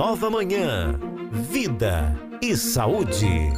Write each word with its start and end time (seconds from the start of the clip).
nova 0.00 0.30
manhã. 0.30 0.98
Vida 1.30 2.18
e 2.40 2.56
saúde. 2.56 3.52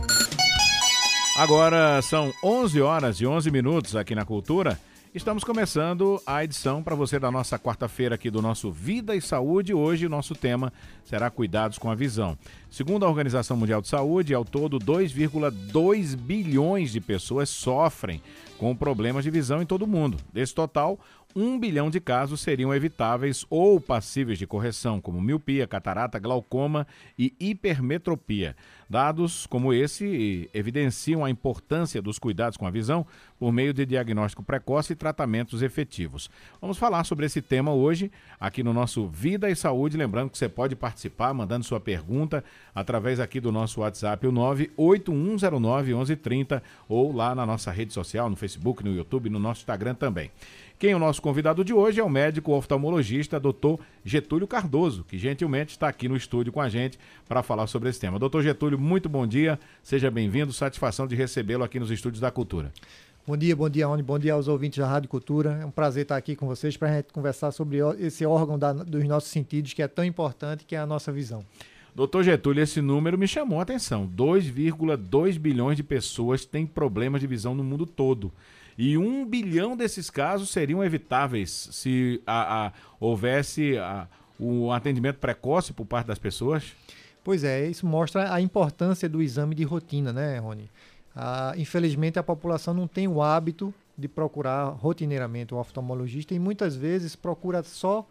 Agora 1.37 2.03
são 2.03 2.33
11 2.43 2.81
horas 2.81 3.21
e 3.21 3.27
11 3.29 3.49
minutos 3.49 3.95
aqui 3.95 4.13
na 4.13 4.25
Cultura. 4.25 4.77
Estamos 5.15 5.45
começando 5.45 6.21
a 6.27 6.43
edição 6.43 6.83
para 6.83 6.97
você 6.97 7.21
da 7.21 7.31
nossa 7.31 7.61
quarta-feira 7.61 8.17
aqui 8.17 8.29
do 8.29 8.43
nosso 8.43 8.73
Vida 8.73 9.15
e 9.15 9.21
Saúde. 9.21 9.73
Hoje 9.73 10.05
o 10.05 10.09
nosso 10.09 10.35
tema 10.35 10.73
será 11.05 11.31
cuidados 11.31 11.79
com 11.79 11.89
a 11.89 11.95
visão. 11.95 12.37
Segundo 12.69 13.07
a 13.07 13.09
Organização 13.09 13.57
Mundial 13.57 13.81
de 13.81 13.87
Saúde, 13.87 14.35
ao 14.35 14.45
todo 14.45 14.81
2,2 14.81 16.17
bilhões 16.17 16.91
de 16.91 17.01
pessoas 17.01 17.51
sofrem 17.51 18.21
com 18.59 18.75
problemas 18.75 19.23
de 19.23 19.31
visão 19.31 19.61
em 19.61 19.67
todo 19.67 19.83
o 19.83 19.89
mundo. 19.89 20.17
Desse 20.33 20.55
total, 20.55 20.99
um 21.35 21.59
bilhão 21.59 21.91
de 21.91 22.01
casos 22.01 22.41
seriam 22.41 22.75
evitáveis 22.75 23.47
ou 23.49 23.81
passíveis 23.81 24.39
de 24.39 24.47
correção, 24.47 25.01
como 25.01 25.21
miopia, 25.21 25.67
catarata, 25.67 26.19
glaucoma 26.19 26.87
e 27.19 27.35
hipermetropia. 27.41 28.55
Dados 28.89 29.47
como 29.47 29.73
esse 29.73 30.51
evidenciam 30.53 31.25
a 31.25 31.31
importância 31.31 32.03
dos 32.03 32.19
cuidados 32.19 32.59
com 32.59 32.67
a 32.67 32.71
visão 32.71 33.07
por 33.39 33.51
meio 33.51 33.73
de 33.73 33.87
diagnóstico 33.87 34.43
precoce 34.43 34.93
e 34.93 34.97
tratamentos 34.97 35.63
efetivos. 35.63 36.29
Vamos 36.61 36.77
falar 36.77 37.05
sobre 37.05 37.25
esse 37.25 37.41
tema 37.41 37.73
hoje 37.73 38.13
aqui 38.39 38.63
no 38.63 38.75
nosso 38.75 39.09
Vida 39.09 39.49
e 39.49 39.57
Saúde. 39.57 39.97
Lembrando 39.97 40.29
que 40.31 40.37
você 40.37 40.49
pode 40.49 40.77
participar 40.77 41.33
mandando 41.33 41.65
sua 41.65 41.81
pergunta 41.81 42.45
através 42.75 43.19
aqui 43.19 43.41
do 43.41 43.51
nosso 43.51 43.81
WhatsApp, 43.81 44.27
o 44.27 44.33
981091130 44.33 46.61
ou 46.89 47.13
lá 47.13 47.35
na 47.35 47.47
nossa 47.47 47.71
rede 47.71 47.95
social, 47.95 48.29
no 48.29 48.37
Facebook, 48.37 48.85
no 48.85 48.95
YouTube, 48.95 49.31
no 49.31 49.39
nosso 49.39 49.63
Instagram 49.63 49.95
também. 49.95 50.31
Quem 50.83 50.91
é 50.91 50.97
o 50.97 50.99
nosso 50.99 51.23
convidado 51.23 51.65
de 51.65 51.73
hoje 51.73 52.01
é 52.01 52.03
o 52.03 52.11
médico 52.11 52.51
oftalmologista 52.51 53.39
Dr. 53.39 53.81
Getúlio 54.05 54.49
Cardoso, 54.49 55.05
que 55.05 55.17
gentilmente 55.17 55.71
está 55.71 55.87
aqui 55.87 56.09
no 56.09 56.17
estúdio 56.17 56.53
com 56.53 56.61
a 56.61 56.69
gente 56.69 56.99
para 57.29 57.41
falar 57.41 57.69
sobre 57.69 57.89
esse 57.89 58.01
tema. 58.01 58.19
Doutor 58.19 58.43
Getúlio, 58.43 58.77
muito 58.77 59.09
bom 59.09 59.25
dia, 59.25 59.61
seja 59.81 60.11
bem-vindo, 60.11 60.53
satisfação 60.53 61.07
de 61.07 61.15
recebê-lo 61.15 61.63
aqui 61.63 61.79
nos 61.79 61.89
estúdios 61.89 62.21
da 62.21 62.33
Cultura. 62.33 62.73
Bom 63.25 63.37
dia, 63.37 63.55
bom 63.55 63.71
dia, 63.71 63.89
Oni, 63.89 64.03
bom 64.03 64.19
dia 64.19 64.33
aos 64.35 64.49
ouvintes 64.49 64.81
da 64.81 64.89
Rádio 64.89 65.09
Cultura. 65.09 65.57
É 65.63 65.65
um 65.65 65.71
prazer 65.71 66.03
estar 66.03 66.17
aqui 66.17 66.35
com 66.35 66.49
vocês 66.49 66.77
para 66.77 66.89
a 66.89 66.97
gente 66.97 67.13
conversar 67.13 67.53
sobre 67.53 67.79
esse 68.01 68.27
órgão 68.27 68.59
da, 68.59 68.73
dos 68.73 69.05
nossos 69.05 69.31
sentidos 69.31 69.73
que 69.75 69.83
é 69.83 69.87
tão 69.87 70.05
importante, 70.05 70.65
que 70.65 70.75
é 70.75 70.81
a 70.81 70.85
nossa 70.85 71.13
visão. 71.13 71.45
Doutor 71.95 72.25
Getúlio, 72.25 72.61
esse 72.61 72.81
número 72.81 73.17
me 73.17 73.29
chamou 73.29 73.61
a 73.61 73.63
atenção. 73.63 74.11
2,2 74.17 75.39
bilhões 75.39 75.77
de 75.77 75.85
pessoas 75.85 76.45
têm 76.45 76.67
problemas 76.67 77.21
de 77.21 77.29
visão 77.29 77.55
no 77.55 77.63
mundo 77.63 77.87
todo. 77.87 78.33
E 78.77 78.97
um 78.97 79.25
bilhão 79.25 79.77
desses 79.77 80.11
casos 80.11 80.51
seriam 80.51 80.83
evitáveis 80.83 81.69
se 81.73 82.23
a, 82.27 82.67
a, 82.67 82.73
houvesse 82.99 83.77
a, 83.79 84.09
o 84.39 84.73
atendimento 84.73 85.19
precoce 85.19 85.73
por 85.73 85.85
parte 85.85 86.07
das 86.07 86.19
pessoas? 86.19 86.75
Pois 87.25 87.45
é, 87.45 87.67
isso 87.69 87.87
mostra 87.87 88.33
a 88.33 88.41
importância 88.41 89.09
do 89.09 89.23
exame 89.23 89.55
de 89.55 89.63
rotina, 89.63 90.13
né, 90.13 90.39
Rony? 90.39 90.69
Ah, 91.15 91.55
infelizmente, 91.57 92.19
a 92.19 92.23
população 92.23 92.75
não 92.75 92.89
tem 92.89 93.07
o 93.07 93.23
hábito 93.23 93.73
de 93.97 94.09
procurar 94.09 94.71
rotineiramente 94.71 95.55
o 95.55 95.59
oftalmologista 95.59 96.35
e 96.35 96.39
muitas 96.39 96.75
vezes 96.75 97.15
procura 97.15 97.63
só 97.63 98.07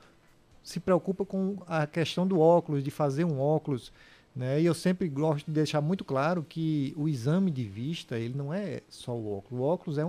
se 0.64 0.80
preocupa 0.80 1.25
com 1.25 1.58
a 1.68 1.88
questão 1.88 2.25
do 2.25 2.40
óculos, 2.40 2.84
de 2.84 2.92
fazer 2.92 3.25
um 3.25 3.40
óculos, 3.40 3.92
né? 4.36 4.62
E 4.62 4.66
eu 4.66 4.73
sempre 4.73 5.09
gosto 5.09 5.48
de 5.48 5.52
deixar 5.52 5.81
muito 5.81 6.06
claro 6.06 6.46
que 6.48 6.94
o 6.96 7.09
exame 7.09 7.50
de 7.50 7.64
vista, 7.64 8.18
ele 8.18 8.38
não 8.38 8.53
é 8.53 8.81
só 8.88 9.12
o 9.14 9.38
óculos. 9.38 9.59
O 9.59 9.64
óculos 9.64 9.98
é 9.98 10.06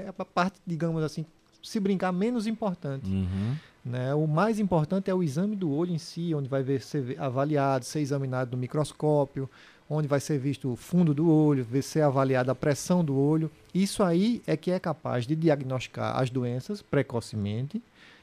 é 0.00 0.14
a 0.16 0.24
parte, 0.24 0.60
digamos 0.66 1.02
assim, 1.02 1.24
se 1.62 1.78
brincar, 1.78 2.12
menos 2.12 2.46
importante. 2.46 3.08
Uhum. 3.08 3.54
Né? 3.84 4.14
O 4.14 4.26
mais 4.26 4.58
importante 4.58 5.10
é 5.10 5.14
o 5.14 5.22
exame 5.22 5.56
do 5.56 5.70
olho 5.70 5.92
em 5.92 5.98
si, 5.98 6.34
onde 6.34 6.48
vai 6.48 6.62
ver, 6.62 6.82
ser 6.82 7.16
avaliado, 7.18 7.84
ser 7.84 8.00
examinado 8.00 8.52
no 8.52 8.58
microscópio, 8.58 9.48
onde 9.88 10.06
vai 10.06 10.20
ser 10.20 10.38
visto 10.38 10.72
o 10.72 10.76
fundo 10.76 11.12
do 11.12 11.30
olho, 11.30 11.64
ver 11.64 11.82
ser 11.82 12.02
avaliada 12.02 12.52
a 12.52 12.54
pressão 12.54 13.04
do 13.04 13.16
olho. 13.16 13.50
Isso 13.74 14.02
aí 14.02 14.42
é 14.46 14.56
que 14.56 14.70
é 14.70 14.78
capaz 14.78 15.26
de 15.26 15.34
diagnosticar 15.34 16.18
as 16.18 16.30
doenças 16.30 16.82
precocemente 16.82 17.82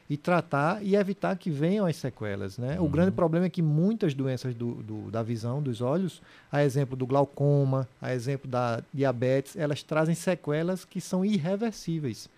e 0.10 0.16
tratar 0.16 0.84
e 0.84 0.96
evitar 0.96 1.38
que 1.38 1.50
venham 1.50 1.86
as 1.86 1.98
sequelas. 1.98 2.58
Né? 2.58 2.80
Uhum. 2.80 2.86
O 2.86 2.90
grande 2.90 3.12
problema 3.12 3.46
é 3.46 3.50
que 3.50 3.62
muitas 3.62 4.14
doenças 4.14 4.56
do, 4.56 4.76
do, 4.76 5.12
da 5.12 5.22
visão, 5.22 5.62
dos 5.62 5.82
olhos, 5.82 6.22
a 6.52 6.64
exemplo 6.64 6.96
do 6.96 7.06
glaucoma, 7.06 7.88
a 8.02 8.14
exemplo 8.14 8.50
da 8.50 8.82
diabetes, 8.94 9.56
elas 9.56 9.84
trazem 9.84 10.16
sequelas 10.16 10.86
que 10.86 11.02
são 11.02 11.26
irreversíveis. 11.26 12.30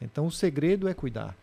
Então 0.00 0.26
o 0.26 0.30
segredo 0.30 0.88
é 0.88 0.94
cuidar. 0.94 1.34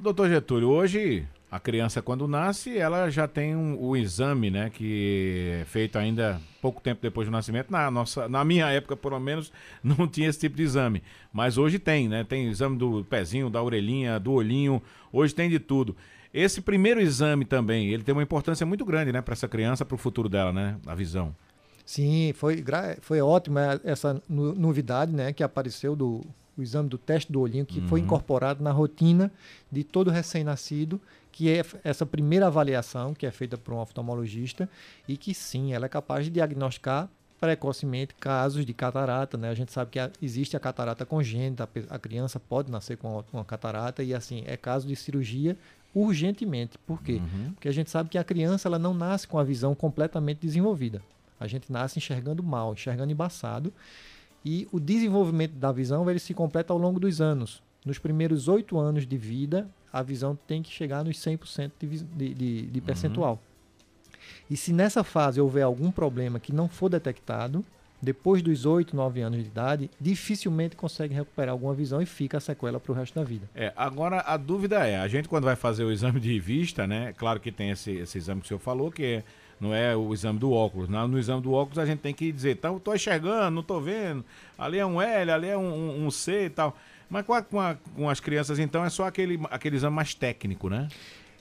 Doutor 0.00 0.28
Getúlio, 0.28 0.68
hoje 0.68 1.26
a 1.50 1.58
criança 1.58 2.02
quando 2.02 2.28
nasce, 2.28 2.76
ela 2.76 3.08
já 3.08 3.26
tem 3.26 3.56
um, 3.56 3.80
o 3.80 3.96
exame, 3.96 4.50
né, 4.50 4.68
que 4.70 5.60
é 5.60 5.64
feito 5.64 5.96
ainda 5.96 6.40
pouco 6.60 6.80
tempo 6.80 7.00
depois 7.00 7.26
do 7.26 7.30
nascimento. 7.30 7.70
Na 7.70 7.90
nossa, 7.90 8.28
na 8.28 8.44
minha 8.44 8.66
época, 8.68 8.94
pelo 8.94 9.18
menos, 9.18 9.50
não 9.82 10.06
tinha 10.06 10.28
esse 10.28 10.38
tipo 10.38 10.56
de 10.56 10.62
exame, 10.62 11.02
mas 11.32 11.56
hoje 11.56 11.78
tem, 11.78 12.08
né? 12.08 12.22
Tem 12.22 12.48
exame 12.48 12.76
do 12.76 13.04
pezinho, 13.04 13.48
da 13.48 13.62
orelhinha, 13.62 14.18
do 14.20 14.32
olhinho, 14.32 14.82
hoje 15.10 15.34
tem 15.34 15.48
de 15.48 15.58
tudo. 15.58 15.96
Esse 16.34 16.60
primeiro 16.60 17.00
exame 17.00 17.46
também, 17.46 17.88
ele 17.88 18.02
tem 18.02 18.12
uma 18.12 18.22
importância 18.22 18.66
muito 18.66 18.84
grande, 18.84 19.10
né, 19.10 19.22
para 19.22 19.32
essa 19.32 19.48
criança, 19.48 19.84
para 19.86 19.94
o 19.94 19.98
futuro 19.98 20.28
dela, 20.28 20.52
né, 20.52 20.76
a 20.86 20.94
visão. 20.94 21.34
Sim, 21.86 22.34
foi, 22.34 22.62
foi 23.00 23.22
ótima 23.22 23.80
essa 23.82 24.22
novidade, 24.28 25.10
né, 25.10 25.32
que 25.32 25.42
apareceu 25.42 25.96
do 25.96 26.20
o 26.58 26.62
exame 26.62 26.88
do 26.88 26.98
teste 26.98 27.30
do 27.30 27.40
olhinho, 27.40 27.64
que 27.64 27.78
uhum. 27.78 27.86
foi 27.86 28.00
incorporado 28.00 28.64
na 28.64 28.72
rotina 28.72 29.30
de 29.70 29.84
todo 29.84 30.10
recém-nascido 30.10 31.00
que 31.38 31.48
é 31.48 31.64
essa 31.84 32.04
primeira 32.04 32.48
avaliação 32.48 33.14
que 33.14 33.24
é 33.24 33.30
feita 33.30 33.56
por 33.56 33.72
um 33.72 33.78
oftalmologista 33.78 34.68
e 35.06 35.16
que 35.16 35.32
sim, 35.32 35.72
ela 35.72 35.86
é 35.86 35.88
capaz 35.88 36.24
de 36.24 36.32
diagnosticar 36.32 37.08
precocemente 37.38 38.12
casos 38.16 38.66
de 38.66 38.74
catarata, 38.74 39.38
né? 39.38 39.48
A 39.48 39.54
gente 39.54 39.70
sabe 39.70 39.92
que 39.92 40.00
existe 40.20 40.56
a 40.56 40.60
catarata 40.60 41.06
congênita, 41.06 41.68
a 41.88 41.96
criança 41.96 42.40
pode 42.40 42.72
nascer 42.72 42.96
com 42.96 43.22
uma 43.32 43.44
catarata 43.44 44.02
e 44.02 44.12
assim, 44.12 44.42
é 44.46 44.56
caso 44.56 44.88
de 44.88 44.96
cirurgia 44.96 45.56
urgentemente. 45.94 46.76
Por 46.78 47.00
quê? 47.00 47.20
Uhum. 47.22 47.52
Porque 47.52 47.68
a 47.68 47.72
gente 47.72 47.88
sabe 47.88 48.08
que 48.10 48.18
a 48.18 48.24
criança 48.24 48.66
ela 48.66 48.76
não 48.76 48.92
nasce 48.92 49.28
com 49.28 49.38
a 49.38 49.44
visão 49.44 49.76
completamente 49.76 50.40
desenvolvida. 50.40 51.00
A 51.38 51.46
gente 51.46 51.70
nasce 51.70 52.00
enxergando 52.00 52.42
mal, 52.42 52.72
enxergando 52.72 53.12
embaçado. 53.12 53.72
E 54.44 54.66
o 54.72 54.80
desenvolvimento 54.80 55.52
da 55.52 55.70
visão 55.70 56.10
ele 56.10 56.18
se 56.18 56.34
completa 56.34 56.72
ao 56.72 56.78
longo 56.80 56.98
dos 56.98 57.20
anos. 57.20 57.62
Nos 57.86 58.00
primeiros 58.00 58.48
oito 58.48 58.76
anos 58.76 59.06
de 59.06 59.16
vida, 59.16 59.68
a 59.92 60.02
visão 60.02 60.38
tem 60.46 60.62
que 60.62 60.70
chegar 60.70 61.04
nos 61.04 61.16
100% 61.18 61.72
de, 61.78 61.86
de, 62.04 62.34
de, 62.34 62.66
de 62.66 62.80
percentual. 62.80 63.32
Uhum. 63.32 64.18
E 64.50 64.56
se 64.56 64.72
nessa 64.72 65.04
fase 65.04 65.40
houver 65.40 65.62
algum 65.62 65.90
problema 65.90 66.40
que 66.40 66.52
não 66.52 66.68
for 66.68 66.88
detectado, 66.88 67.64
depois 68.00 68.42
dos 68.42 68.64
8, 68.64 68.94
9 68.94 69.20
anos 69.20 69.42
de 69.42 69.46
idade, 69.46 69.90
dificilmente 70.00 70.76
consegue 70.76 71.14
recuperar 71.14 71.52
alguma 71.52 71.74
visão 71.74 72.00
e 72.00 72.06
fica 72.06 72.38
a 72.38 72.40
sequela 72.40 72.78
para 72.78 72.92
o 72.92 72.94
resto 72.94 73.14
da 73.14 73.24
vida. 73.24 73.48
É, 73.54 73.72
agora 73.76 74.20
a 74.20 74.36
dúvida 74.36 74.86
é, 74.86 74.98
a 74.98 75.08
gente 75.08 75.28
quando 75.28 75.44
vai 75.44 75.56
fazer 75.56 75.84
o 75.84 75.90
exame 75.90 76.20
de 76.20 76.38
vista, 76.38 76.86
né? 76.86 77.12
Claro 77.16 77.40
que 77.40 77.50
tem 77.50 77.70
esse, 77.70 77.90
esse 77.92 78.16
exame 78.16 78.40
que 78.40 78.46
o 78.46 78.48
senhor 78.48 78.60
falou, 78.60 78.90
que 78.90 79.04
é, 79.04 79.24
não 79.60 79.74
é 79.74 79.96
o 79.96 80.14
exame 80.14 80.38
do 80.38 80.52
óculos. 80.52 80.88
No, 80.88 81.08
no 81.08 81.18
exame 81.18 81.42
do 81.42 81.52
óculos 81.52 81.78
a 81.78 81.84
gente 81.84 81.98
tem 81.98 82.14
que 82.14 82.30
dizer, 82.30 82.52
então 82.52 82.76
estou 82.76 82.94
enxergando, 82.94 83.50
não 83.50 83.62
estou 83.62 83.80
vendo, 83.80 84.24
ali 84.56 84.78
é 84.78 84.86
um 84.86 85.02
L, 85.02 85.30
ali 85.32 85.48
é 85.48 85.58
um, 85.58 85.68
um, 85.68 86.06
um 86.06 86.10
C 86.10 86.46
e 86.46 86.50
tal. 86.50 86.76
Mas 87.08 87.24
com, 87.24 87.34
a, 87.34 87.42
com, 87.42 87.60
a, 87.60 87.76
com, 87.94 88.08
as 88.08 88.20
crianças, 88.20 88.58
então, 88.58 88.84
é 88.84 88.90
só 88.90 89.06
aquele, 89.06 89.40
aquele 89.50 89.76
exame 89.76 89.96
mais 89.96 90.14
técnico, 90.14 90.68
né? 90.68 90.88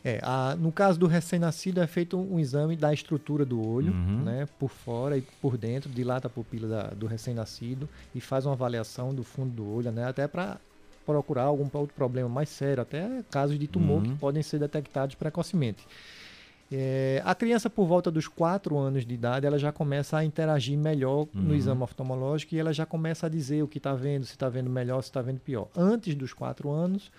É, 0.04 0.20
a, 0.24 0.56
no 0.56 0.72
caso 0.72 0.98
do 0.98 1.08
recém-nascido, 1.08 1.82
é 1.82 1.88
feito 1.88 2.18
um, 2.18 2.36
um, 2.36 2.40
exame 2.40 2.76
da 2.76 2.94
estrutura 2.94 3.44
do 3.44 3.60
olho, 3.68 3.92
uhum. 3.92 4.24
né? 4.24 4.48
Por 4.58 4.70
fora 4.70 5.18
e 5.18 5.22
por 5.42 5.58
dentro, 5.58 5.90
dilata 5.90 6.28
a 6.28 6.30
pupila 6.30 6.68
da, 6.68 6.84
do 6.90 7.08
recém-nascido 7.08 7.90
e 8.16 8.22
faz 8.22 8.46
uma 8.46 8.54
avaliação 8.54 9.14
do 9.14 9.24
fundo 9.24 9.52
do 9.52 9.70
olho, 9.70 9.92
né? 9.92 10.08
Até 10.08 10.28
para 10.28 10.58
procurar 11.06 11.44
algum 11.44 11.68
outro 11.74 11.96
problema 11.96 12.30
mais 12.30 12.50
sério, 12.50 12.82
até 12.82 13.24
casos 13.32 13.58
de 13.58 13.68
tumor 13.68 14.04
uhum. 14.04 14.14
que 14.14 14.20
podem 14.20 14.44
ser 14.44 14.60
detectados 14.60 15.16
precocemente. 15.16 15.86
É, 16.72 17.22
a 17.24 17.34
criança, 17.34 17.69
por 17.69 17.86
volta 17.86 18.12
dos 18.12 18.28
4 18.28 18.78
anos 18.78 19.06
de 19.06 19.14
idade, 19.14 19.46
ela 19.46 19.58
já 19.58 19.72
começa 19.72 20.18
a 20.18 20.24
interagir 20.24 20.78
melhor 20.78 21.19
uhum. 21.19 21.28
no 21.34 21.56
exame 21.56 21.81
oftalmológico 21.81 22.56
e 22.56 22.60
ela 22.60 22.74
já 22.74 22.86
começa 22.86 23.28
a 23.28 23.30
dizer 23.30 23.64
o 23.64 23.68
que 23.68 23.78
está 23.78 23.94
vendo, 23.94 24.25
se 24.25 24.31
está 24.31 24.50
vendo 24.50 24.69
melhor, 24.69 25.02
se 25.02 25.10
está 25.10 25.22
vendo 25.22 25.40
pior. 25.40 25.69
Antes 25.75 26.14
dos 26.14 26.34
4 26.34 26.69
anos, 26.69 27.10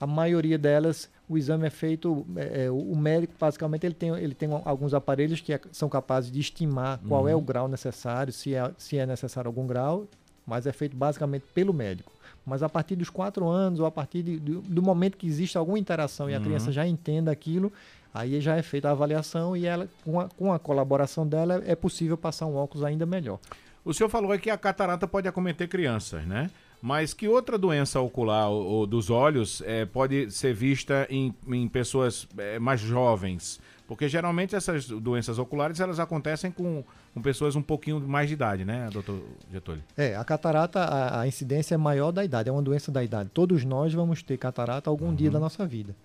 a 0.00 0.06
maioria 0.06 0.58
delas, 0.58 1.08
o 1.28 1.38
exame 1.38 1.66
é 1.66 1.70
feito, 1.70 2.26
é, 2.36 2.64
é 2.64 2.70
o 2.70 2.96
médico, 2.96 3.34
basicamente, 3.38 3.86
ele 3.86 3.94
tem, 3.94 4.10
ele 4.16 4.34
tem 4.34 4.48
alguns 4.64 4.92
aparelhos 4.92 5.40
que 5.40 5.52
é, 5.52 5.60
são 5.70 5.88
capazes 5.88 6.30
de 6.30 6.40
estimar 6.40 6.98
qual 7.06 7.22
uhum. 7.22 7.28
é 7.28 7.36
o 7.36 7.40
grau 7.40 7.68
necessário, 7.68 8.32
se 8.32 8.52
é, 8.54 8.70
se 8.76 8.98
é 8.98 9.06
necessário 9.06 9.48
algum 9.48 9.66
grau, 9.66 10.08
mas 10.44 10.66
é 10.66 10.72
feito 10.72 10.96
basicamente 10.96 11.44
pelo 11.54 11.72
médico. 11.72 12.12
Mas 12.44 12.62
a 12.62 12.68
partir 12.68 12.96
dos 12.96 13.10
4 13.10 13.46
anos, 13.46 13.78
ou 13.78 13.86
a 13.86 13.90
partir 13.90 14.22
de, 14.22 14.40
do, 14.40 14.60
do 14.62 14.82
momento 14.82 15.16
que 15.16 15.26
existe 15.26 15.56
alguma 15.56 15.78
interação 15.78 16.28
e 16.28 16.34
a 16.34 16.38
uhum. 16.38 16.44
criança 16.44 16.72
já 16.72 16.86
entenda 16.86 17.30
aquilo, 17.30 17.72
Aí 18.12 18.40
já 18.40 18.56
é 18.56 18.62
feita 18.62 18.88
a 18.88 18.92
avaliação 18.92 19.56
e 19.56 19.66
ela, 19.66 19.88
com 20.04 20.20
a, 20.20 20.28
com 20.28 20.52
a 20.52 20.58
colaboração 20.58 21.26
dela 21.26 21.62
é 21.66 21.74
possível 21.74 22.16
passar 22.16 22.46
um 22.46 22.56
óculos 22.56 22.84
ainda 22.84 23.04
melhor. 23.04 23.38
O 23.84 23.94
senhor 23.94 24.08
falou 24.08 24.36
que 24.38 24.50
a 24.50 24.58
catarata 24.58 25.06
pode 25.06 25.28
acometer 25.28 25.68
crianças, 25.68 26.24
né? 26.26 26.50
Mas 26.80 27.12
que 27.12 27.26
outra 27.26 27.58
doença 27.58 28.00
ocular 28.00 28.48
ou, 28.48 28.64
ou 28.64 28.86
dos 28.86 29.10
olhos 29.10 29.62
é, 29.66 29.84
pode 29.84 30.30
ser 30.30 30.54
vista 30.54 31.06
em, 31.10 31.34
em 31.48 31.66
pessoas 31.66 32.28
é, 32.38 32.58
mais 32.58 32.80
jovens? 32.80 33.60
Porque 33.88 34.06
geralmente 34.06 34.54
essas 34.54 34.86
doenças 34.86 35.38
oculares 35.38 35.80
elas 35.80 35.98
acontecem 35.98 36.50
com, 36.50 36.84
com 37.14 37.22
pessoas 37.22 37.56
um 37.56 37.62
pouquinho 37.62 37.98
mais 37.98 38.28
de 38.28 38.34
idade, 38.34 38.64
né, 38.64 38.88
doutor 38.92 39.18
Getúlio? 39.50 39.82
É, 39.96 40.14
a 40.14 40.22
catarata, 40.22 40.80
a, 40.80 41.22
a, 41.22 41.26
incidência 41.26 41.74
é 41.74 41.78
maior 41.78 42.12
da 42.12 42.22
idade, 42.22 42.50
é 42.50 42.52
uma 42.52 42.62
doença 42.62 42.92
da 42.92 43.02
idade. 43.02 43.30
Todos 43.32 43.64
nós 43.64 43.94
vamos 43.94 44.22
ter 44.22 44.36
catarata 44.36 44.90
algum 44.90 45.06
uhum. 45.06 45.14
dia 45.14 45.30
da 45.30 45.40
nossa 45.40 45.66
vida. 45.66 45.96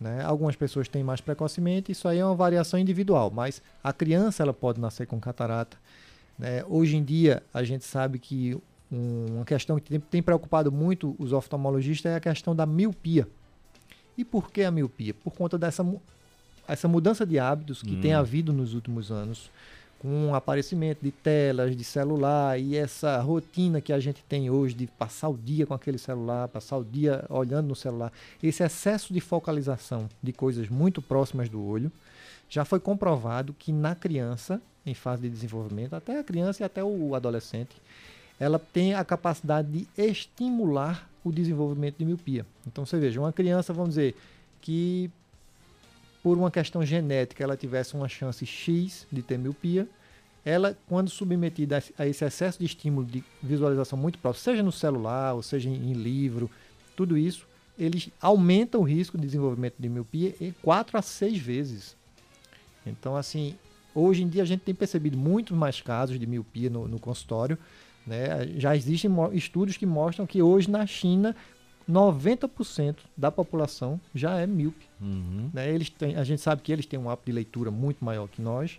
Né? 0.00 0.22
Algumas 0.24 0.56
pessoas 0.56 0.88
têm 0.88 1.04
mais 1.04 1.20
precocemente, 1.20 1.92
isso 1.92 2.08
aí 2.08 2.18
é 2.18 2.24
uma 2.24 2.34
variação 2.34 2.80
individual, 2.80 3.30
mas 3.30 3.60
a 3.84 3.92
criança 3.92 4.42
ela 4.42 4.54
pode 4.54 4.80
nascer 4.80 5.06
com 5.06 5.20
catarata. 5.20 5.76
Né? 6.38 6.64
Hoje 6.66 6.96
em 6.96 7.04
dia, 7.04 7.42
a 7.52 7.62
gente 7.62 7.84
sabe 7.84 8.18
que 8.18 8.58
uma 8.90 9.44
questão 9.44 9.78
que 9.78 9.88
tem, 9.90 10.00
tem 10.00 10.22
preocupado 10.22 10.72
muito 10.72 11.14
os 11.18 11.32
oftalmologistas 11.32 12.12
é 12.12 12.16
a 12.16 12.20
questão 12.20 12.56
da 12.56 12.64
miopia. 12.64 13.28
E 14.16 14.24
por 14.24 14.50
que 14.50 14.62
a 14.62 14.70
miopia? 14.70 15.14
Por 15.14 15.32
conta 15.32 15.58
dessa 15.58 15.84
essa 16.66 16.86
mudança 16.86 17.26
de 17.26 17.38
hábitos 17.38 17.82
que 17.82 17.96
hum. 17.96 18.00
tem 18.00 18.14
havido 18.14 18.52
nos 18.52 18.74
últimos 18.74 19.10
anos, 19.10 19.50
com 20.00 20.30
o 20.30 20.34
aparecimento 20.34 21.00
de 21.02 21.10
telas, 21.10 21.76
de 21.76 21.84
celular 21.84 22.58
e 22.58 22.74
essa 22.74 23.20
rotina 23.20 23.82
que 23.82 23.92
a 23.92 24.00
gente 24.00 24.24
tem 24.26 24.48
hoje 24.48 24.74
de 24.74 24.86
passar 24.86 25.28
o 25.28 25.36
dia 25.36 25.66
com 25.66 25.74
aquele 25.74 25.98
celular, 25.98 26.48
passar 26.48 26.78
o 26.78 26.84
dia 26.84 27.24
olhando 27.28 27.68
no 27.68 27.76
celular, 27.76 28.10
esse 28.42 28.62
excesso 28.62 29.12
de 29.12 29.20
focalização 29.20 30.08
de 30.22 30.32
coisas 30.32 30.70
muito 30.70 31.02
próximas 31.02 31.50
do 31.50 31.62
olho, 31.62 31.92
já 32.48 32.64
foi 32.64 32.80
comprovado 32.80 33.54
que 33.58 33.70
na 33.72 33.94
criança, 33.94 34.58
em 34.86 34.94
fase 34.94 35.20
de 35.22 35.28
desenvolvimento, 35.28 35.94
até 35.94 36.18
a 36.18 36.24
criança 36.24 36.62
e 36.62 36.64
até 36.64 36.82
o 36.82 37.14
adolescente, 37.14 37.76
ela 38.38 38.58
tem 38.58 38.94
a 38.94 39.04
capacidade 39.04 39.68
de 39.70 39.86
estimular 39.98 41.10
o 41.22 41.30
desenvolvimento 41.30 41.98
de 41.98 42.06
miopia. 42.06 42.46
Então 42.66 42.86
você 42.86 42.98
veja, 42.98 43.20
uma 43.20 43.34
criança, 43.34 43.74
vamos 43.74 43.90
dizer, 43.90 44.16
que 44.62 45.10
por 46.22 46.36
uma 46.36 46.50
questão 46.50 46.84
genética 46.84 47.42
ela 47.42 47.56
tivesse 47.56 47.94
uma 47.94 48.08
chance 48.08 48.44
X 48.44 49.06
de 49.10 49.22
ter 49.22 49.38
miopia, 49.38 49.88
ela, 50.44 50.76
quando 50.86 51.10
submetida 51.10 51.82
a 51.98 52.06
esse 52.06 52.24
excesso 52.24 52.58
de 52.58 52.64
estímulo 52.64 53.06
de 53.06 53.22
visualização 53.42 53.98
muito 53.98 54.18
próximo, 54.18 54.44
seja 54.44 54.62
no 54.62 54.72
celular, 54.72 55.34
ou 55.34 55.42
seja 55.42 55.68
em, 55.68 55.92
livro, 55.92 56.50
tudo 56.96 57.16
isso, 57.16 57.46
eles 57.78 58.10
aumentam 58.20 58.80
o 58.80 58.84
risco 58.84 59.18
de 59.18 59.26
desenvolvimento 59.26 59.74
de 59.78 59.88
miopia 59.88 60.34
em 60.40 60.52
4 60.62 60.96
a 60.96 61.02
6 61.02 61.38
vezes. 61.38 61.96
Então, 62.86 63.16
assim, 63.16 63.54
hoje 63.94 64.22
em 64.22 64.28
dia 64.28 64.42
a 64.42 64.46
gente 64.46 64.60
tem 64.60 64.74
percebido 64.74 65.16
muito 65.16 65.54
mais 65.54 65.80
casos 65.80 66.18
de 66.18 66.26
miopia 66.26 66.70
no, 66.70 66.88
no 66.88 66.98
consultório, 66.98 67.58
né? 68.06 68.46
Já 68.56 68.74
existem 68.74 69.10
estudos 69.32 69.76
que 69.76 69.84
mostram 69.84 70.26
que 70.26 70.42
hoje 70.42 70.70
na 70.70 70.86
China 70.86 71.36
90% 71.90 72.96
da 73.16 73.30
população 73.30 74.00
já 74.14 74.38
é 74.38 74.46
míope. 74.46 74.86
Uhum. 75.00 75.50
Né? 75.52 75.68
Eles 75.72 75.90
têm, 75.90 76.16
a 76.16 76.24
gente 76.24 76.40
sabe 76.40 76.62
que 76.62 76.72
eles 76.72 76.86
têm 76.86 76.98
um 76.98 77.10
hábito 77.10 77.26
de 77.26 77.32
leitura 77.32 77.70
muito 77.70 78.04
maior 78.04 78.28
que 78.28 78.40
nós. 78.40 78.78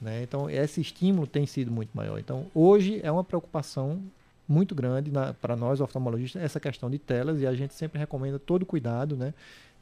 Né? 0.00 0.22
Então, 0.22 0.48
esse 0.48 0.80
estímulo 0.80 1.26
tem 1.26 1.46
sido 1.46 1.70
muito 1.70 1.90
maior. 1.94 2.18
Então, 2.18 2.46
hoje 2.54 3.00
é 3.02 3.10
uma 3.10 3.24
preocupação 3.24 4.00
muito 4.46 4.74
grande 4.74 5.10
para 5.40 5.56
nós 5.56 5.80
oftalmologistas 5.80 6.42
essa 6.42 6.60
questão 6.60 6.90
de 6.90 6.98
telas 6.98 7.40
e 7.40 7.46
a 7.46 7.54
gente 7.54 7.74
sempre 7.74 7.98
recomenda 7.98 8.38
todo 8.38 8.66
cuidado 8.66 9.16
né, 9.16 9.32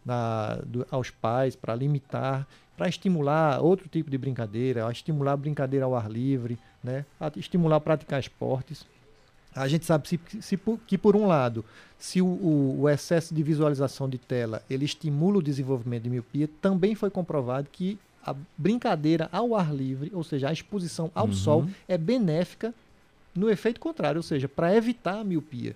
na, 0.05 0.57
do, 0.65 0.87
aos 0.91 1.11
pais 1.11 1.57
para 1.57 1.75
limitar, 1.75 2.47
para 2.77 2.89
estimular 2.89 3.61
outro 3.61 3.89
tipo 3.89 4.11
de 4.11 4.17
brincadeira, 4.17 4.91
estimular 4.91 5.37
brincadeira 5.37 5.85
ao 5.85 5.95
ar 5.95 6.11
livre, 6.11 6.59
né? 6.83 7.05
estimular 7.37 7.77
a 7.77 7.81
praticar 7.81 8.21
esportes. 8.21 8.87
A 9.55 9.69
gente 9.69 9.85
sabe 9.85 10.09
se, 10.09 10.21
se, 10.41 10.59
que, 10.87 10.97
por 10.97 11.15
um 11.15 11.27
lado, 11.27 11.65
se 11.99 12.23
o, 12.23 12.27
o, 12.27 12.81
o, 12.83 12.89
excesso 12.89 13.35
de 13.35 13.43
visualização 13.43 14.09
de 14.09 14.19
tela 14.19 14.63
ele 14.69 14.85
estimula 14.85 15.39
o 15.39 15.43
desenvolvimento 15.43 16.05
de 16.05 16.11
miopia, 16.11 16.49
também 16.61 16.95
foi 16.95 17.11
comprovado 17.11 17.69
que 17.71 17.99
a 18.25 18.35
brincadeira 18.57 19.29
ao 19.33 19.55
ar 19.55 19.75
livre, 19.75 20.11
ou 20.15 20.25
seja, 20.25 20.49
a 20.49 20.53
exposição 20.53 21.11
ao 21.15 21.27
uhum. 21.27 21.33
sol, 21.33 21.67
é 21.89 21.99
benéfica 21.99 22.73
no 23.35 23.51
efeito 23.51 23.81
contrário, 23.81 24.19
ou 24.19 24.23
seja, 24.23 24.49
para 24.49 24.75
evitar 24.75 25.19
a 25.19 25.25
miopia. 25.25 25.75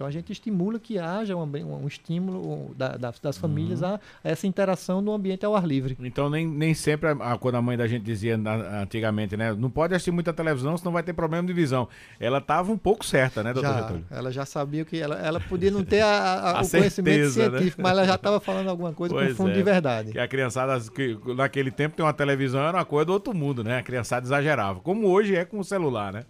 Então 0.00 0.08
a 0.08 0.10
gente 0.10 0.32
estimula 0.32 0.78
que 0.78 0.98
haja 0.98 1.36
um, 1.36 1.42
um 1.42 1.86
estímulo 1.86 2.74
da, 2.74 2.96
da, 2.96 3.12
das 3.22 3.36
famílias 3.36 3.82
uhum. 3.82 3.88
a, 3.88 3.94
a, 3.96 4.00
essa 4.30 4.46
interação 4.46 5.02
no 5.02 5.12
ambiente 5.12 5.44
ao 5.44 5.54
ar 5.54 5.66
livre. 5.66 5.94
Então 6.00 6.30
nem, 6.30 6.46
nem 6.46 6.72
sempre, 6.72 7.10
a, 7.10 7.36
quando 7.36 7.56
a 7.56 7.60
mãe 7.60 7.76
da 7.76 7.86
gente 7.86 8.02
dizia 8.02 8.34
na, 8.38 8.80
antigamente, 8.80 9.36
né? 9.36 9.52
Não 9.52 9.68
pode 9.68 9.94
assistir 9.94 10.10
muita 10.10 10.32
televisão, 10.32 10.74
senão 10.78 10.90
vai 10.90 11.02
ter 11.02 11.12
problema 11.12 11.46
de 11.46 11.52
visão. 11.52 11.86
Ela 12.18 12.38
estava 12.38 12.72
um 12.72 12.78
pouco 12.78 13.04
certa, 13.04 13.42
né, 13.42 13.52
doutor 13.52 13.74
Getúlio? 13.74 14.06
Ela 14.10 14.32
já 14.32 14.46
sabia 14.46 14.86
que 14.86 14.98
ela, 14.98 15.18
ela 15.18 15.38
podia 15.38 15.70
não 15.70 15.84
ter 15.84 16.00
a, 16.00 16.60
o 16.62 16.64
certeza, 16.64 16.78
conhecimento 16.78 17.24
né? 17.24 17.28
científico, 17.28 17.82
né? 17.82 17.88
mas 17.90 17.92
ela 17.98 18.06
já 18.06 18.14
estava 18.14 18.40
falando 18.40 18.70
alguma 18.70 18.94
coisa 18.94 19.14
pois 19.14 19.28
com 19.32 19.34
fundo 19.34 19.50
é, 19.50 19.52
de 19.52 19.62
verdade. 19.62 20.12
Que 20.12 20.18
a 20.18 20.26
criançada, 20.26 20.80
que 20.94 21.18
naquele 21.36 21.70
tempo 21.70 21.94
tem 21.94 22.06
uma 22.06 22.14
televisão, 22.14 22.62
era 22.62 22.78
uma 22.78 22.86
coisa 22.86 23.04
do 23.04 23.12
outro 23.12 23.34
mundo, 23.34 23.62
né? 23.62 23.76
A 23.76 23.82
criançada 23.82 24.24
exagerava. 24.24 24.80
Como 24.80 25.08
hoje 25.08 25.36
é 25.36 25.44
com 25.44 25.58
o 25.58 25.64
celular, 25.64 26.10
né? 26.10 26.24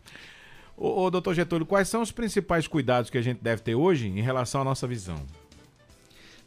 Ô, 0.81 1.03
ô, 1.03 1.11
doutor 1.11 1.35
Getúlio, 1.35 1.67
quais 1.67 1.91
são 1.91 2.00
os 2.00 2.11
principais 2.11 2.67
cuidados 2.67 3.11
que 3.11 3.19
a 3.19 3.21
gente 3.21 3.43
deve 3.43 3.61
ter 3.61 3.75
hoje 3.75 4.09
em 4.09 4.23
relação 4.23 4.62
à 4.62 4.65
nossa 4.65 4.87
visão? 4.87 5.23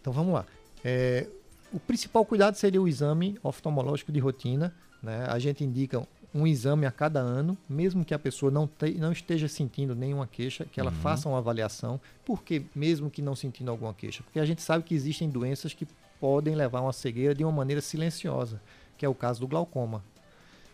Então 0.02 0.12
vamos 0.12 0.34
lá. 0.34 0.44
É, 0.84 1.28
o 1.72 1.80
principal 1.80 2.26
cuidado 2.26 2.56
seria 2.56 2.82
o 2.82 2.88
exame 2.88 3.38
oftalmológico 3.44 4.12
de 4.12 4.20
rotina. 4.20 4.74
Né? 5.04 5.24
A 5.30 5.38
gente 5.38 5.64
indica 5.64 6.02
um 6.34 6.48
exame 6.48 6.88
a 6.88 6.92
cada 6.92 7.20
ano, 7.20 7.56
mesmo 7.70 8.04
que 8.04 8.12
a 8.12 8.18
pessoa 8.18 8.52
não, 8.52 8.66
te, 8.66 8.96
não 8.96 9.12
esteja 9.12 9.48
sentindo 9.48 9.96
nenhuma 9.96 10.26
queixa, 10.26 10.66
que 10.66 10.80
ela 10.80 10.90
uhum. 10.90 10.98
faça 10.98 11.30
uma 11.30 11.38
avaliação. 11.38 12.02
Por 12.26 12.42
que 12.42 12.66
mesmo 12.74 13.12
que 13.12 13.22
não 13.22 13.36
sentindo 13.36 13.70
alguma 13.70 13.94
queixa? 13.94 14.24
Porque 14.24 14.40
a 14.40 14.46
gente 14.46 14.64
sabe 14.64 14.84
que 14.84 14.96
existem 14.96 15.30
doenças 15.30 15.76
que 15.76 15.88
podem 16.20 16.56
levar 16.56 16.80
a 16.80 16.84
uma 16.84 16.94
cegueira 16.94 17.36
de 17.36 17.44
uma 17.44 17.52
maneira 17.52 17.82
silenciosa, 17.84 18.60
que 18.98 19.06
é 19.06 19.10
o 19.10 19.14
caso 19.14 19.42
do 19.42 19.48
glaucoma. 19.48 20.04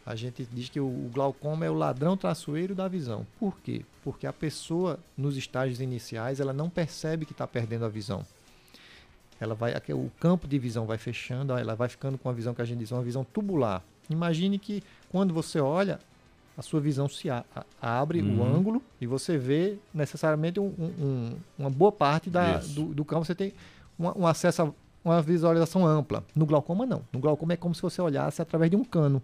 A 0.09 0.15
gente 0.15 0.43
diz 0.51 0.69
que 0.69 0.79
o, 0.79 0.89
glaucoma 1.13 1.67
é 1.67 1.69
o 1.69 1.75
ladrão 1.75 2.17
traçoeiro 2.17 2.73
da 2.73 2.87
visão. 2.87 3.27
Por 3.39 3.59
quê? 3.59 3.85
Porque 4.03 4.25
a 4.25 4.33
pessoa, 4.33 4.97
nos 5.15 5.37
estágios 5.37 5.79
iniciais, 5.81 6.39
ela 6.39 6.51
não 6.51 6.67
percebe 6.67 7.27
que 7.27 7.31
está 7.31 7.45
perdendo 7.45 7.85
a 7.85 7.89
visão. 7.89 8.25
Ela 9.39 9.53
vai, 9.53 9.71
o 9.89 10.11
campo 10.19 10.47
de 10.47 10.57
visão 10.57 10.87
vai 10.87 10.97
fechando, 10.97 11.53
ela 11.55 11.75
vai 11.75 11.87
ficando 11.87 12.17
com 12.17 12.27
a 12.27 12.33
visão 12.33 12.55
que 12.55 12.61
a 12.63 12.65
gente 12.65 12.79
diz, 12.79 12.91
uma 12.91 13.03
visão 13.03 13.23
tubular. 13.23 13.83
Imagine 14.09 14.57
que 14.57 14.81
quando 15.11 15.31
você 15.31 15.59
olha, 15.59 15.99
a 16.57 16.63
sua 16.63 16.81
visão 16.81 17.07
se 17.07 17.29
a, 17.29 17.45
a, 17.79 18.01
abre 18.01 18.19
uhum. 18.19 18.39
o 18.39 18.43
ângulo 18.43 18.81
e 18.99 19.05
você 19.05 19.37
vê 19.37 19.77
necessariamente 19.93 20.59
um, 20.59 20.73
um, 20.79 21.35
uma 21.55 21.69
boa 21.69 21.91
parte 21.91 22.31
da, 22.31 22.57
do, 22.57 22.95
do, 22.95 23.05
campo. 23.05 23.25
Você 23.25 23.35
tem 23.35 23.53
um, 23.99 24.23
um 24.23 24.25
acesso 24.25 24.63
a 24.63 24.73
uma 25.05 25.21
visualização 25.21 25.85
ampla. 25.85 26.23
No 26.35 26.47
glaucoma, 26.47 26.83
não. 26.87 27.03
No 27.13 27.19
glaucoma 27.19 27.53
é 27.53 27.57
como 27.57 27.75
se 27.75 27.81
você 27.83 28.01
olhasse 28.01 28.41
através 28.41 28.71
de 28.71 28.75
um 28.75 28.83
cano. 28.83 29.21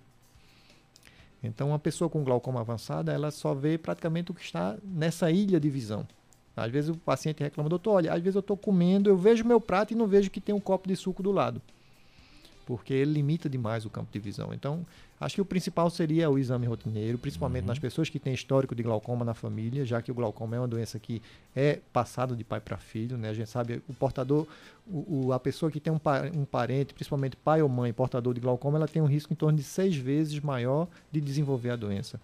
Então, 1.45 1.69
uma 1.69 1.79
pessoa 1.79 2.09
com 2.09 2.23
glaucoma 2.23 2.61
avançada, 2.61 3.11
ela 3.11 3.31
só 3.31 3.53
vê 3.53 3.77
praticamente 3.77 4.31
o 4.31 4.33
que 4.33 4.41
está 4.41 4.77
nessa 4.83 5.31
ilha 5.31 5.59
de 5.59 5.69
visão. 5.69 6.07
Às 6.55 6.71
vezes 6.71 6.89
o 6.89 6.97
paciente 6.97 7.43
reclama, 7.43 7.69
doutor, 7.69 7.91
olha, 7.95 8.13
às 8.13 8.21
vezes 8.21 8.35
eu 8.35 8.39
estou 8.39 8.55
comendo, 8.55 9.09
eu 9.09 9.17
vejo 9.17 9.43
meu 9.43 9.59
prato 9.59 9.91
e 9.91 9.95
não 9.95 10.07
vejo 10.07 10.31
que 10.31 10.39
tem 10.39 10.55
um 10.55 10.59
copo 10.59 10.87
de 10.87 10.95
suco 10.95 11.21
do 11.21 11.31
lado 11.31 11.61
porque 12.65 12.93
ele 12.93 13.13
limita 13.13 13.47
demais 13.47 13.85
o 13.85 13.89
campo 13.89 14.11
de 14.11 14.19
visão. 14.19 14.53
Então, 14.53 14.85
acho 15.19 15.35
que 15.35 15.41
o 15.41 15.45
principal 15.45 15.89
seria 15.89 16.29
o 16.29 16.37
exame 16.37 16.65
rotineiro, 16.65 17.17
principalmente 17.17 17.63
uhum. 17.63 17.69
nas 17.69 17.79
pessoas 17.79 18.09
que 18.09 18.19
têm 18.19 18.33
histórico 18.33 18.73
de 18.73 18.81
glaucoma 18.81 19.23
na 19.23 19.33
família, 19.33 19.85
já 19.85 20.01
que 20.01 20.11
o 20.11 20.15
glaucoma 20.15 20.55
é 20.55 20.59
uma 20.59 20.67
doença 20.67 20.97
que 20.97 21.21
é 21.55 21.79
passada 21.93 22.35
de 22.35 22.43
pai 22.43 22.59
para 22.59 22.77
filho, 22.77 23.17
né? 23.17 23.29
A 23.29 23.33
gente 23.33 23.49
sabe, 23.49 23.81
o 23.87 23.93
portador, 23.93 24.47
o, 24.87 25.27
o, 25.27 25.33
a 25.33 25.39
pessoa 25.39 25.71
que 25.71 25.79
tem 25.79 25.93
um, 25.93 25.99
um 26.35 26.45
parente, 26.45 26.93
principalmente 26.93 27.35
pai 27.35 27.61
ou 27.61 27.69
mãe, 27.69 27.93
portador 27.93 28.33
de 28.33 28.39
glaucoma, 28.39 28.77
ela 28.77 28.87
tem 28.87 29.01
um 29.01 29.07
risco 29.07 29.31
em 29.31 29.35
torno 29.35 29.57
de 29.57 29.63
seis 29.63 29.95
vezes 29.95 30.39
maior 30.39 30.87
de 31.11 31.21
desenvolver 31.21 31.69
a 31.69 31.75
doença. 31.75 32.19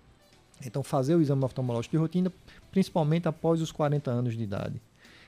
Então, 0.66 0.84
fazer 0.84 1.16
o 1.16 1.22
exame 1.22 1.44
oftalmológico 1.44 1.96
de 1.96 1.98
rotina, 1.98 2.32
principalmente 2.72 3.28
após 3.28 3.62
os 3.62 3.72
40 3.72 4.12
anos 4.12 4.36
de 4.36 4.44
idade. 4.44 4.82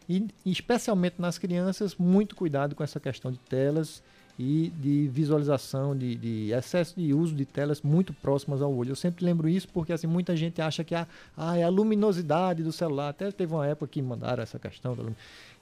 E, 0.07 0.27
especialmente 0.45 1.15
nas 1.17 1.37
crianças, 1.37 1.95
muito 1.95 2.35
cuidado 2.35 2.75
com 2.75 2.83
essa 2.83 2.99
questão 2.99 3.31
de 3.31 3.37
telas 3.39 4.03
e 4.37 4.71
de 4.77 5.07
visualização, 5.07 5.95
de, 5.95 6.15
de, 6.15 6.51
excesso 6.51 6.99
de 6.99 7.13
uso 7.13 7.35
de 7.35 7.45
telas 7.45 7.81
muito 7.81 8.13
próximas 8.13 8.61
ao 8.61 8.73
olho. 8.73 8.91
Eu 8.91 8.95
sempre 8.95 9.23
lembro 9.23 9.47
isso 9.47 9.67
porque 9.69 9.93
assim, 9.93 10.07
muita 10.07 10.35
gente 10.35 10.61
acha 10.61 10.83
que 10.83 10.95
a, 10.95 11.07
ah, 11.37 11.57
é 11.57 11.63
a 11.63 11.69
luminosidade 11.69 12.63
do 12.63 12.71
celular. 12.71 13.09
Até 13.09 13.31
teve 13.31 13.53
uma 13.53 13.67
época 13.67 13.87
que 13.91 14.01
mandaram 14.01 14.41
essa 14.41 14.57
questão. 14.57 14.97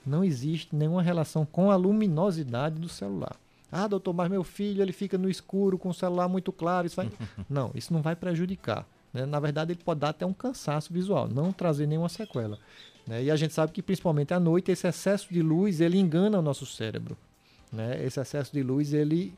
Não 0.06 0.24
existe 0.24 0.74
nenhuma 0.74 1.02
relação 1.02 1.44
com 1.44 1.70
a 1.70 1.76
luminosidade 1.76 2.78
do 2.78 2.88
celular. 2.88 3.36
Ah, 3.70 3.86
doutor, 3.86 4.12
mas 4.12 4.30
meu 4.30 4.44
filho 4.44 4.82
ele 4.82 4.92
fica 4.92 5.16
no 5.16 5.30
escuro 5.30 5.78
com 5.78 5.90
o 5.90 5.94
celular 5.94 6.28
muito 6.28 6.52
claro. 6.52 6.86
Isso 6.86 6.96
vai... 6.96 7.10
não, 7.48 7.70
isso 7.74 7.92
não 7.92 8.02
vai 8.02 8.16
prejudicar. 8.16 8.86
Né? 9.12 9.26
Na 9.26 9.38
verdade, 9.38 9.72
ele 9.72 9.80
pode 9.84 10.00
dar 10.00 10.10
até 10.10 10.24
um 10.24 10.32
cansaço 10.32 10.92
visual, 10.92 11.28
não 11.28 11.52
trazer 11.52 11.86
nenhuma 11.86 12.08
sequela. 12.08 12.58
Né? 13.06 13.24
E 13.24 13.30
a 13.30 13.36
gente 13.36 13.52
sabe 13.52 13.72
que 13.72 13.82
principalmente 13.82 14.32
à 14.32 14.40
noite 14.40 14.70
esse 14.70 14.86
excesso 14.86 15.32
de 15.32 15.42
luz 15.42 15.80
ele 15.80 15.98
engana 15.98 16.38
o 16.38 16.42
nosso 16.42 16.64
cérebro. 16.64 17.16
Né? 17.72 18.04
Esse 18.04 18.20
excesso 18.20 18.52
de 18.52 18.62
luz 18.62 18.92
ele 18.92 19.32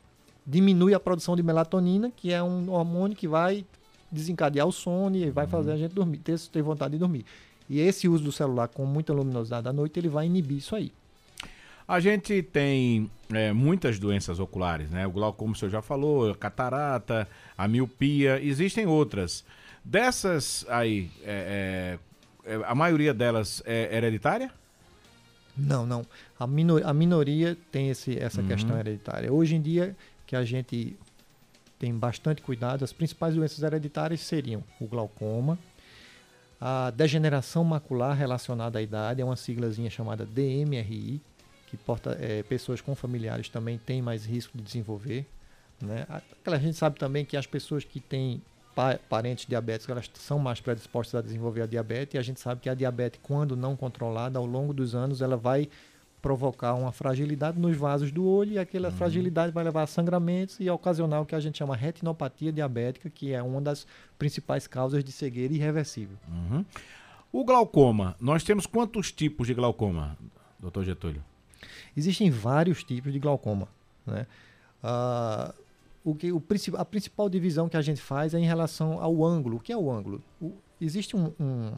diminui 0.45 0.93
a 0.93 0.99
produção 0.99 1.35
de 1.35 1.41
melatonina, 1.41 2.11
que 2.15 2.31
é 2.31 2.43
um 2.43 2.69
hormônio 2.71 3.15
que 3.15 3.27
vai 3.27 3.65
desencadear 4.11 4.67
o 4.67 4.71
sono 4.71 5.15
e 5.15 5.29
vai 5.31 5.47
fazer 5.47 5.71
a 5.71 5.77
gente 5.77 5.93
dormir, 5.93 6.19
ter, 6.19 6.39
ter 6.39 6.61
vontade 6.61 6.93
de 6.93 6.99
dormir. 6.99 7.25
E 7.69 7.79
esse 7.79 8.07
uso 8.07 8.23
do 8.23 8.31
celular 8.31 8.67
com 8.67 8.85
muita 8.85 9.11
luminosidade 9.13 9.67
à 9.67 9.73
noite, 9.73 9.99
ele 9.99 10.09
vai 10.09 10.27
inibir 10.27 10.57
isso 10.57 10.75
aí. 10.75 10.91
A 11.87 11.99
gente 11.99 12.41
tem 12.41 13.09
é, 13.31 13.53
muitas 13.53 13.99
doenças 13.99 14.39
oculares, 14.39 14.89
né? 14.89 15.05
O 15.05 15.11
glaucoma, 15.11 15.53
o 15.53 15.55
senhor 15.55 15.69
já 15.69 15.81
falou, 15.81 16.31
a 16.31 16.35
catarata, 16.35 17.27
a 17.57 17.67
miopia, 17.67 18.41
existem 18.41 18.87
outras. 18.87 19.43
Dessas 19.83 20.65
aí, 20.67 21.11
é, 21.23 21.99
é, 22.45 22.55
a 22.65 22.73
maioria 22.73 23.13
delas 23.13 23.61
é 23.65 23.95
hereditária? 23.95 24.51
Não, 25.57 25.85
não. 25.85 26.05
A, 26.37 26.45
minor, 26.45 26.81
a 26.83 26.93
minoria 26.93 27.57
tem 27.71 27.89
esse, 27.89 28.17
essa 28.17 28.41
uhum. 28.41 28.47
questão 28.47 28.77
hereditária. 28.77 29.31
Hoje 29.31 29.55
em 29.55 29.61
dia, 29.61 29.95
que 30.25 30.35
a 30.35 30.43
gente 30.43 30.97
tem 31.79 31.93
bastante 31.93 32.41
cuidado, 32.41 32.83
as 32.83 32.93
principais 32.93 33.35
doenças 33.35 33.61
hereditárias 33.61 34.21
seriam 34.21 34.63
o 34.79 34.85
glaucoma, 34.85 35.57
a 36.59 36.89
degeneração 36.89 37.63
macular 37.63 38.15
relacionada 38.15 38.79
à 38.79 38.81
idade, 38.81 39.21
é 39.21 39.25
uma 39.25 39.35
siglazinha 39.35 39.89
chamada 39.89 40.25
DMRI, 40.25 41.21
que 41.67 41.77
porta, 41.77 42.17
é, 42.19 42.43
pessoas 42.43 42.81
com 42.81 42.95
familiares 42.95 43.49
também 43.49 43.77
têm 43.77 44.01
mais 44.01 44.25
risco 44.25 44.57
de 44.57 44.63
desenvolver. 44.63 45.25
Né? 45.81 46.05
A, 46.09 46.57
gente 46.57 46.77
sabe 46.77 46.97
também 46.97 47.25
que 47.25 47.35
as 47.35 47.45
pessoas 47.45 47.83
que 47.83 47.99
têm 47.99 48.41
pa 48.75 48.99
parentes 49.09 49.45
diabéticos 49.45 49.89
elas 49.89 50.11
são 50.15 50.37
mais 50.37 50.59
predispostas 50.59 51.15
a 51.19 51.21
desenvolver 51.21 51.61
a 51.61 51.65
diabetes 51.65 52.15
e 52.15 52.17
a 52.17 52.21
gente 52.21 52.39
sabe 52.39 52.61
que 52.61 52.69
a 52.69 52.75
diabetes, 52.75 53.19
quando 53.23 53.55
não 53.55 53.75
controlada, 53.75 54.37
ao 54.37 54.45
longo 54.45 54.73
dos 54.73 54.93
anos, 54.93 55.21
ela 55.21 55.37
vai 55.37 55.69
provocar 56.21 56.73
uma 56.73 56.91
fragilidade 56.91 57.59
nos 57.59 57.77
vasos 57.77 58.11
do 58.11 58.25
olho 58.27 58.53
e 58.53 58.59
aquela 58.59 58.89
uhum. 58.89 58.95
fragilidade 58.95 59.53
vai 59.53 59.63
levar 59.63 59.83
a 59.83 59.87
sangramentos 59.87 60.59
e 60.59 60.67
ocasionar 60.69 61.21
o 61.21 61.25
que 61.25 61.35
a 61.35 61.39
gente 61.39 61.57
chama 61.59 61.75
retinopatia 61.75 62.51
diabética, 62.51 63.09
que 63.11 63.31
é 63.31 63.41
uma 63.43 63.61
das 63.61 63.85
principais 64.17 64.65
causas 64.65 65.03
de 65.03 65.11
cegueira 65.11 65.53
irreversível. 65.53 66.17
Uhum. 66.27 66.65
O 67.31 67.45
glaucoma, 67.45 68.15
nós 68.19 68.43
temos 68.43 68.65
quantos 68.65 69.11
tipos 69.11 69.45
de 69.45 69.53
glaucoma, 69.53 70.17
doutor 70.59 70.83
Getúlio? 70.83 71.23
Existem 71.95 72.31
vários 72.31 72.83
tipos 72.83 73.13
de 73.13 73.19
glaucoma. 73.19 73.67
Né? 74.05 74.25
Uh, 74.83 75.53
o 76.05 76.15
que, 76.15 76.31
o, 76.31 76.41
a 76.77 76.85
principal 76.85 77.27
divisão 77.27 77.67
que 77.67 77.75
a 77.75 77.81
gente 77.81 77.99
faz 77.99 78.33
é 78.33 78.39
em 78.39 78.45
relação 78.45 79.01
ao 79.01 79.25
ângulo. 79.25 79.57
O 79.57 79.59
que 79.59 79.73
é 79.73 79.77
o 79.77 79.91
ângulo? 79.91 80.23
O, 80.41 80.53
existe 80.79 81.17
um, 81.17 81.33
um, 81.39 81.71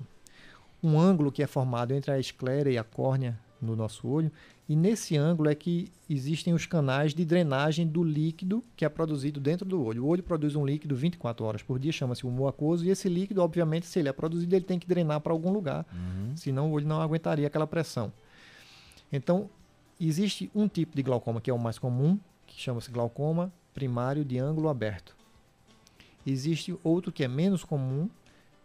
um, 0.84 1.00
ângulo 1.00 1.32
que 1.32 1.42
é 1.42 1.48
formado 1.48 1.94
entre 1.94 2.12
a 2.12 2.20
esclera 2.20 2.70
e 2.70 2.78
a 2.78 2.84
córnea 2.84 3.40
no 3.60 3.76
nosso 3.76 4.08
olho, 4.08 4.32
e 4.70 4.76
nesse 4.76 5.18
ângulo 5.18 5.50
é 5.50 5.56
que 5.56 5.92
existem 6.08 6.54
os 6.54 6.68
canais 6.68 7.16
de 7.16 7.26
drenagem 7.26 7.88
do 7.88 8.04
líquido 8.04 8.64
que 8.76 8.86
é 8.86 8.90
produzido 8.90 9.40
dentro 9.40 9.66
do 9.66 9.84
olho. 9.84 10.04
O 10.04 10.08
olho 10.08 10.22
produz 10.22 10.56
um 10.56 10.64
líquido 10.64 10.96
24 10.96 11.44
horas 11.44 11.64
por 11.64 11.80
dia, 11.80 11.92
chama-se 11.92 12.24
o 12.24 12.30
mucoso, 12.30 12.86
e 12.86 12.92
esse 12.92 13.10
líquido, 13.10 13.42
obviamente, 13.42 13.88
se 13.88 13.98
ele 13.98 14.10
é 14.10 14.14
produzido, 14.14 14.56
ele 14.56 14.66
tem 14.66 14.78
que 14.78 14.88
drenar 14.88 15.22
para 15.22 15.34
algum 15.34 15.52
lugar, 15.52 15.88
uhum. 15.92 16.36
senão 16.36 16.70
o 16.70 16.74
olho 16.74 16.86
não 16.86 17.02
aguentaria 17.02 17.48
aquela 17.48 17.66
pressão. 17.66 18.14
Então, 19.12 19.50
Existe 20.00 20.50
um 20.54 20.68
tipo 20.68 20.96
de 20.96 21.02
glaucoma 21.02 21.42
que 21.42 21.50
é 21.50 21.54
o 21.54 21.58
mais 21.58 21.80
comum, 21.80 22.20
que 22.46 22.60
chama-se 22.60 22.92
glaucoma 22.92 23.52
primário 23.78 24.26
de 24.26 24.40
ângulo 24.40 24.70
aberto. 24.70 25.16
Existe 26.26 26.76
outro 26.84 27.12
que 27.12 27.24
é 27.24 27.28
menos 27.28 27.64
comum, 27.64 28.10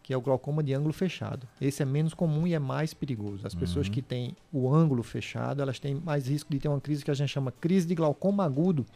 que 0.02 0.10
é 0.10 0.16
o 0.16 0.22
glaucoma 0.22 0.62
de 0.62 0.72
ângulo 0.72 0.94
fechado. 0.94 1.46
Esse 1.60 1.82
é 1.82 1.84
menos 1.84 2.14
comum 2.14 2.46
e 2.46 2.54
é 2.54 2.58
mais 2.58 2.94
perigoso. 2.94 3.46
As 3.46 3.52
uhum. 3.52 3.60
pessoas 3.60 3.90
que 3.90 4.00
têm 4.00 4.34
o 4.50 4.72
ângulo 4.72 5.02
fechado, 5.02 5.60
elas 5.60 5.78
têm 5.78 5.96
mais 5.96 6.26
risco 6.26 6.50
de 6.50 6.58
ter 6.58 6.68
uma 6.68 6.80
crise 6.80 7.04
que 7.04 7.10
a 7.10 7.14
gente 7.14 7.28
chama 7.28 7.52
crise 7.52 7.86
de 7.86 7.94
glaucoma 7.94 8.42
agudo. 8.42 8.86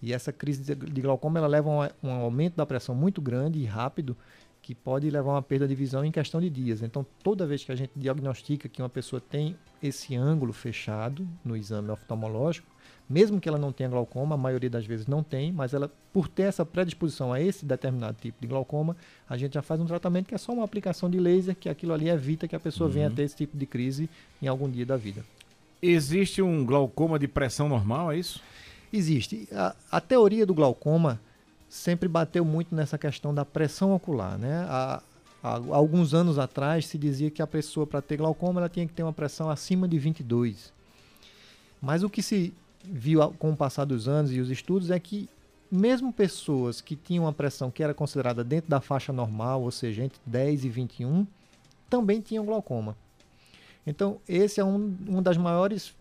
E 0.00 0.12
essa 0.12 0.32
crise 0.32 0.76
de 0.76 1.00
glaucoma 1.00 1.40
ela 1.40 1.48
leva 1.48 1.70
a 1.70 1.90
um, 2.04 2.08
um 2.08 2.12
aumento 2.12 2.54
da 2.54 2.64
pressão 2.64 2.94
muito 2.94 3.20
grande 3.20 3.58
e 3.58 3.64
rápido, 3.64 4.16
que 4.62 4.76
pode 4.76 5.10
levar 5.10 5.32
a 5.32 5.34
uma 5.34 5.42
perda 5.42 5.66
de 5.66 5.74
visão 5.74 6.04
em 6.04 6.12
questão 6.12 6.40
de 6.40 6.48
dias. 6.48 6.82
Então, 6.82 7.04
toda 7.24 7.48
vez 7.48 7.64
que 7.64 7.72
a 7.72 7.76
gente 7.76 7.90
diagnostica 7.96 8.68
que 8.68 8.80
uma 8.80 8.88
pessoa 8.88 9.20
tem 9.20 9.56
esse 9.82 10.14
ângulo 10.14 10.52
fechado 10.52 11.26
no 11.44 11.56
exame 11.56 11.90
oftalmológico, 11.90 12.75
mesmo 13.08 13.40
que 13.40 13.48
ela 13.48 13.58
não 13.58 13.72
tenha 13.72 13.88
glaucoma, 13.88 14.34
a 14.34 14.38
maioria 14.38 14.68
das 14.68 14.84
vezes 14.84 15.06
não 15.06 15.22
tem, 15.22 15.52
mas 15.52 15.72
ela, 15.72 15.90
por 16.12 16.26
ter 16.26 16.42
essa 16.42 16.66
predisposição 16.66 17.32
a 17.32 17.40
esse 17.40 17.64
determinado 17.64 18.16
tipo 18.20 18.38
de 18.40 18.46
glaucoma, 18.48 18.96
a 19.28 19.36
gente 19.36 19.54
já 19.54 19.62
faz 19.62 19.80
um 19.80 19.86
tratamento 19.86 20.26
que 20.26 20.34
é 20.34 20.38
só 20.38 20.52
uma 20.52 20.64
aplicação 20.64 21.08
de 21.08 21.18
laser, 21.18 21.54
que 21.54 21.68
aquilo 21.68 21.92
ali 21.92 22.08
evita 22.08 22.48
que 22.48 22.56
a 22.56 22.60
pessoa 22.60 22.88
uhum. 22.88 22.94
venha 22.94 23.06
a 23.06 23.10
ter 23.10 23.22
esse 23.22 23.36
tipo 23.36 23.56
de 23.56 23.64
crise 23.64 24.10
em 24.42 24.48
algum 24.48 24.68
dia 24.68 24.84
da 24.84 24.96
vida. 24.96 25.24
Existe 25.80 26.42
um 26.42 26.64
glaucoma 26.66 27.18
de 27.18 27.28
pressão 27.28 27.68
normal, 27.68 28.10
é 28.10 28.18
isso? 28.18 28.42
Existe. 28.92 29.48
A, 29.52 29.76
a 29.90 30.00
teoria 30.00 30.44
do 30.44 30.54
glaucoma 30.54 31.20
sempre 31.68 32.08
bateu 32.08 32.44
muito 32.44 32.74
nessa 32.74 32.98
questão 32.98 33.32
da 33.32 33.44
pressão 33.44 33.94
ocular. 33.94 34.36
Né? 34.36 34.66
Há 34.68 35.00
alguns 35.42 36.12
anos 36.12 36.40
atrás 36.40 36.86
se 36.86 36.98
dizia 36.98 37.30
que 37.30 37.40
a 37.40 37.46
pessoa, 37.46 37.86
para 37.86 38.02
ter 38.02 38.16
glaucoma, 38.16 38.60
ela 38.60 38.68
tinha 38.68 38.86
que 38.86 38.92
ter 38.92 39.04
uma 39.04 39.12
pressão 39.12 39.48
acima 39.48 39.86
de 39.86 39.96
22. 39.96 40.72
Mas 41.80 42.02
o 42.02 42.10
que 42.10 42.22
se 42.22 42.52
viu 42.90 43.20
com 43.38 43.50
o 43.50 43.56
passar 43.56 43.84
dos 43.84 44.08
anos 44.08 44.32
e 44.32 44.40
os 44.40 44.50
estudos 44.50 44.90
é 44.90 44.98
que 44.98 45.28
mesmo 45.70 46.12
pessoas 46.12 46.80
que 46.80 46.94
tinham 46.94 47.24
uma 47.24 47.32
pressão 47.32 47.70
que 47.70 47.82
era 47.82 47.92
considerada 47.92 48.44
dentro 48.44 48.70
da 48.70 48.80
faixa 48.80 49.12
normal, 49.12 49.62
ou 49.62 49.70
seja, 49.70 50.04
entre 50.04 50.20
10 50.24 50.64
e 50.64 50.68
21, 50.68 51.26
também 51.90 52.20
tinham 52.20 52.44
glaucoma. 52.44 52.96
Então, 53.86 54.18
esse 54.28 54.60
é 54.60 54.64
um, 54.64 54.96
uma 55.06 55.22
das 55.22 55.36
maiores 55.36 55.94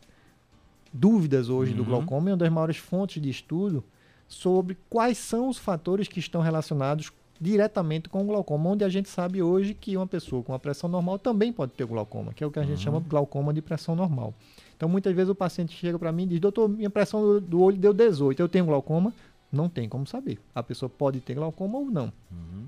dúvidas 0.92 1.50
hoje 1.50 1.72
uhum. 1.72 1.78
do 1.78 1.84
glaucoma 1.84 2.30
e 2.30 2.32
uma 2.32 2.38
das 2.38 2.50
maiores 2.50 2.78
fontes 2.78 3.22
de 3.22 3.30
estudo 3.30 3.84
sobre 4.28 4.78
quais 4.90 5.18
são 5.18 5.50
os 5.50 5.58
fatores 5.58 6.08
que 6.08 6.20
estão 6.20 6.42
relacionados 6.42 7.12
diretamente 7.40 8.08
com 8.08 8.22
o 8.22 8.26
glaucoma, 8.26 8.70
onde 8.70 8.84
a 8.84 8.90
gente 8.90 9.10
sabe 9.10 9.42
hoje 9.42 9.74
que 9.74 9.98
uma 9.98 10.08
pessoa 10.08 10.42
com 10.42 10.54
a 10.54 10.60
pressão 10.60 10.90
normal 10.90 11.20
também 11.20 11.52
pode 11.52 11.74
ter 11.74 11.86
glaucoma, 11.86 12.34
que 12.34 12.44
é 12.44 12.48
o 12.48 12.52
que 12.52 12.60
a 12.60 12.64
gente 12.64 12.78
uhum. 12.78 12.84
chama 12.84 13.02
de 13.02 13.10
glaucoma 13.10 13.54
de 13.54 13.62
pressão 13.62 13.96
normal. 13.96 14.34
Então, 14.76 14.90
muitas 14.90 15.16
vezes 15.16 15.30
o 15.30 15.36
paciente 15.36 15.76
chega 15.76 15.98
para 15.98 16.12
mim 16.12 16.24
e 16.24 16.28
diz: 16.28 16.40
Doutor, 16.40 16.68
minha 16.68 16.90
pressão 16.90 17.40
do, 17.40 17.62
olho 17.62 17.78
deu 17.78 17.94
18, 17.94 18.40
eu 18.40 18.50
tenho 18.50 18.66
glaucoma? 18.66 19.14
Não 19.52 19.70
tem 19.70 19.88
como 19.88 20.06
saber. 20.06 20.40
A 20.54 20.62
pessoa 20.62 20.90
pode 20.90 21.22
ter 21.22 21.34
glaucoma 21.36 21.78
ou 21.78 21.86
não. 21.86 22.12
Uhum. 22.32 22.66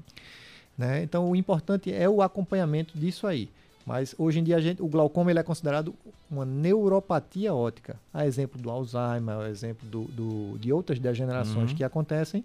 Né? 0.78 1.04
Então, 1.04 1.30
o 1.30 1.36
importante 1.36 1.92
é 1.92 2.08
o 2.08 2.22
acompanhamento 2.22 2.98
disso 2.98 3.28
aí. 3.28 3.50
Mas 3.86 4.14
hoje 4.18 4.40
em 4.40 4.44
dia 4.44 4.60
gente, 4.60 4.82
o 4.82 4.88
glaucoma 4.88 5.32
ele 5.32 5.40
é 5.40 5.44
considerado 5.44 5.96
uma 6.30 6.46
neuropatia 6.46 7.54
óptica. 7.54 7.98
A 8.14 8.26
exemplo 8.26 8.62
do 8.62 8.70
Alzheimer, 8.70 9.38
a 9.38 9.50
exemplo 9.50 9.88
do, 9.88 10.04
do 10.04 10.58
de 10.60 10.74
outras 10.74 11.00
degenerações 11.00 11.72
uhum. 11.72 11.78
que 11.78 11.86
acontecem. 11.86 12.44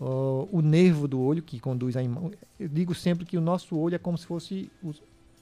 Uh, 0.00 0.48
o 0.50 0.60
nervo 0.60 1.06
do 1.06 1.20
olho 1.20 1.42
que 1.42 1.60
conduz 1.60 1.96
a 1.96 2.02
imagem. 2.02 2.32
Eu 2.58 2.68
digo 2.68 2.92
sempre 2.92 3.24
que 3.24 3.36
o 3.38 3.40
nosso 3.40 3.76
olho 3.76 3.94
é 3.94 3.98
como 3.98 4.18
se 4.18 4.26
fosse 4.26 4.68
o, 4.82 4.92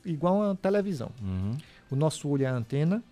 igual 0.05 0.43
a 0.43 0.47
uma 0.49 0.55
televisão. 0.55 1.11
Uhum. 1.23 1.57
O 1.91 1.97
nosso 1.97 2.29
olho 2.29 2.45
é 2.45 2.47
a 2.47 2.55
antena, 2.55 3.03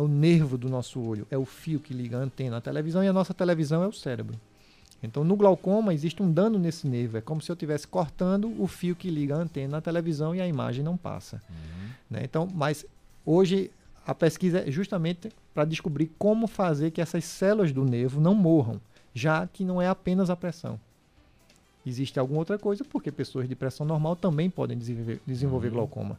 o 0.00 0.08
nervo 0.08 0.56
do 0.56 0.68
nosso 0.68 1.00
olho 1.00 1.26
é 1.30 1.36
o 1.36 1.44
fio 1.44 1.80
que 1.80 1.92
liga 1.92 2.18
a 2.18 2.20
antena 2.20 2.56
à 2.58 2.60
televisão 2.60 3.02
e 3.04 3.08
a 3.08 3.12
nossa 3.12 3.34
televisão 3.34 3.82
é 3.82 3.86
o 3.86 3.92
cérebro. 3.92 4.38
Então, 5.02 5.24
no 5.24 5.34
glaucoma, 5.34 5.92
existe 5.92 6.22
um 6.22 6.32
dano 6.32 6.58
nesse 6.58 6.86
nervo. 6.86 7.18
É 7.18 7.20
como 7.20 7.42
se 7.42 7.50
eu 7.50 7.54
estivesse 7.54 7.88
cortando 7.88 8.54
o 8.58 8.68
fio 8.68 8.94
que 8.94 9.10
liga 9.10 9.34
a 9.34 9.38
antena 9.38 9.78
à 9.78 9.80
televisão 9.80 10.34
e 10.34 10.40
a 10.40 10.46
imagem 10.46 10.84
não 10.84 10.96
passa. 10.96 11.42
Uhum. 11.50 11.90
Né? 12.10 12.20
Então, 12.22 12.48
mas 12.54 12.86
hoje 13.26 13.70
a 14.06 14.14
pesquisa 14.14 14.60
é 14.60 14.70
justamente 14.70 15.30
para 15.52 15.64
descobrir 15.64 16.10
como 16.18 16.46
fazer 16.46 16.92
que 16.92 17.00
essas 17.00 17.24
células 17.24 17.72
do 17.72 17.84
nervo 17.84 18.20
não 18.20 18.34
morram, 18.34 18.80
já 19.12 19.46
que 19.46 19.64
não 19.64 19.82
é 19.82 19.88
apenas 19.88 20.30
a 20.30 20.36
pressão. 20.36 20.78
Existe 21.84 22.20
alguma 22.20 22.38
outra 22.38 22.56
coisa, 22.56 22.84
porque 22.84 23.10
pessoas 23.10 23.48
de 23.48 23.56
pressão 23.56 23.84
normal 23.84 24.14
também 24.14 24.48
podem 24.48 24.78
desenvolver, 24.78 25.20
desenvolver 25.26 25.68
uhum. 25.68 25.74
glaucoma. 25.74 26.18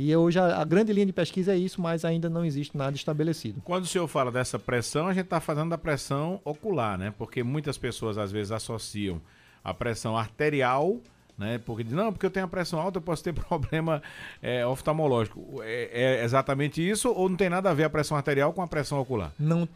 E 0.00 0.14
hoje 0.14 0.38
a, 0.38 0.60
a, 0.60 0.64
grande 0.64 0.92
linha 0.92 1.06
de 1.06 1.12
pesquisa 1.12 1.52
é 1.52 1.56
isso, 1.56 1.80
mas 1.80 2.04
ainda 2.04 2.30
não 2.30 2.44
existe 2.44 2.76
nada 2.76 2.94
estabelecido. 2.94 3.60
Quando 3.64 3.82
o 3.82 3.86
senhor 3.88 4.06
fala 4.06 4.30
dessa 4.30 4.56
pressão, 4.56 5.08
a 5.08 5.12
gente 5.12 5.24
está 5.24 5.40
falando 5.40 5.70
da 5.70 5.78
pressão 5.78 6.40
ocular, 6.44 6.96
né? 6.96 7.12
Porque 7.18 7.42
muitas 7.42 7.76
pessoas 7.76 8.16
às 8.16 8.30
vezes 8.30 8.52
associam 8.52 9.20
a 9.64 9.74
pressão 9.74 10.16
arterial 10.16 11.00
né? 11.36 11.58
Porque 11.58 11.84
não, 11.84 12.12
porque 12.12 12.26
eu 12.26 12.30
tenho 12.30 12.46
a 12.46 12.48
pressão 12.48 12.80
alta, 12.80 12.98
eu 12.98 13.02
posso 13.02 13.22
ter 13.22 13.32
problema 13.48 14.02
é, 14.42 14.66
oftalmológico. 14.66 15.62
É, 15.62 15.90
é, 15.92 16.24
exatamente 16.24 16.86
isso 16.86 17.10
ou 17.10 17.28
não 17.28 17.36
tem 17.36 17.48
nada 17.48 17.70
a 17.70 17.74
ver 17.74 17.84
a 17.84 17.90
pressão 17.90 18.16
arterial 18.16 18.52
com 18.52 18.60
a 18.60 18.66
pressão 18.66 19.00
ocular? 19.00 19.32
Não, 19.38 19.68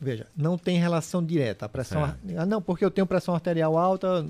veja, 0.00 0.26
não 0.36 0.56
tem 0.56 0.78
relação 0.78 1.24
direta. 1.24 1.66
A 1.66 1.68
pressão, 1.68 2.04
ah, 2.04 2.46
não, 2.46 2.62
porque 2.62 2.84
eu 2.84 2.90
tenho 2.92 3.06
pressão 3.06 3.34
arterial 3.34 3.76
alta, 3.76 4.24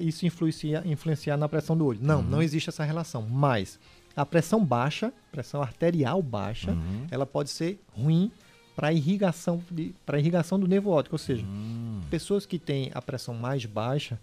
isso 0.00 0.24
influencia, 0.24 0.82
influenciar 0.86 1.36
na 1.36 1.48
pressão 1.48 1.76
do 1.76 1.84
olho. 1.84 1.98
Não, 2.00 2.18
uhum. 2.18 2.22
não 2.22 2.42
existe 2.42 2.68
essa 2.68 2.84
relação. 2.84 3.22
Mas 3.22 3.78
a 4.20 4.26
pressão 4.26 4.64
baixa, 4.64 5.12
pressão 5.32 5.62
arterial 5.62 6.22
baixa, 6.22 6.72
uhum. 6.72 7.06
ela 7.10 7.24
pode 7.24 7.50
ser 7.50 7.80
ruim 7.96 8.30
para 8.76 8.92
irrigação 8.92 9.62
para 10.04 10.18
irrigação 10.18 10.58
do 10.58 10.66
nervo 10.66 10.90
óptico, 10.90 11.14
ou 11.14 11.18
seja, 11.18 11.44
uhum. 11.44 12.00
pessoas 12.10 12.46
que 12.46 12.58
têm 12.58 12.90
a 12.94 13.00
pressão 13.00 13.34
mais 13.34 13.64
baixa, 13.64 14.18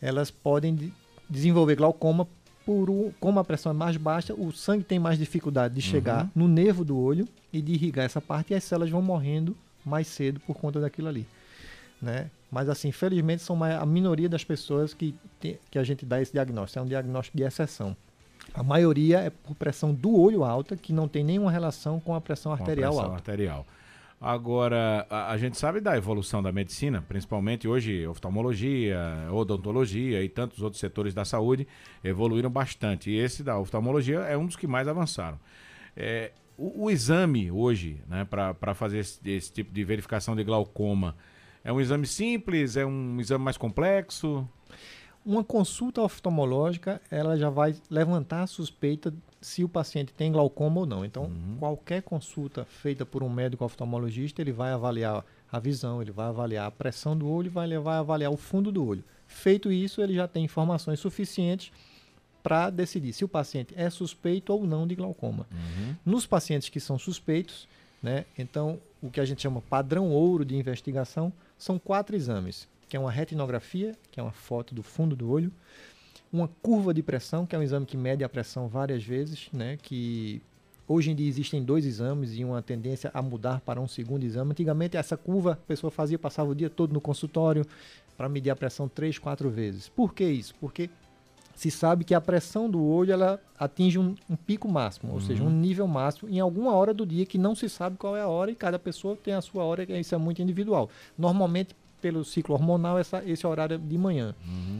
elas 0.00 0.30
podem 0.30 0.74
de, 0.74 0.92
desenvolver 1.28 1.76
glaucoma 1.76 2.26
por 2.64 2.90
um, 2.90 3.12
como 3.20 3.38
a 3.38 3.44
pressão 3.44 3.70
é 3.70 3.74
mais 3.74 3.96
baixa, 3.96 4.34
o 4.34 4.52
sangue 4.52 4.84
tem 4.84 4.98
mais 4.98 5.18
dificuldade 5.18 5.74
de 5.74 5.82
chegar 5.82 6.24
uhum. 6.24 6.30
no 6.34 6.48
nervo 6.48 6.84
do 6.84 6.96
olho 6.96 7.28
e 7.52 7.60
de 7.60 7.72
irrigar 7.72 8.04
essa 8.04 8.20
parte 8.20 8.52
e 8.52 8.56
as 8.56 8.64
células 8.64 8.90
vão 8.90 9.02
morrendo 9.02 9.56
mais 9.84 10.06
cedo 10.06 10.40
por 10.40 10.56
conta 10.56 10.80
daquilo 10.80 11.08
ali, 11.08 11.26
né? 12.00 12.30
Mas 12.50 12.68
assim, 12.68 12.92
felizmente 12.92 13.42
são 13.42 13.62
a 13.62 13.84
minoria 13.84 14.28
das 14.28 14.44
pessoas 14.44 14.94
que, 14.94 15.14
que 15.40 15.78
a 15.78 15.82
gente 15.82 16.06
dá 16.06 16.20
esse 16.20 16.32
diagnóstico, 16.32 16.78
é 16.78 16.82
um 16.82 16.86
diagnóstico 16.86 17.36
de 17.36 17.42
exceção. 17.42 17.96
A 18.54 18.62
maioria 18.62 19.20
é 19.20 19.30
por 19.30 19.54
pressão 19.54 19.92
do 19.92 20.18
olho 20.18 20.44
alta, 20.44 20.76
que 20.76 20.92
não 20.92 21.08
tem 21.08 21.22
nenhuma 21.22 21.50
relação 21.50 22.00
com 22.00 22.14
a 22.14 22.20
pressão 22.20 22.52
arterial 22.52 22.92
pressão 22.92 23.10
alta. 23.10 23.16
arterial. 23.16 23.66
Agora, 24.18 25.06
a, 25.10 25.32
a, 25.32 25.36
gente 25.36 25.58
sabe 25.58 25.78
da 25.78 25.94
evolução 25.94 26.42
da 26.42 26.50
medicina, 26.50 27.04
principalmente 27.06 27.68
hoje 27.68 28.06
oftalmologia, 28.06 28.98
odontologia 29.30 30.22
e 30.22 30.28
tantos 30.28 30.62
outros 30.62 30.80
setores 30.80 31.12
da 31.12 31.24
saúde 31.24 31.68
evoluíram 32.02 32.48
bastante. 32.48 33.10
E 33.10 33.18
esse 33.18 33.42
da 33.42 33.58
oftalmologia 33.58 34.20
é 34.20 34.36
um 34.36 34.46
dos 34.46 34.56
que 34.56 34.66
mais 34.66 34.88
avançaram. 34.88 35.38
É, 35.94 36.32
o, 36.56 36.84
o, 36.84 36.90
exame 36.90 37.50
hoje, 37.50 38.00
né, 38.08 38.24
para 38.24 38.74
fazer 38.74 39.00
esse, 39.00 39.20
esse 39.28 39.52
tipo 39.52 39.72
de 39.72 39.84
verificação 39.84 40.34
de 40.34 40.42
glaucoma, 40.42 41.14
é 41.62 41.70
um 41.70 41.80
exame 41.80 42.06
simples? 42.06 42.76
É 42.76 42.86
um 42.86 43.20
exame 43.20 43.44
mais 43.44 43.58
complexo? 43.58 44.48
Uma 45.26 45.42
consulta 45.42 46.00
oftalmológica, 46.00 47.02
ela 47.10 47.36
já 47.36 47.50
vai 47.50 47.74
levantar 47.90 48.44
a 48.44 48.46
suspeita 48.46 49.12
se 49.40 49.64
o 49.64 49.68
paciente 49.68 50.14
tem 50.14 50.30
glaucoma 50.30 50.80
ou 50.80 50.86
não. 50.86 51.04
Então, 51.04 51.24
uhum. 51.24 51.56
qualquer 51.58 52.00
consulta 52.02 52.64
feita 52.64 53.04
por 53.04 53.24
um 53.24 53.28
médico 53.28 53.64
oftalmologista, 53.64 54.40
ele 54.40 54.52
vai 54.52 54.70
avaliar 54.70 55.24
a 55.50 55.58
visão, 55.58 56.00
ele 56.00 56.12
vai 56.12 56.26
avaliar 56.26 56.66
a 56.66 56.70
pressão 56.70 57.18
do 57.18 57.28
olho, 57.28 57.50
vai, 57.50 57.68
vai 57.76 57.96
avaliar 57.96 58.30
o 58.30 58.36
fundo 58.36 58.70
do 58.70 58.86
olho. 58.86 59.02
Feito 59.26 59.72
isso, 59.72 60.00
ele 60.00 60.14
já 60.14 60.28
tem 60.28 60.44
informações 60.44 61.00
suficientes 61.00 61.72
para 62.40 62.70
decidir 62.70 63.12
se 63.12 63.24
o 63.24 63.28
paciente 63.28 63.74
é 63.76 63.90
suspeito 63.90 64.52
ou 64.52 64.64
não 64.64 64.86
de 64.86 64.94
glaucoma. 64.94 65.44
Uhum. 65.50 65.96
Nos 66.06 66.24
pacientes 66.24 66.68
que 66.68 66.78
são 66.78 66.96
suspeitos, 66.96 67.66
né, 68.00 68.24
então 68.38 68.78
o 69.02 69.10
que 69.10 69.18
a 69.18 69.24
gente 69.24 69.42
chama 69.42 69.60
padrão 69.60 70.10
ouro 70.10 70.44
de 70.44 70.54
investigação 70.54 71.32
são 71.58 71.76
quatro 71.76 72.14
exames, 72.14 72.68
que 72.88 72.96
é 72.96 73.00
uma 73.00 73.10
retinografia, 73.10 73.94
que 74.10 74.20
é 74.20 74.22
uma 74.22 74.32
foto 74.32 74.74
do 74.74 74.82
fundo 74.82 75.16
do 75.16 75.30
olho, 75.30 75.52
uma 76.32 76.48
curva 76.62 76.92
de 76.92 77.02
pressão, 77.02 77.46
que 77.46 77.54
é 77.54 77.58
um 77.58 77.62
exame 77.62 77.86
que 77.86 77.96
mede 77.96 78.22
a 78.24 78.28
pressão 78.28 78.68
várias 78.68 79.02
vezes, 79.02 79.48
né, 79.52 79.78
que 79.80 80.42
hoje 80.88 81.10
em 81.10 81.14
dia 81.14 81.28
existem 81.28 81.62
dois 81.62 81.84
exames 81.84 82.36
e 82.36 82.44
uma 82.44 82.62
tendência 82.62 83.10
a 83.12 83.20
mudar 83.20 83.60
para 83.60 83.80
um 83.80 83.88
segundo 83.88 84.24
exame. 84.24 84.52
Antigamente 84.52 84.96
essa 84.96 85.16
curva 85.16 85.52
a 85.52 85.56
pessoa 85.56 85.90
fazia, 85.90 86.18
passava 86.18 86.50
o 86.50 86.54
dia 86.54 86.70
todo 86.70 86.92
no 86.92 87.00
consultório 87.00 87.66
para 88.16 88.28
medir 88.28 88.50
a 88.50 88.56
pressão 88.56 88.88
três, 88.88 89.18
quatro 89.18 89.50
vezes. 89.50 89.88
Por 89.88 90.14
que 90.14 90.24
isso? 90.24 90.54
Porque 90.60 90.88
se 91.54 91.70
sabe 91.70 92.04
que 92.04 92.14
a 92.14 92.20
pressão 92.20 92.68
do 92.68 92.84
olho 92.84 93.12
ela 93.12 93.40
atinge 93.58 93.98
um, 93.98 94.14
um 94.28 94.36
pico 94.36 94.68
máximo, 94.68 95.14
ou 95.14 95.20
seja, 95.20 95.42
um 95.42 95.46
uhum. 95.46 95.52
nível 95.52 95.86
máximo 95.86 96.28
em 96.28 96.38
alguma 96.38 96.72
hora 96.74 96.92
do 96.92 97.06
dia 97.06 97.24
que 97.24 97.38
não 97.38 97.54
se 97.54 97.68
sabe 97.68 97.96
qual 97.96 98.14
é 98.14 98.20
a 98.20 98.28
hora 98.28 98.50
e 98.50 98.54
cada 98.54 98.78
pessoa 98.78 99.16
tem 99.16 99.32
a 99.32 99.40
sua 99.40 99.64
hora, 99.64 99.82
isso 99.98 100.14
é 100.14 100.18
muito 100.18 100.42
individual. 100.42 100.90
Normalmente, 101.16 101.74
pelo 102.06 102.24
ciclo 102.24 102.54
hormonal, 102.54 102.96
essa, 102.96 103.20
esse 103.24 103.44
horário 103.44 103.76
de 103.76 103.98
manhã. 103.98 104.32
Uhum. 104.46 104.78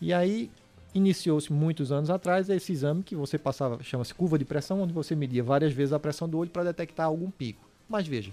E 0.00 0.12
aí 0.12 0.48
iniciou-se 0.94 1.52
muitos 1.52 1.90
anos 1.90 2.08
atrás 2.08 2.48
esse 2.48 2.70
exame 2.70 3.02
que 3.02 3.16
você 3.16 3.36
passava, 3.36 3.82
chama-se 3.82 4.14
curva 4.14 4.38
de 4.38 4.44
pressão, 4.44 4.80
onde 4.80 4.92
você 4.92 5.16
media 5.16 5.42
várias 5.42 5.72
vezes 5.72 5.92
a 5.92 5.98
pressão 5.98 6.28
do 6.28 6.38
olho 6.38 6.50
para 6.50 6.62
detectar 6.62 7.06
algum 7.06 7.32
pico. 7.32 7.68
Mas 7.88 8.06
veja, 8.06 8.30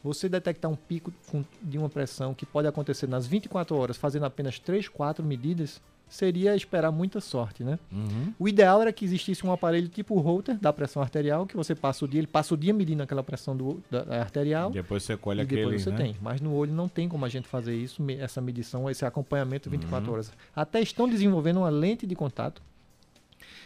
você 0.00 0.28
detectar 0.28 0.70
um 0.70 0.76
pico 0.76 1.12
de 1.60 1.76
uma 1.76 1.88
pressão 1.88 2.34
que 2.34 2.46
pode 2.46 2.68
acontecer 2.68 3.08
nas 3.08 3.26
24 3.26 3.76
horas, 3.76 3.96
fazendo 3.96 4.26
apenas 4.26 4.60
3, 4.60 4.88
4 4.88 5.24
medidas, 5.24 5.80
seria 6.12 6.54
esperar 6.54 6.92
muita 6.92 7.22
sorte, 7.22 7.64
né? 7.64 7.78
Uhum. 7.90 8.34
O 8.38 8.46
ideal 8.46 8.82
era 8.82 8.92
que 8.92 9.02
existisse 9.02 9.46
um 9.46 9.50
aparelho 9.50 9.88
tipo 9.88 10.14
o 10.14 10.20
Holter 10.20 10.58
da 10.58 10.70
pressão 10.70 11.00
arterial, 11.00 11.46
que 11.46 11.56
você 11.56 11.74
passa 11.74 12.04
o 12.04 12.08
dia, 12.08 12.20
ele 12.20 12.26
passa 12.26 12.52
o 12.52 12.56
dia 12.56 12.74
medindo 12.74 13.02
aquela 13.02 13.22
pressão 13.22 13.56
do, 13.56 13.82
da, 13.90 14.04
da 14.04 14.20
arterial. 14.20 14.70
Depois 14.70 15.02
você 15.02 15.16
colhe 15.16 15.40
e 15.40 15.42
aquele, 15.42 15.62
depois 15.62 15.82
você 15.82 15.90
né? 15.90 15.96
tem. 15.96 16.16
Mas 16.20 16.38
no 16.42 16.54
olho 16.54 16.70
não 16.70 16.86
tem 16.86 17.08
como 17.08 17.24
a 17.24 17.30
gente 17.30 17.48
fazer 17.48 17.74
isso, 17.74 18.04
essa 18.18 18.42
medição, 18.42 18.90
esse 18.90 19.06
acompanhamento 19.06 19.70
24 19.70 20.06
uhum. 20.06 20.12
horas. 20.12 20.30
Até 20.54 20.82
estão 20.82 21.08
desenvolvendo 21.08 21.60
uma 21.60 21.70
lente 21.70 22.06
de 22.06 22.14
contato, 22.14 22.60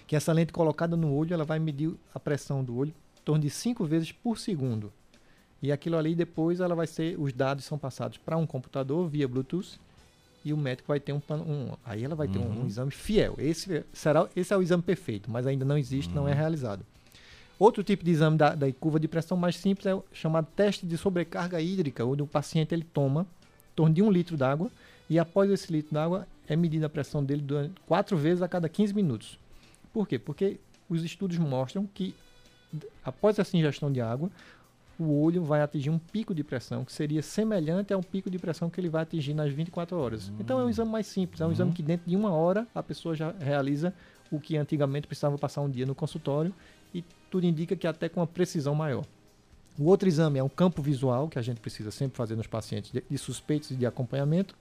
que 0.07 0.15
essa 0.15 0.33
lente 0.33 0.53
colocada 0.53 0.97
no 0.97 1.12
olho, 1.12 1.35
ela 1.35 1.45
vai 1.45 1.59
medir 1.59 1.93
a 2.15 2.21
pressão 2.21 2.62
do 2.62 2.76
olho 2.76 2.91
em 2.91 3.25
torno 3.25 3.43
de 3.43 3.50
5 3.50 3.85
vezes 3.85 4.12
por 4.12 4.38
segundo. 4.38 4.93
E 5.61 5.73
aquilo 5.73 5.97
ali 5.97 6.15
depois 6.15 6.61
ela 6.61 6.76
vai 6.76 6.87
ser, 6.87 7.19
os 7.19 7.33
dados 7.33 7.65
são 7.65 7.76
passados 7.76 8.19
para 8.19 8.37
um 8.37 8.47
computador 8.47 9.09
via 9.09 9.26
Bluetooth 9.26 9.81
e 10.47 10.53
o 10.53 10.57
médico 10.57 10.87
vai 10.87 11.00
ter 11.00 11.12
um, 11.12 11.21
um 11.31 11.73
aí 11.85 12.05
ela 12.05 12.15
vai 12.15 12.29
ter 12.29 12.38
um, 12.38 12.43
um, 12.43 12.61
uhum. 12.61 12.67
exame 12.69 12.93
fiel. 12.93 13.35
Esse 13.37 13.85
será 13.93 14.28
esse 14.37 14.54
é 14.54 14.56
o 14.56 14.63
exame 14.63 14.80
perfeito, 14.80 15.28
mas 15.28 15.45
ainda 15.45 15.65
não 15.65 15.76
existe, 15.76 16.11
uhum. 16.11 16.23
não 16.23 16.28
é 16.28 16.30
uhum. 16.30 16.39
realizado. 16.39 16.87
Outro 17.59 17.82
tipo 17.82 18.04
de 18.04 18.13
exame 18.13 18.37
da, 18.37 18.54
da, 18.54 18.71
curva 18.73 19.00
de 19.00 19.09
pressão 19.09 19.37
mais 19.37 19.56
simples 19.56 19.87
é 19.87 19.95
o 19.95 20.04
chamado 20.13 20.47
teste 20.54 20.87
de 20.87 20.97
sobrecarga 20.97 21.61
hídrica, 21.61 22.04
onde 22.04 22.23
o 22.23 22.28
paciente 22.28 22.73
ele 22.73 22.85
toma 22.85 23.23
em 23.23 23.75
torno 23.75 23.93
de 23.93 24.02
um 24.02 24.11
litro 24.11 24.37
d'água 24.37 24.71
e 25.11 25.19
após 25.19 25.50
esse 25.50 25.73
litro 25.73 25.93
d'água 25.93 26.28
é 26.47 26.54
medida 26.54 26.87
a 26.87 26.89
pressão 26.89 27.25
dele 27.25 27.43
durante, 27.43 27.75
quatro 27.85 28.17
vezes 28.17 28.41
a 28.41 28.47
cada 28.47 28.69
15 28.69 28.95
minutos. 28.95 29.39
Por 29.93 30.06
quê? 30.06 30.17
Porque 30.17 30.61
os 30.89 31.02
estudos 31.02 31.39
mostram 31.39 31.89
que 31.93 32.15
após 33.04 33.37
essa 33.41 33.56
ingestão 33.56 33.91
de 33.91 34.00
água, 34.00 34.30
o 34.99 35.21
olho 35.21 35.43
vai 35.43 35.61
atingir 35.61 35.91
um 35.91 35.99
pico 35.99 36.35
de 36.35 36.43
pressão 36.43 36.85
que 36.85 36.93
seria 36.93 37.23
semelhante 37.23 37.93
a 37.93 37.99
um 37.99 38.02
pico 38.02 38.30
de 38.30 38.39
pressão 38.39 38.71
que 38.71 38.80
ele 38.80 38.89
vai 38.89 39.02
atingir 39.02 39.35
nas 39.35 39.52
24 39.52 39.97
horas. 39.99 40.28
Hum. 40.28 40.37
Então 40.41 40.59
é 40.59 40.65
um 40.65 40.71
exame 40.71 40.91
mais 40.91 41.06
simples, 41.06 41.41
é 41.41 41.45
um 41.45 41.49
uhum. 41.49 41.52
exame 41.52 41.73
que 41.73 41.82
dentro 41.82 42.09
de 42.09 42.17
uma 42.17 42.32
hora 42.32 42.67
a 42.75 42.82
pessoa 42.82 43.15
já 43.15 43.32
realiza 43.39 43.93
o 44.30 44.41
que 44.41 44.56
antigamente 44.56 45.06
precisava 45.06 45.37
passar 45.39 45.61
um 45.61 45.71
dia 45.71 45.87
no 45.87 45.95
consultório 45.95 46.52
e 46.95 47.04
tudo 47.30 47.47
indica 47.47 47.76
que 47.76 47.87
até 47.87 48.09
com 48.09 48.21
uma 48.21 48.26
precisão 48.26 48.75
maior. 48.75 49.04
O 49.78 49.85
outro 49.85 50.09
exame 50.09 50.39
é 50.39 50.43
um 50.43 50.49
campo 50.49 50.80
visual, 50.80 51.28
que 51.28 51.39
a 51.39 51.43
gente 51.43 51.61
precisa 51.61 51.91
sempre 51.91 52.17
fazer 52.17 52.35
nos 52.35 52.47
pacientes 52.47 52.91
de, 52.91 53.04
de 53.09 53.19
suspeitos 53.19 53.71
e 53.71 53.76
de 53.76 53.85
acompanhamento, 53.85 54.56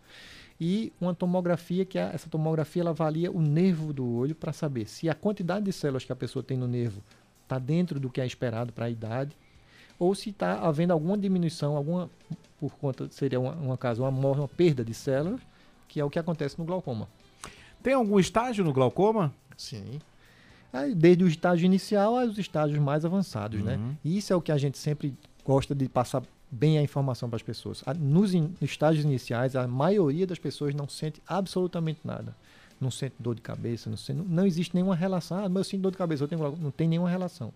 e 0.59 0.91
uma 0.99 1.13
tomografia, 1.13 1.85
que 1.85 1.97
é, 1.97 2.11
essa 2.13 2.29
tomografia 2.29 2.81
ela 2.81 2.91
avalia 2.91 3.31
o 3.31 3.41
nervo 3.41 3.93
do 3.93 4.05
olho 4.05 4.35
para 4.35 4.51
saber 4.51 4.87
se 4.87 5.09
a 5.09 5.15
quantidade 5.15 5.65
de 5.65 5.71
células 5.71 6.03
que 6.03 6.11
a 6.11 6.15
pessoa 6.15 6.43
tem 6.43 6.57
no 6.57 6.67
nervo 6.67 7.01
está 7.43 7.59
dentro 7.59 7.99
do 7.99 8.09
que 8.09 8.19
é 8.19 8.25
esperado 8.25 8.73
para 8.73 8.85
a 8.85 8.89
idade 8.89 9.35
ou 9.97 10.13
se 10.13 10.29
está 10.29 10.59
havendo 10.59 10.91
alguma 10.91 11.17
diminuição, 11.17 11.75
alguma 11.75 12.09
por 12.59 12.73
conta 12.75 13.07
seria 13.11 13.39
uma, 13.39 13.53
uma 13.53 13.77
caso 13.77 14.03
uma, 14.03 14.09
uma 14.09 14.47
perda 14.47 14.83
de 14.83 14.93
células, 14.93 15.41
que 15.87 15.99
é 15.99 16.05
o 16.05 16.09
que 16.09 16.19
acontece 16.19 16.57
no 16.57 16.65
glaucoma. 16.65 17.07
Tem 17.83 17.93
algum 17.93 18.19
estágio 18.19 18.63
no 18.63 18.73
glaucoma? 18.73 19.33
Sim. 19.57 19.99
Desde 20.95 21.23
o 21.23 21.27
estágio 21.27 21.65
inicial 21.65 22.17
aos 22.17 22.37
estágios 22.37 22.79
mais 22.79 23.05
avançados, 23.05 23.63
né? 23.63 23.75
uhum. 23.75 23.87
né? 23.89 23.97
E 24.03 24.17
isso 24.17 24.33
é 24.33 24.35
o 24.35 24.41
que 24.41 24.51
a 24.51 24.57
gente 24.57 24.77
sempre 24.77 25.13
gosta 25.45 25.73
de 25.73 25.87
passar 25.87 26.23
bem 26.51 26.77
a 26.77 26.81
informação 26.81 27.29
para 27.29 27.37
as 27.37 27.43
pessoas. 27.43 27.83
Nos, 27.97 28.33
in, 28.33 28.53
estágios 28.61 29.05
iniciais, 29.05 29.55
a 29.55 29.67
maioria 29.67 30.25
das 30.25 30.39
pessoas 30.39 30.73
não 30.73 30.87
sente 30.89 31.21
absolutamente 31.27 31.99
nada. 32.03 32.35
Não 32.79 32.91
sente 32.91 33.15
dor 33.19 33.35
de 33.35 33.41
cabeça, 33.41 33.89
não, 33.89 33.97
sente, 33.97 34.17
não, 34.17 34.25
não 34.25 34.45
existe 34.45 34.73
nenhuma 34.73 34.95
relação. 34.95 35.37
Ah, 35.37 35.47
mas 35.47 35.57
eu 35.57 35.63
sinto 35.63 35.81
dor 35.81 35.91
de 35.91 35.97
cabeça, 35.97 36.23
eu 36.23 36.27
tenho 36.27 36.57
não 36.57 36.71
tem 36.71 36.87
nenhuma 36.87 37.09
relação, 37.09 37.53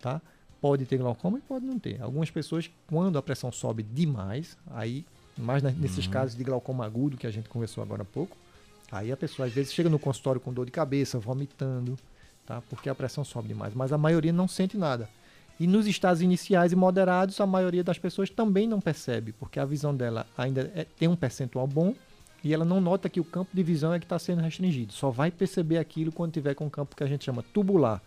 tá? 0.00 0.20
Pode 0.64 0.86
ter 0.86 0.96
glaucoma 0.96 1.36
e 1.36 1.42
pode 1.42 1.66
não 1.66 1.78
ter. 1.78 2.00
Algumas 2.00 2.30
pessoas, 2.30 2.70
quando 2.86 3.18
a 3.18 3.22
pressão 3.22 3.52
sobe 3.52 3.82
demais, 3.82 4.56
aí, 4.70 5.04
mais 5.36 5.62
nesses 5.62 6.06
uhum. 6.06 6.10
casos 6.10 6.34
de 6.34 6.42
glaucoma 6.42 6.86
agudo 6.86 7.18
que 7.18 7.26
a 7.26 7.30
gente 7.30 7.50
conversou 7.50 7.84
agora 7.84 8.00
há 8.00 8.06
pouco, 8.06 8.34
aí 8.90 9.12
a 9.12 9.16
pessoa 9.16 9.46
às 9.46 9.52
vezes 9.52 9.74
chega 9.74 9.90
no 9.90 9.98
consultório 9.98 10.40
com 10.40 10.54
dor 10.54 10.64
de 10.64 10.72
cabeça, 10.72 11.18
vomitando, 11.18 11.98
tá? 12.46 12.62
Porque 12.70 12.88
a 12.88 12.94
pressão 12.94 13.22
sobe 13.22 13.48
demais. 13.48 13.74
Mas 13.74 13.92
a 13.92 13.98
maioria 13.98 14.32
não 14.32 14.48
sente 14.48 14.78
nada. 14.78 15.06
E 15.60 15.66
nos 15.66 15.86
estados 15.86 16.22
iniciais 16.22 16.72
e 16.72 16.76
moderados, 16.76 17.38
a 17.42 17.46
maioria 17.46 17.84
das 17.84 17.98
pessoas 17.98 18.30
também 18.30 18.66
não 18.66 18.80
percebe, 18.80 19.32
porque 19.32 19.60
a 19.60 19.66
visão 19.66 19.94
dela 19.94 20.26
ainda 20.34 20.72
é, 20.74 20.86
tem 20.98 21.08
um 21.08 21.14
percentual 21.14 21.66
bom 21.66 21.94
e 22.42 22.54
ela 22.54 22.64
não 22.64 22.80
nota 22.80 23.10
que 23.10 23.20
o 23.20 23.24
campo 23.24 23.50
de 23.52 23.62
visão 23.62 23.92
é 23.92 23.98
que 23.98 24.06
está 24.06 24.18
sendo 24.18 24.40
restringido. 24.40 24.94
Só 24.94 25.10
vai 25.10 25.30
perceber 25.30 25.76
aquilo 25.76 26.10
quando 26.10 26.32
tiver 26.32 26.54
com 26.54 26.64
um 26.64 26.70
campo 26.70 26.96
que 26.96 27.04
a 27.04 27.06
gente 27.06 27.22
chama 27.22 27.44
tubular 27.52 28.00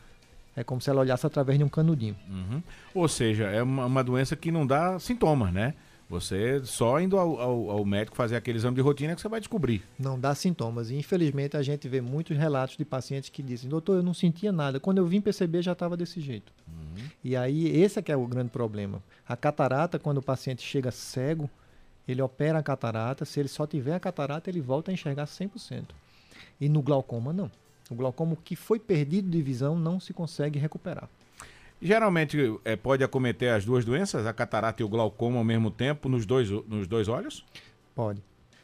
é 0.58 0.64
como 0.64 0.82
se 0.82 0.90
ela 0.90 1.02
olhasse 1.02 1.24
através 1.24 1.60
de 1.60 1.64
um 1.64 1.70
canudinho. 1.70 2.16
Uhum. 2.28 2.64
Ou 2.96 3.08
seja, 3.08 3.46
é 3.46 3.62
uma, 3.62 3.86
uma, 3.86 4.04
doença 4.04 4.36
que 4.36 4.52
não 4.52 4.66
dá 4.66 4.98
sintomas, 4.98 5.54
né? 5.54 5.76
Você 6.10 6.62
só 6.64 7.00
indo 7.00 7.16
ao, 7.20 7.40
ao, 7.40 7.70
ao, 7.70 7.86
médico 7.86 8.18
fazer 8.18 8.36
aquele 8.36 8.58
exame 8.58 8.76
de 8.76 8.82
rotina 8.82 9.14
que 9.14 9.22
você 9.22 9.28
vai 9.28 9.40
descobrir. 9.40 9.84
Não 10.00 10.20
dá 10.20 10.34
sintomas. 10.34 10.90
E 10.90 10.96
infelizmente 10.96 11.56
a 11.56 11.62
gente 11.62 11.88
vê 11.88 12.02
muitos 12.02 12.36
relatos 12.36 12.76
de 12.76 12.84
pacientes 12.84 13.30
que 13.30 13.44
dizem, 13.44 13.70
doutor, 13.70 13.98
eu 13.98 14.04
não 14.04 14.16
sentia 14.16 14.52
nada. 14.52 14.80
Quando 14.80 14.98
eu 14.98 15.06
vim 15.06 15.22
perceber 15.22 15.62
já 15.62 15.74
estava 15.74 15.96
desse 15.96 16.20
jeito. 16.20 16.52
Uhum. 16.68 17.04
E 17.24 17.36
aí 17.36 17.68
esse 17.80 18.00
é 18.00 18.02
que 18.02 18.12
é 18.12 18.18
o 18.18 18.26
grande 18.26 18.50
problema. 18.50 19.04
A 19.28 19.38
catarata, 19.38 20.00
quando 20.00 20.18
o 20.18 20.24
paciente 20.24 20.64
chega 20.64 20.90
cego, 20.90 21.48
ele 22.08 22.22
opera 22.22 22.58
a 22.58 22.64
catarata. 22.64 23.26
Se 23.26 23.40
ele 23.40 23.50
só 23.50 23.68
tiver 23.68 23.94
a 23.94 24.00
catarata, 24.00 24.50
ele 24.50 24.62
volta 24.62 24.90
a 24.90 24.94
enxergar 24.94 25.26
100%. 25.26 25.84
E 26.60 26.68
no 26.68 26.82
glaucoma, 26.82 27.32
não. 27.32 27.52
O 27.90 27.96
glaucoma 27.96 28.38
que 28.44 28.56
foi 28.56 28.80
perdido 28.80 29.30
de 29.30 29.42
visão 29.42 29.78
não 29.78 30.00
se 30.00 30.14
consegue 30.14 30.60
recuperar. 30.60 31.10
Geralmente 31.82 32.38
é, 32.66 32.76
pode 32.76 33.04
acometer 33.04 33.52
as 33.52 33.64
duas 33.64 33.86
doenças, 33.86 34.26
a 34.26 34.34
catarata 34.34 34.82
e 34.82 34.86
o 34.86 34.90
glaucoma 34.90 35.38
ao 35.38 35.44
mesmo 35.44 35.70
tempo, 35.70 36.10
nos 36.10 36.26
dois, 36.26 36.50
nos 36.50 36.88
dois 36.88 37.08
olhos? 37.08 37.46
Pode. 37.94 38.22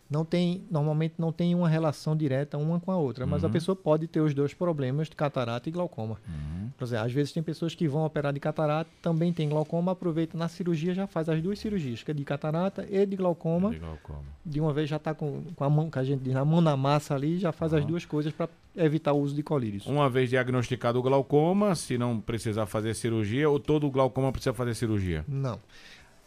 Não 0.10 0.24
tem, 0.24 0.63
normalmente 0.70 1.16
não 1.18 1.32
tem 1.32 1.56
uma 1.56 1.68
relação 1.68 2.16
direta 2.16 2.58
uma 2.58 2.80
com 2.80 2.92
a 2.92 2.98
outra, 2.98 3.26
mas 3.26 3.44
a 3.44 3.48
Uhum. 3.48 3.54
pessoa 3.54 3.76
pode 3.76 4.06
ter 4.08 4.20
os 4.22 4.34
dois 4.34 4.54
problemas 4.54 5.10
de 5.10 5.16
catarata 5.16 5.68
e 5.70 5.72
glaucoma. 5.72 6.18
Uhum. 6.28 6.70
Por 6.78 6.84
exemplo, 6.86 7.06
às 7.06 7.12
vezes 7.12 7.32
tem 7.34 7.42
pessoas 7.42 7.74
que 7.74 7.88
vão 7.88 8.06
operar 8.06 8.32
de 8.34 8.39
catarata, 8.39 8.89
também 9.02 9.34
tem 9.34 9.50
glaucoma, 9.50 9.92
aproveita 9.94 10.38
na 10.38 10.48
cirurgia, 10.48 10.94
já 10.94 11.08
faz 11.08 11.30
as 11.30 11.42
duas 11.42 11.58
cirurgias, 11.60 12.04
que 12.04 12.12
é 12.12 12.13
de 12.13 12.24
catarata 12.24 12.86
e 12.89 13.06
de 13.06 13.16
glaucoma. 13.16 13.72
De 13.72 13.80
glaucoma. 13.80 14.20
De 14.46 14.60
uma 14.60 14.74
vez 14.74 14.89
já 14.89 14.98
está 14.98 15.13
com, 15.13 15.42
com 15.56 15.63
a 15.63 15.70
mão, 15.70 15.89
que 15.89 15.98
a 15.98 16.04
gente 16.04 16.22
diz, 16.22 16.36
a 16.36 16.46
mão 16.46 16.62
na 16.62 16.76
massa 16.78 17.16
ali, 17.16 17.39
já 17.39 17.52
faz 17.52 17.74
as 17.74 17.80
Aham. 17.80 17.88
duas 17.88 18.06
coisas 18.06 18.32
para 18.34 18.50
evitar 18.76 19.13
o 19.13 19.20
uso 19.20 19.34
de 19.36 19.42
colírios. 19.42 19.86
Uma 19.88 20.10
vez 20.10 20.30
diagnosticado 20.30 21.00
o 21.00 21.02
glaucoma, 21.02 21.74
se 21.76 21.98
não 21.98 22.20
precisar 22.20 22.66
fazer 22.66 22.94
cirurgia, 22.94 23.50
ou 23.50 23.60
todo 23.60 23.89
glaucoma 23.89 24.32
precisa 24.32 24.54
fazer 24.54 24.76
cirurgia? 24.76 25.24
Não. 25.28 25.60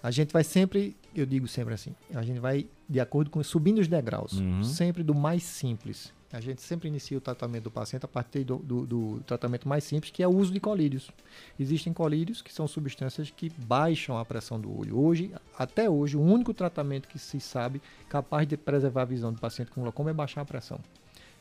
A 0.06 0.10
gente 0.12 0.32
vai 0.32 0.44
sempre, 0.44 0.94
eu 1.16 1.26
digo 1.26 1.48
sempre 1.48 1.74
assim, 1.74 1.92
a 2.14 2.22
gente 2.22 2.38
vai 2.38 2.68
de 2.88 3.00
acordo 3.00 3.28
com 3.28 3.42
subindo 3.42 3.80
os 3.80 3.88
degraus, 3.88 4.34
Uhum. 4.34 4.62
sempre 4.62 5.02
do 5.02 5.12
mais 5.12 5.42
simples. 5.42 6.12
A 6.32 6.40
gente 6.40 6.62
sempre 6.62 6.86
inicia 6.86 7.18
o 7.18 7.20
tratamento 7.20 7.64
do 7.64 7.70
paciente 7.72 8.04
a 8.04 8.08
partir 8.08 8.44
do, 8.44 8.58
do- 8.58 8.86
do 8.86 9.20
tratamento 9.26 9.66
mais 9.68 9.82
simples, 9.82 10.12
que 10.12 10.22
é 10.22 10.28
o 10.28 10.30
uso 10.30 10.52
de 10.52 10.60
colírios. 10.60 11.10
Existem 11.58 11.92
colírios 11.92 12.40
que 12.40 12.52
são 12.54 12.68
substâncias 12.68 13.32
que 13.36 13.50
baixam 13.50 14.16
a 14.16 14.24
pressão 14.24 14.60
do 14.60 14.70
olho. 14.78 14.96
Hoje, 14.96 15.32
até 15.58 15.90
hoje, 15.90 16.16
o 16.16 16.20
único 16.22 16.54
tratamento 16.54 17.08
que 17.08 17.18
se 17.18 17.40
sabe 17.40 17.82
capaz 18.08 18.46
de 18.46 18.56
preservar 18.56 19.02
a 19.02 19.06
visão 19.06 19.32
do 19.32 19.40
paciente 19.40 19.72
com 19.72 19.80
glaucoma 19.82 20.10
é 20.10 20.14
baixar 20.14 20.42
a 20.42 20.44
pressão. 20.44 20.78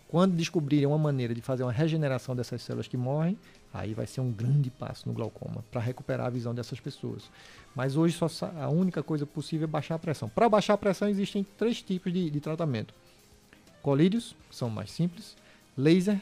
Quando 0.08 0.36
descobrirem 0.36 0.88
uma 0.88 0.98
maneira 0.98 1.36
de 1.36 1.42
fazer 1.42 1.62
uma 1.64 1.72
regeneração 1.72 2.36
dessas 2.36 2.62
células 2.64 2.88
que 2.88 2.98
morrem, 2.98 3.38
aí 3.78 3.94
vai 3.94 4.08
ser 4.08 4.22
um 4.22 4.32
grande 4.32 4.70
passo 4.70 5.08
no 5.08 5.14
glaucoma 5.14 5.64
para 5.72 5.82
recuperar 5.82 6.28
a 6.28 6.30
visão 6.30 6.54
dessas 6.54 6.80
pessoas. 6.80 7.24
Mas 7.76 7.96
hoje 7.98 8.18
só 8.18 8.28
a 8.60 8.70
única 8.70 9.04
coisa 9.04 9.26
possível 9.26 9.66
é 9.66 9.68
baixar 9.68 9.96
a 9.96 10.00
pressão. 10.00 10.30
Para 10.30 10.48
baixar 10.48 10.74
a 10.74 10.78
pressão 10.78 11.08
existem 11.10 11.44
três 11.58 11.82
tipos 11.82 12.12
de, 12.14 12.30
de 12.30 12.40
tratamento: 12.40 12.94
colírios, 13.82 14.36
que 14.50 14.56
são 14.56 14.70
mais 14.70 14.92
simples, 14.92 15.36
laser, 15.78 16.20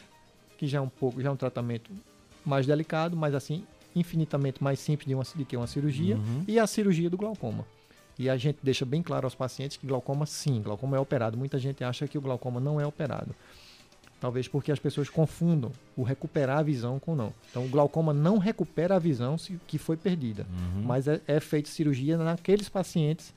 que 0.57 0.67
já 0.67 0.79
é 0.79 0.81
um 0.81 0.89
pouco, 0.89 1.21
já 1.21 1.29
é 1.29 1.31
um 1.31 1.35
tratamento 1.37 1.91
mais 2.45 2.65
delicado, 2.65 3.15
mas 3.15 3.33
assim 3.33 3.63
infinitamente 3.95 4.63
mais 4.63 4.79
simples 4.79 5.07
de, 5.07 5.13
uma, 5.13 5.23
de 5.23 5.45
que 5.45 5.55
uma 5.55 5.67
cirurgia, 5.67 6.15
Uhum. 6.17 6.43
e 6.47 6.57
a 6.57 6.65
cirurgia 6.65 7.09
do 7.11 7.17
glaucoma. 7.17 7.63
E 8.17 8.27
a 8.27 8.35
gente 8.37 8.57
deixa 8.63 8.85
bem 8.85 9.03
claro 9.03 9.27
aos 9.27 9.35
pacientes 9.35 9.77
que 9.77 9.85
glaucoma 9.85 10.25
sim, 10.25 10.61
glaucoma 10.63 10.97
é 10.97 10.99
operado. 10.99 11.37
Muita 11.37 11.59
gente 11.59 11.83
acha 11.83 12.07
que 12.07 12.17
o 12.17 12.21
glaucoma 12.21 12.59
não 12.59 12.81
é 12.81 12.85
operado. 12.87 13.35
Talvez 14.23 14.47
porque 14.47 14.71
as 14.71 14.79
pessoas 14.79 15.09
confundam 15.09 15.69
o 15.97 16.01
recuperar 16.01 16.59
a 16.59 16.63
visão 16.63 16.97
com 16.97 17.13
não. 17.13 17.33
Então, 17.51 17.65
o 17.65 17.67
glaucoma 17.67 18.13
não 18.13 18.37
recupera 18.37 18.95
a 18.95 18.99
visão 18.99 19.35
que 19.67 19.77
foi 19.77 19.97
perdida, 19.97 20.47
Uhum. 20.49 20.83
mas 20.83 21.09
é, 21.09 21.19
é 21.27 21.41
feita 21.41 21.67
cirurgia 21.67 22.17
naqueles 22.17 22.69
pacientes 22.69 23.33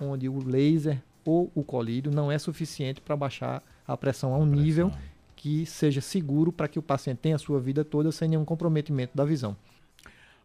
onde 0.00 0.30
o 0.30 0.42
laser 0.42 0.98
ou 1.22 1.50
o 1.54 1.62
colírio 1.62 2.10
não 2.10 2.32
é 2.32 2.38
suficiente 2.38 2.98
para 2.98 3.14
baixar 3.14 3.62
a 3.86 3.94
pressão 3.94 4.32
a 4.34 4.38
um 4.38 4.46
nível 4.46 4.88
Pressão. 4.88 5.06
que 5.36 5.66
seja 5.66 6.00
seguro 6.00 6.50
para 6.50 6.66
que 6.66 6.78
o 6.78 6.82
paciente 6.82 7.18
tenha 7.18 7.36
a 7.36 7.38
sua 7.38 7.60
vida 7.60 7.84
toda 7.84 8.10
sem 8.10 8.26
nenhum 8.28 8.44
comprometimento 8.44 9.14
da 9.14 9.26
visão. 9.26 9.54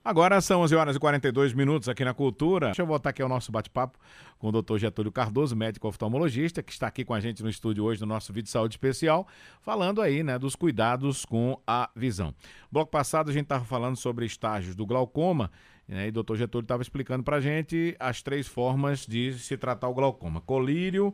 Agora 0.07 0.39
são 0.39 0.61
11 0.61 0.73
horas 0.73 0.95
e 0.95 0.99
42 0.99 1.51
minutos 1.51 1.89
aqui 1.89 2.05
na 2.05 2.13
Cultura. 2.13 2.67
Deixa 2.67 2.81
eu 2.81 2.85
voltar 2.85 3.09
aqui 3.09 3.21
ao 3.21 3.27
nosso 3.27 3.51
bate-papo 3.51 3.99
com 4.39 4.47
o 4.47 4.51
Dr. 4.53 4.77
Getúlio 4.77 5.11
Cardoso, 5.11 5.53
médico 5.53 5.85
oftalmologista, 5.85 6.63
que 6.63 6.71
está 6.71 6.87
aqui 6.87 7.03
com 7.03 7.13
a 7.13 7.19
gente 7.19 7.43
no 7.43 7.49
estúdio 7.49 7.83
hoje 7.83 7.99
no 7.99 8.07
nosso 8.07 8.31
vídeo 8.31 8.45
de 8.45 8.49
saúde 8.49 8.75
especial, 8.75 9.27
falando 9.59 10.01
aí, 10.01 10.23
né, 10.23 10.39
dos 10.39 10.55
cuidados 10.55 11.25
com 11.25 11.61
a 11.67 11.89
visão. 11.93 12.33
Bloco 12.71 12.89
passado 12.89 13.31
a 13.31 13.33
gente 13.33 13.43
estava 13.43 13.65
falando 13.65 13.97
sobre 13.97 14.25
estágios 14.25 14.77
do 14.77 14.85
glaucoma, 14.85 15.51
né, 15.85 16.05
e 16.05 16.09
o 16.17 16.23
Dr. 16.23 16.37
Getúlio 16.37 16.63
estava 16.63 16.81
explicando 16.81 17.21
para 17.21 17.35
a 17.35 17.41
gente 17.41 17.93
as 17.99 18.21
três 18.21 18.47
formas 18.47 19.05
de 19.05 19.33
se 19.33 19.57
tratar 19.57 19.89
o 19.89 19.93
glaucoma: 19.93 20.39
colírio, 20.39 21.13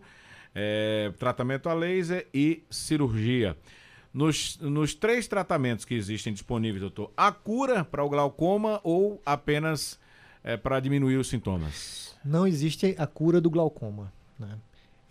eh, 0.53 1.11
tratamento 1.17 1.67
a 1.67 1.73
laser 1.73 2.27
e 2.31 2.63
cirurgia. 2.69 3.57
Nos, 4.13 4.59
nos 4.59 4.93
três 4.93 5.27
tratamentos 5.27 5.85
que 5.85 5.95
existem 5.95 6.31
disponíveis, 6.31 6.81
doutor, 6.81 7.11
a 7.17 7.31
cura 7.31 7.83
para 7.83 8.03
o 8.03 8.09
glaucoma 8.09 8.79
ou 8.83 9.19
apenas 9.25 9.99
para 10.61 10.79
diminuir 10.79 11.17
os 11.17 11.27
sintomas? 11.29 12.15
Não 12.23 12.45
existe 12.45 12.95
a 12.99 13.07
cura 13.07 13.41
do 13.41 13.49
glaucoma. 13.49 14.13
Né? 14.37 14.57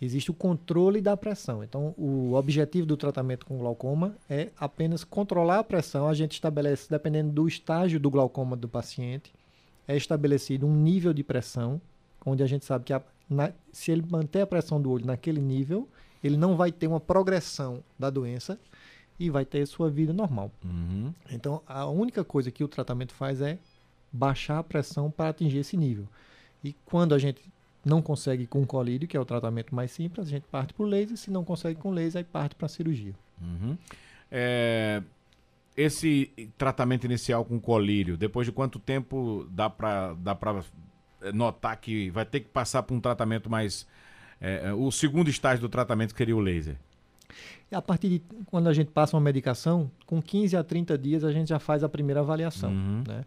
Existe 0.01 0.31
o 0.31 0.33
controle 0.33 1.01
da 1.01 1.17
pressão. 1.17 1.63
Então, 1.63 1.93
o 1.97 2.33
objetivo 2.33 2.85
do 2.85 2.95
tratamento 2.95 3.45
com 3.45 3.57
glaucoma 3.57 4.15
é 4.29 4.49
apenas 4.57 5.03
controlar 5.03 5.59
a 5.59 5.63
pressão. 5.63 6.07
A 6.07 6.13
gente 6.13 6.33
estabelece, 6.33 6.89
dependendo 6.89 7.31
do 7.31 7.47
estágio 7.47 7.99
do 7.99 8.09
glaucoma 8.09 8.55
do 8.55 8.69
paciente, 8.69 9.33
é 9.87 9.97
estabelecido 9.97 10.65
um 10.65 10.75
nível 10.75 11.13
de 11.13 11.23
pressão, 11.23 11.81
onde 12.25 12.41
a 12.43 12.47
gente 12.47 12.63
sabe 12.63 12.85
que 12.85 12.93
a- 12.93 13.01
na- 13.29 13.51
se 13.71 13.91
ele 13.91 14.05
manter 14.09 14.41
a 14.41 14.47
pressão 14.47 14.81
do 14.81 14.89
olho 14.91 15.05
naquele 15.05 15.41
nível, 15.41 15.89
ele 16.23 16.37
não 16.37 16.55
vai 16.55 16.71
ter 16.71 16.87
uma 16.87 16.99
progressão 17.01 17.83
da 17.99 18.09
doença 18.09 18.57
e 19.19 19.29
vai 19.29 19.45
ter 19.45 19.65
sua 19.65 19.89
vida 19.89 20.11
normal. 20.13 20.51
Uhum. 20.63 21.13
Então, 21.31 21.61
a 21.67 21.85
única 21.85 22.23
coisa 22.23 22.51
que 22.51 22.63
o 22.63 22.67
tratamento 22.67 23.13
faz 23.13 23.41
é 23.41 23.57
baixar 24.11 24.59
a 24.59 24.63
pressão 24.63 25.09
para 25.09 25.29
atingir 25.29 25.59
esse 25.59 25.77
nível. 25.77 26.07
E 26.63 26.73
quando 26.85 27.13
a 27.13 27.19
gente 27.19 27.41
não 27.85 28.01
consegue 28.01 28.47
com 28.47 28.65
colírio, 28.65 29.07
que 29.07 29.17
é 29.17 29.19
o 29.19 29.25
tratamento 29.25 29.73
mais 29.75 29.91
simples, 29.91 30.27
a 30.27 30.29
gente 30.29 30.45
parte 30.47 30.73
para 30.73 30.83
o 30.83 30.87
laser. 30.87 31.17
Se 31.17 31.29
não 31.29 31.43
consegue 31.43 31.79
com 31.79 31.91
laser, 31.91 32.19
aí 32.19 32.23
parte 32.23 32.55
para 32.55 32.65
a 32.65 32.69
cirurgia. 32.69 33.13
Uhum. 33.41 33.77
É, 34.31 35.03
esse 35.75 36.31
tratamento 36.57 37.05
inicial 37.05 37.43
com 37.43 37.59
colírio, 37.59 38.15
depois 38.15 38.45
de 38.45 38.51
quanto 38.51 38.79
tempo 38.79 39.47
dá 39.49 39.69
para 39.69 40.13
dá 40.13 40.35
pra 40.35 40.63
notar 41.33 41.75
que 41.77 42.09
vai 42.09 42.25
ter 42.25 42.41
que 42.41 42.49
passar 42.49 42.83
por 42.83 42.93
um 42.93 42.99
tratamento 42.99 43.49
mais. 43.49 43.87
eh, 44.41 44.61
eh, 44.65 44.73
o 44.73 44.91
segundo 44.91 45.29
estágio 45.29 45.61
do 45.61 45.69
tratamento 45.69 46.15
seria 46.15 46.35
o 46.35 46.39
laser? 46.39 46.77
A 47.71 47.81
partir 47.81 48.09
de 48.09 48.21
quando 48.45 48.67
a 48.67 48.73
gente 48.73 48.91
passa 48.91 49.15
uma 49.15 49.21
medicação, 49.21 49.89
com 50.05 50.21
15 50.21 50.55
a 50.55 50.63
30 50.63 50.97
dias 50.97 51.23
a 51.23 51.31
gente 51.31 51.49
já 51.49 51.59
faz 51.59 51.83
a 51.83 51.89
primeira 51.89 52.21
avaliação. 52.21 52.71
Uhum. 52.71 53.03
Né? 53.07 53.25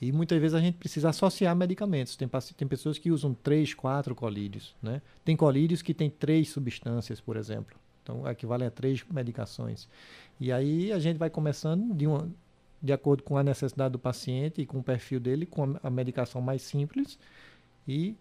E 0.00 0.12
muitas 0.12 0.38
vezes 0.40 0.54
a 0.54 0.60
gente 0.60 0.76
precisa 0.76 1.08
associar 1.08 1.54
medicamentos. 1.56 2.16
Tem, 2.16 2.28
tem 2.56 2.68
pessoas 2.68 2.98
que 2.98 3.10
usam 3.10 3.32
três, 3.32 3.72
quatro 3.72 4.14
colírios. 4.14 4.74
Né? 4.82 5.00
Tem 5.24 5.34
colírios 5.36 5.80
que 5.80 5.94
têm 5.94 6.10
três 6.10 6.50
substâncias, 6.50 7.20
por 7.20 7.36
exemplo. 7.36 7.76
Então, 8.02 8.28
equivalem 8.28 8.68
a 8.68 8.70
três 8.70 9.04
medicações. 9.10 9.88
E 10.38 10.52
aí 10.52 10.92
a 10.92 10.98
gente 10.98 11.16
vai 11.16 11.30
começando 11.30 11.92
de, 11.94 12.06
uma, 12.06 12.28
de 12.80 12.92
acordo 12.92 13.22
com 13.22 13.36
a 13.36 13.42
necessidade 13.42 13.92
do 13.92 13.98
paciente 13.98 14.60
e 14.60 14.66
com 14.66 14.78
o 14.78 14.82
perfil 14.82 15.18
dele, 15.18 15.46
com 15.46 15.64
a, 15.64 15.80
a 15.82 15.90
medicação 15.90 16.40
mais 16.40 16.62
simples. 16.62 17.18
E, 17.88 18.14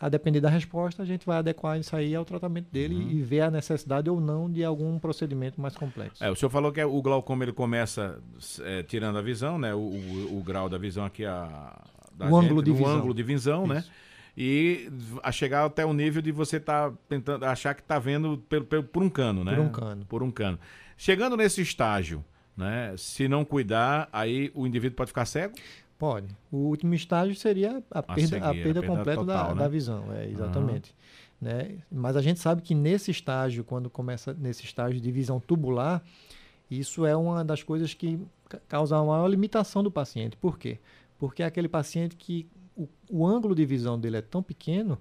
a 0.00 0.08
depender 0.08 0.40
da 0.40 0.48
resposta, 0.48 1.02
a 1.02 1.06
gente 1.06 1.24
vai 1.26 1.38
adequar 1.38 1.78
isso 1.78 1.94
aí 1.96 2.14
ao 2.14 2.24
tratamento 2.24 2.68
dele 2.70 2.94
Uhum. 2.94 3.10
e 3.10 3.22
ver 3.22 3.40
a 3.42 3.50
necessidade 3.50 4.08
ou 4.10 4.20
não 4.20 4.50
de 4.50 4.62
algum 4.64 4.98
procedimento 4.98 5.60
mais 5.60 5.76
complexo. 5.76 6.22
É, 6.22 6.30
o 6.30 6.36
senhor 6.36 6.50
falou 6.50 6.70
que 6.72 6.80
é- 6.80 6.86
o 6.86 7.00
glaucoma 7.02 7.44
ele 7.44 7.52
começa 7.52 8.18
eh, 8.62 8.82
tirando 8.82 9.18
a 9.18 9.22
visão, 9.22 9.58
né? 9.58 9.74
O, 9.74 9.78
o- 9.78 10.38
o 10.38 10.42
grau 10.42 10.68
da 10.68 10.78
visão 10.78 11.04
aqui, 11.04 11.24
a, 11.24 11.80
da 12.16 12.28
O 12.28 12.36
ângulo 12.36 12.62
de 12.62 12.70
no 12.70 12.76
visão. 12.76 12.92
ângulo 12.96 13.14
de 13.14 13.22
visão, 13.22 13.66
né? 13.66 13.78
Isso. 13.78 13.90
E 14.36 14.90
a 15.22 15.30
chegar 15.30 15.64
até 15.64 15.86
o 15.86 15.92
nível 15.92 16.20
de 16.20 16.32
você 16.32 16.56
estar 16.56 16.92
tentando 17.08 17.44
achar 17.44 17.72
que 17.74 17.80
está 17.82 17.98
vendo 18.00 18.38
pelo, 18.48 18.64
pelo- 18.64 18.82
por 18.82 19.02
um 19.02 19.08
cano, 19.08 19.44
né? 19.44 19.54
Por 19.54 19.60
um 19.64 19.68
cano. 19.70 20.04
Por 20.06 20.22
um 20.24 20.30
cano. 20.30 20.58
Chegando 20.96 21.36
nesse 21.36 21.60
estágio, 21.62 22.24
né? 22.56 22.94
Se 22.98 23.28
não 23.28 23.44
cuidar, 23.44 24.08
aí 24.12 24.50
o 24.54 24.66
indivíduo 24.66 24.96
pode 24.96 25.08
ficar 25.10 25.24
cego? 25.24 25.54
Pode. 26.04 26.36
O 26.52 26.56
último 26.56 26.92
estágio 26.94 27.34
seria 27.34 27.82
a 27.90 28.02
perda, 28.02 28.20
cegueira, 28.26 28.46
a 28.46 28.50
a 28.50 28.52
perda 28.54 28.80
perda 28.82 28.86
completa 28.86 29.24
da, 29.24 29.38
total, 29.38 29.54
né? 29.54 29.62
da 29.62 29.68
visão, 29.68 30.12
é, 30.12 30.28
exatamente. 30.28 30.94
Né? 31.40 31.78
Mas 31.90 32.14
a 32.14 32.20
gente 32.20 32.38
sabe 32.40 32.60
que 32.60 32.74
nesse 32.74 33.10
estágio, 33.10 33.64
quando 33.64 33.88
começa 33.88 34.34
nesse 34.34 34.64
estágio 34.64 35.00
de 35.00 35.10
visão 35.10 35.40
tubular, 35.40 36.02
isso 36.70 37.06
é 37.06 37.16
uma 37.16 37.42
das 37.42 37.62
coisas 37.62 37.94
que 37.94 38.18
ca- 38.50 38.60
causa 38.68 38.96
a 38.98 39.02
maior 39.04 39.26
limitação 39.28 39.82
do 39.82 39.90
paciente. 39.90 40.36
Por 40.36 40.58
quê? 40.58 40.78
Porque 41.18 41.42
é 41.42 41.46
aquele 41.46 41.68
paciente 41.68 42.16
que 42.16 42.46
o, 42.76 42.86
o 43.10 43.26
ângulo 43.26 43.54
de 43.54 43.64
visão 43.64 43.98
dele 43.98 44.18
é 44.18 44.22
tão 44.22 44.42
pequeno 44.42 44.98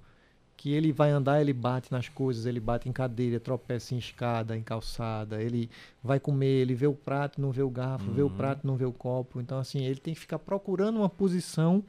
que 0.64 0.72
ele 0.72 0.94
vai 0.94 1.10
andar, 1.12 1.42
ele 1.42 1.52
bate 1.52 1.92
nas 1.92 2.08
coisas, 2.08 2.46
ele 2.46 2.58
bate 2.62 2.88
em 2.88 2.94
cadeira, 2.94 3.38
tropeça 3.38 3.94
em 3.94 3.98
escada, 3.98 4.56
em 4.56 4.64
calçada, 4.64 5.44
ele 5.44 5.70
vai 6.02 6.22
comer, 6.22 6.62
ele 6.62 6.74
vê 6.74 6.88
o 6.88 6.94
prato, 6.94 7.42
não 7.42 7.52
vê 7.52 7.62
o 7.62 7.70
garfo, 7.70 8.14
vê 8.14 8.22
o 8.22 8.28
Uhum. 8.28 8.32
prato, 8.32 8.66
não 8.66 8.78
vê 8.78 8.86
o 8.86 8.94
copo. 8.94 9.42
Então, 9.42 9.60
assim, 9.60 9.84
ele 9.84 10.00
tem 10.00 10.14
que 10.14 10.22
ficar 10.22 10.40
procurando 10.40 11.00
uma 11.00 11.10
posição 11.10 11.84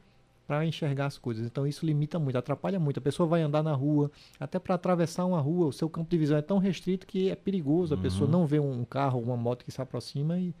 para 0.45 0.65
enxergar 0.65 1.05
as 1.05 1.17
coisas. 1.17 1.45
Então, 1.47 1.65
isso 1.65 1.85
limita 1.85 2.19
muito, 2.19 2.37
atrapalha 2.37 2.77
muito. 2.77 2.97
A 2.97 3.01
pessoa 3.01 3.25
vai 3.25 3.41
andar 3.41 3.63
na 3.63 3.73
rua, 3.73 4.11
até 4.37 4.59
para 4.59 4.75
atravessar 4.75 5.23
uma 5.23 5.39
rua, 5.39 5.67
o 5.67 5.71
seu 5.71 5.89
campo 5.89 6.09
de 6.09 6.17
visão 6.17 6.37
é 6.37 6.41
tão 6.41 6.57
restrito 6.57 7.07
que 7.07 7.29
é 7.29 7.35
perigoso 7.35 7.93
a 7.93 7.97
pessoa 7.97 8.25
Uhum. 8.25 8.31
não 8.33 8.45
ver 8.45 8.59
um 8.59 8.83
carro, 8.83 9.21
uma 9.21 9.37
moto 9.37 9.63
que 9.63 9.71
se 9.71 9.81
aproxima 9.81 10.37
e, 10.37 10.53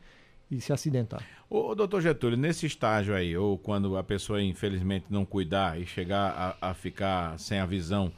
e 0.49 0.61
se 0.61 0.71
acidentar. 0.73 1.23
Ô, 1.49 1.73
doutor 1.75 2.01
Getúlio, 2.01 2.37
nesse 2.37 2.65
estágio 2.65 3.13
aí, 3.15 3.35
ou 3.37 3.57
quando 3.57 3.97
a 3.97 4.03
pessoa 4.03 4.41
infelizmente 4.41 5.05
não 5.09 5.25
cuidar 5.25 5.79
e 5.79 5.85
chegar 5.85 6.57
a, 6.61 6.69
a 6.69 6.73
ficar 6.73 7.37
sem 7.39 7.59
a 7.59 7.65
visão, 7.65 8.11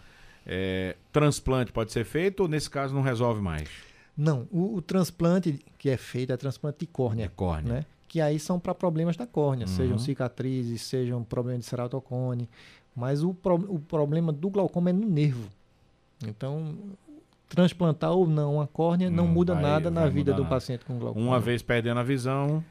é, 0.46 0.96
transplante 1.12 1.72
pode 1.72 1.92
ser 1.92 2.06
feito 2.06 2.42
ou 2.42 2.48
nesse 2.48 2.70
caso 2.70 2.94
não 2.94 3.02
resolve 3.02 3.42
mais? 3.42 3.70
Não, 4.16 4.48
o, 4.52 4.76
o 4.76 4.82
transplante 4.82 5.60
que 5.78 5.90
é 5.90 5.98
feito 5.98 6.32
é 6.34 6.38
transplante 6.38 6.80
de 6.80 6.88
córnea. 6.88 7.26
É 7.26 7.28
córnea. 7.30 7.74
né? 7.74 7.86
Que 8.08 8.22
aí 8.22 8.40
são 8.40 8.58
para 8.60 8.74
problemas 8.74 9.16
da 9.18 9.28
córnea, 9.28 9.68
Uhum. 9.68 9.74
sejam 9.74 9.98
cicatrizes, 10.00 10.82
sejam 10.84 11.24
problemas 11.24 11.62
de 11.66 11.68
ceratocone. 11.70 12.50
Mas 12.96 13.22
o, 13.24 13.34
pro- 13.34 13.56
o 13.72 13.80
problema 13.80 14.32
do 14.34 14.50
glaucoma 14.50 14.90
é 14.90 14.94
no 14.94 15.06
nervo. 15.08 15.50
Então, 16.26 16.76
transplantar 17.50 18.12
ou 18.12 18.28
não 18.28 18.60
a 18.62 18.68
córnea 18.68 19.10
não, 19.10 19.26
Não 19.26 19.34
muda 19.34 19.54
vai- 19.54 19.64
nada 19.64 19.90
na 19.92 20.08
vida 20.08 20.34
do 20.34 20.44
nada. 20.44 20.56
paciente 20.56 20.84
com 20.86 20.98
glaucoma. 21.00 21.26
Uma 21.26 21.40
vez 21.40 21.62
perdendo 21.62 22.00
a 22.00 22.04
visão, 22.04 22.64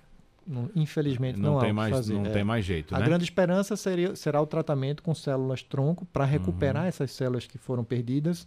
infelizmente 0.74 1.38
não, 1.38 1.52
não, 1.52 1.58
há 1.58 1.62
tem 1.64 1.72
mais, 1.72 1.94
fazer. 1.94 2.14
não 2.14 2.26
é. 2.26 2.30
tem 2.30 2.44
mais 2.44 2.64
jeito, 2.64 2.94
A 2.94 2.98
né? 3.00 3.06
grande 3.06 3.24
esperança 3.24 3.76
seria, 3.76 4.14
será 4.14 4.40
o 4.40 4.46
tratamento 4.46 5.02
com 5.02 5.14
células 5.14 5.62
tronco 5.62 6.04
para 6.06 6.24
recuperar 6.24 6.82
Uhum. 6.82 6.88
essas 6.88 7.10
células 7.10 7.46
que 7.46 7.58
foram 7.58 7.82
perdidas, 7.82 8.46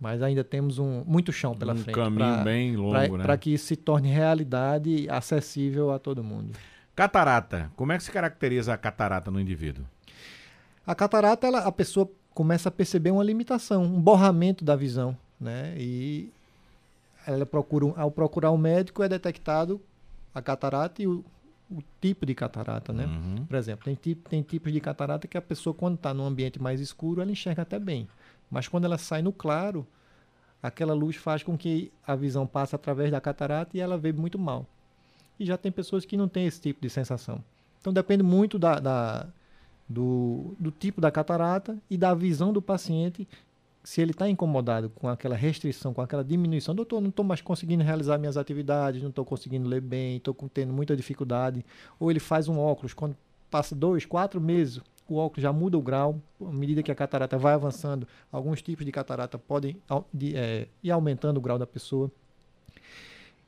mas 0.00 0.22
ainda 0.22 0.42
temos 0.42 0.78
um, 0.78 1.04
muito 1.06 1.30
chão 1.32 1.54
pela 1.54 1.74
um 1.74 1.76
frente 1.76 1.94
caminho 1.94 2.42
bem 2.42 2.74
longo, 2.76 3.16
né? 3.18 3.22
para 3.22 3.36
que 3.36 3.52
isso 3.52 3.66
se 3.66 3.76
torne 3.76 4.08
realidade 4.08 5.06
acessível 5.10 5.90
a 5.92 5.98
todo 5.98 6.24
mundo. 6.24 6.52
Catarata. 6.96 7.70
Como 7.76 7.92
é 7.92 7.96
que 7.98 8.02
se 8.04 8.10
caracteriza 8.10 8.72
a 8.74 8.76
catarata 8.76 9.30
no 9.30 9.40
indivíduo? 9.40 9.84
A 10.86 10.94
catarata, 10.94 11.46
ela, 11.46 11.60
a 11.60 11.70
pessoa 11.72 12.10
começa 12.34 12.68
a 12.68 12.72
perceber 12.72 13.10
uma 13.10 13.22
limitação, 13.22 13.82
um 13.84 14.00
borramento 14.00 14.64
da 14.64 14.74
visão, 14.74 15.16
né? 15.40 15.74
E 15.78 16.30
ela 17.26 17.46
procura, 17.46 17.92
ao 17.96 18.10
procurar 18.10 18.50
um 18.50 18.58
médico 18.58 19.02
é 19.02 19.08
detectado 19.08 19.80
a 20.34 20.40
catarata 20.42 21.02
e 21.02 21.06
o, 21.06 21.24
o 21.70 21.82
tipo 22.00 22.24
de 22.26 22.34
catarata, 22.34 22.92
né? 22.92 23.06
Uhum. 23.06 23.44
Por 23.46 23.56
exemplo, 23.56 23.84
tem, 23.84 23.94
tipo, 23.94 24.28
tem 24.28 24.42
tipos 24.42 24.72
de 24.72 24.80
catarata 24.80 25.26
que 25.28 25.36
a 25.38 25.42
pessoa, 25.42 25.72
quando 25.74 25.94
está 25.96 26.12
num 26.14 26.24
ambiente 26.24 26.60
mais 26.60 26.80
escuro, 26.80 27.20
ela 27.20 27.30
enxerga 27.30 27.62
até 27.62 27.78
bem. 27.78 28.08
Mas 28.50 28.68
quando 28.68 28.84
ela 28.84 28.98
sai 28.98 29.22
no 29.22 29.32
claro, 29.32 29.86
aquela 30.62 30.92
luz 30.94 31.16
faz 31.16 31.42
com 31.42 31.56
que 31.56 31.90
a 32.06 32.14
visão 32.16 32.46
passe 32.46 32.74
através 32.74 33.10
da 33.10 33.20
catarata 33.20 33.76
e 33.76 33.80
ela 33.80 33.96
vê 33.96 34.12
muito 34.12 34.38
mal. 34.38 34.66
E 35.38 35.44
já 35.46 35.56
tem 35.56 35.72
pessoas 35.72 36.04
que 36.04 36.16
não 36.16 36.28
têm 36.28 36.46
esse 36.46 36.60
tipo 36.60 36.80
de 36.82 36.90
sensação. 36.90 37.42
Então 37.80 37.92
depende 37.92 38.22
muito 38.22 38.58
da, 38.58 38.78
da- 38.78 39.26
do, 39.88 40.54
do 40.58 40.70
tipo 40.70 41.00
da 41.00 41.10
catarata 41.10 41.76
e 41.88 41.96
da 41.96 42.14
visão 42.14 42.52
do 42.52 42.60
paciente. 42.62 43.26
Se 43.82 44.00
ele 44.02 44.10
está 44.10 44.28
incomodado 44.28 44.90
com 44.90 45.08
aquela 45.08 45.34
restrição, 45.34 45.94
com 45.94 46.02
aquela 46.02 46.22
diminuição, 46.22 46.74
doutor, 46.74 47.00
não 47.00 47.08
estou 47.08 47.24
mais 47.24 47.40
conseguindo 47.40 47.82
realizar 47.82 48.18
minhas 48.18 48.36
atividades, 48.36 49.00
não 49.02 49.08
estou 49.08 49.24
conseguindo 49.24 49.66
ler 49.68 49.80
bem, 49.80 50.18
estou 50.18 50.34
tendo 50.52 50.72
muita 50.72 50.94
dificuldade. 50.94 51.64
Ou 51.98 52.10
ele 52.10 52.20
faz 52.20 52.46
um 52.46 52.58
óculos, 52.58 52.92
quando 52.92 53.16
passa 53.50 53.74
dois, 53.74 54.04
quatro 54.04 54.38
meses, 54.40 54.80
o 55.08 55.16
óculos 55.16 55.42
já 55.42 55.52
muda 55.52 55.78
o 55.78 55.82
grau, 55.82 56.20
à 56.40 56.52
medida 56.52 56.82
que 56.82 56.92
a 56.92 56.94
catarata 56.94 57.38
vai 57.38 57.54
avançando, 57.54 58.06
alguns 58.30 58.60
tipos 58.62 58.84
de 58.84 58.92
catarata 58.92 59.38
podem 59.38 59.76
de, 60.12 60.36
eh, 60.36 60.68
ir 60.82 60.90
aumentando 60.90 61.38
o 61.38 61.40
grau 61.40 61.58
da 61.58 61.66
pessoa. 61.66 62.10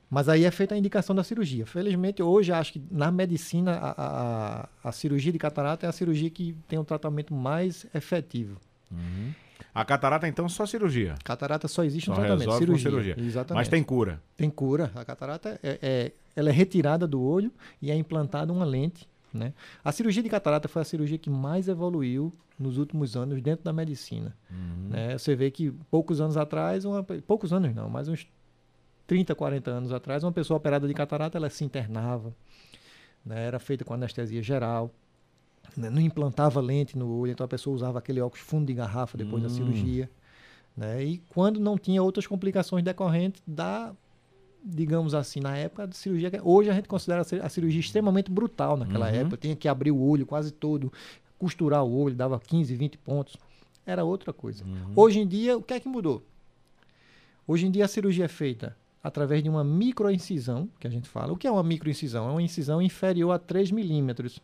Mas 0.09 0.27
aí 0.29 0.43
é 0.45 0.51
feita 0.51 0.75
a 0.75 0.77
indicação 0.77 1.15
da 1.15 1.23
cirurgia. 1.23 1.65
Felizmente, 1.65 2.21
hoje, 2.21 2.51
acho 2.51 2.73
que 2.73 2.81
na 2.91 3.11
medicina, 3.11 3.71
a, 3.73 3.93
a- 4.63 4.69
a 4.83 4.91
cirurgia 4.91 5.31
de 5.31 5.39
catarata 5.39 5.85
é 5.85 5.89
a 5.89 5.91
cirurgia 5.91 6.29
que 6.29 6.55
tem 6.67 6.77
um 6.77 6.83
tratamento 6.83 7.33
mais 7.33 7.85
efetivo. 7.95 8.59
Uhum. 8.91 9.31
A 9.73 9.83
catarata, 9.83 10.27
então, 10.27 10.47
só 10.47 10.65
cirurgia. 10.65 11.15
Catarata 11.23 11.67
só 11.67 11.83
existe 11.83 12.09
um 12.11 12.15
Só 12.15 12.21
tratamento, 12.21 12.51
cirurgia. 12.57 12.89
cirurgia. 12.89 13.15
Exatamente. 13.17 13.59
Mas 13.59 13.67
tem 13.67 13.83
cura. 13.83 14.21
Tem 14.37 14.49
cura. 14.49 14.91
A 14.95 15.03
catarata 15.03 15.59
é, 15.63 15.79
é- 15.81 16.11
ela 16.35 16.49
é 16.49 16.51
retirada 16.51 17.07
do 17.07 17.21
olho 17.21 17.51
e 17.81 17.89
é 17.91 17.95
implantada 17.95 18.51
uma 18.53 18.65
lente. 18.65 19.07
Né? 19.33 19.51
A 19.83 19.91
cirurgia 19.91 20.21
de 20.21 20.29
catarata 20.29 20.67
foi 20.67 20.81
a 20.81 20.85
cirurgia 20.85 21.17
que 21.17 21.29
mais 21.29 21.67
evoluiu 21.67 22.31
nos 22.59 22.77
últimos 22.77 23.15
anos 23.17 23.41
dentro 23.41 23.65
da 23.65 23.73
medicina. 23.73 24.35
Uhum. 24.51 24.89
né? 24.89 25.17
Você 25.17 25.35
vê 25.35 25.49
que 25.49 25.71
poucos 25.89 26.21
anos 26.21 26.37
atrás, 26.37 26.85
uma, 26.85 27.03
poucos 27.03 27.51
anos 27.51 27.73
não, 27.73 27.89
mas 27.89 28.07
uns 28.07 28.27
30, 29.07 29.33
40 29.33 29.71
anos 29.71 29.91
atrás, 29.91 30.23
uma 30.23 30.31
pessoa 30.31 30.57
operada 30.57 30.87
de 30.87 30.93
catarata 30.93 31.37
ela 31.37 31.49
se 31.49 31.63
internava, 31.63 32.31
né? 33.25 33.43
era 33.47 33.57
feita 33.59 33.83
com 33.83 33.93
anestesia 33.93 34.41
geral, 34.43 34.91
né? 35.79 35.89
não 35.89 36.01
implantava 36.01 36.59
lente 36.61 36.97
no 36.97 37.09
olho, 37.19 37.31
então 37.31 37.43
a 37.45 37.47
pessoa 37.47 37.75
usava 37.75 37.99
aquele 37.99 38.21
óculos 38.21 38.45
fundo 38.45 38.65
de 38.67 38.73
garrafa 38.73 39.17
depois 39.17 39.41
da 39.41 39.47
Hum. 39.49 39.51
cirurgia. 39.51 40.09
Né? 40.75 41.03
E 41.03 41.17
quando 41.29 41.59
não 41.59 41.77
tinha 41.77 42.01
outras 42.01 42.25
complicações 42.27 42.83
decorrentes 42.83 43.41
da, 43.45 43.93
digamos 44.63 45.13
assim, 45.13 45.39
na 45.39 45.55
época 45.57 45.87
da 45.87 45.93
cirurgia, 45.93 46.31
hoje 46.43 46.69
a 46.69 46.73
gente 46.73 46.87
considera 46.87 47.21
a 47.41 47.49
cirurgia 47.49 47.79
extremamente 47.79 48.31
brutal 48.31 48.75
naquela 48.77 49.07
Uhum. 49.09 49.15
época, 49.15 49.37
tinha 49.37 49.55
que 49.55 49.67
abrir 49.67 49.91
o 49.91 49.99
olho 50.01 50.25
quase 50.25 50.51
todo, 50.51 50.91
costurar 51.37 51.83
o 51.83 51.91
olho, 51.93 52.15
dava 52.15 52.39
15, 52.39 52.73
20 52.75 52.97
pontos, 52.97 53.35
era 53.85 54.03
outra 54.03 54.31
coisa. 54.33 54.63
Uhum. 54.63 54.93
Hoje 54.95 55.19
em 55.19 55.27
dia, 55.27 55.57
o 55.57 55.61
que 55.61 55.73
é 55.73 55.79
que 55.79 55.87
mudou? 55.89 56.23
Hoje 57.47 57.67
em 57.67 57.71
dia 57.71 57.85
a 57.85 57.87
cirurgia 57.87 58.25
é 58.25 58.29
feita 58.29 58.75
através 59.03 59.43
de 59.43 59.49
uma 59.49 59.63
microincisão, 59.65 60.69
que 60.79 60.87
a 60.87 60.89
gente 60.89 61.09
fala. 61.09 61.33
O 61.33 61.35
que 61.37 61.45
é 61.45 61.51
uma 61.51 61.61
microincisão? 61.61 62.27
É 62.29 62.31
uma 62.31 62.41
incisão 62.41 62.81
inferior 62.81 63.31
a 63.31 63.37
3 63.37 63.69
milímetros. 63.69 64.39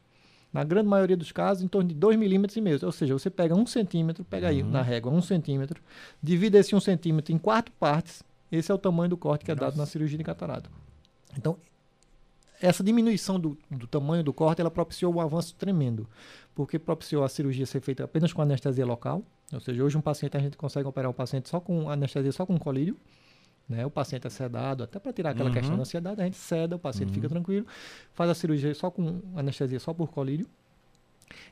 Na 0.51 0.63
grande 0.63 0.87
maioria 0.87 1.15
dos 1.15 1.31
casos, 1.31 1.63
em 1.63 1.67
torno 1.67 1.89
de 1.89 1.95
2 1.95 2.17
milímetros 2.17 2.57
e 2.57 2.61
meio. 2.61 2.79
Ou 2.83 2.91
seja, 2.91 3.13
você 3.13 3.29
pega 3.29 3.53
um 3.55 3.65
centímetro, 3.67 4.23
pega 4.23 4.47
aí 4.47 4.63
Uhum. 4.63 4.69
na 4.71 4.81
régua 4.81 5.11
um 5.11 5.21
centímetro, 5.21 5.81
divide 6.21 6.57
esse 6.57 6.75
um 6.75 6.79
centímetro 6.79 7.33
em 7.33 7.37
quatro 7.37 7.71
partes. 7.79 8.23
Esse 8.51 8.71
é 8.71 8.73
o 8.75 8.77
tamanho 8.79 9.09
do 9.11 9.17
corte 9.17 9.45
que 9.45 9.51
é 9.51 9.55
dado 9.55 9.71
Nossa. 9.71 9.77
na 9.81 9.85
cirurgia 9.85 10.17
de 10.17 10.23
catarata. 10.23 10.69
Então, 11.37 11.55
essa 12.61 12.83
diminuição 12.83 13.39
do, 13.39 13.57
do 13.69 13.85
tamanho 13.87 14.23
do 14.23 14.33
corte, 14.33 14.59
ela 14.59 14.71
propiciou 14.71 15.13
um 15.13 15.21
avanço 15.21 15.55
tremendo, 15.55 16.07
porque 16.55 16.77
propiciou 16.79 17.23
a 17.23 17.29
cirurgia 17.29 17.65
ser 17.65 17.79
feita 17.79 18.03
apenas 18.03 18.33
com 18.33 18.41
anestesia 18.41 18.85
local, 18.85 19.23
ou 19.53 19.59
seja, 19.59 19.83
hoje 19.83 19.97
um 19.97 20.01
paciente 20.01 20.35
a 20.35 20.39
gente 20.39 20.57
consegue 20.57 20.87
operar 20.87 21.09
o 21.09 21.13
paciente 21.13 21.47
só 21.47 21.59
com 21.59 21.89
anestesia, 21.89 22.31
só 22.31 22.45
com 22.45 22.57
colírio, 22.57 22.97
né? 23.69 23.85
O 23.85 23.89
paciente 23.91 24.25
é 24.25 24.29
sedado, 24.29 24.83
até 24.83 24.97
para 24.99 25.13
tirar 25.13 25.29
aquela 25.29 25.49
Uhum. 25.49 25.53
questão 25.55 25.75
da 25.75 25.81
ansiedade, 25.83 26.21
a 26.21 26.25
gente 26.25 26.37
seda, 26.37 26.75
o 26.75 26.79
paciente 26.79 27.09
Uhum. 27.09 27.13
fica 27.15 27.29
tranquilo, 27.29 27.67
faz 28.13 28.29
a 28.29 28.33
cirurgia 28.35 28.73
só 28.73 28.89
com 28.89 29.21
anestesia, 29.35 29.79
só 29.79 29.93
por 29.93 30.09
colírio. 30.09 30.47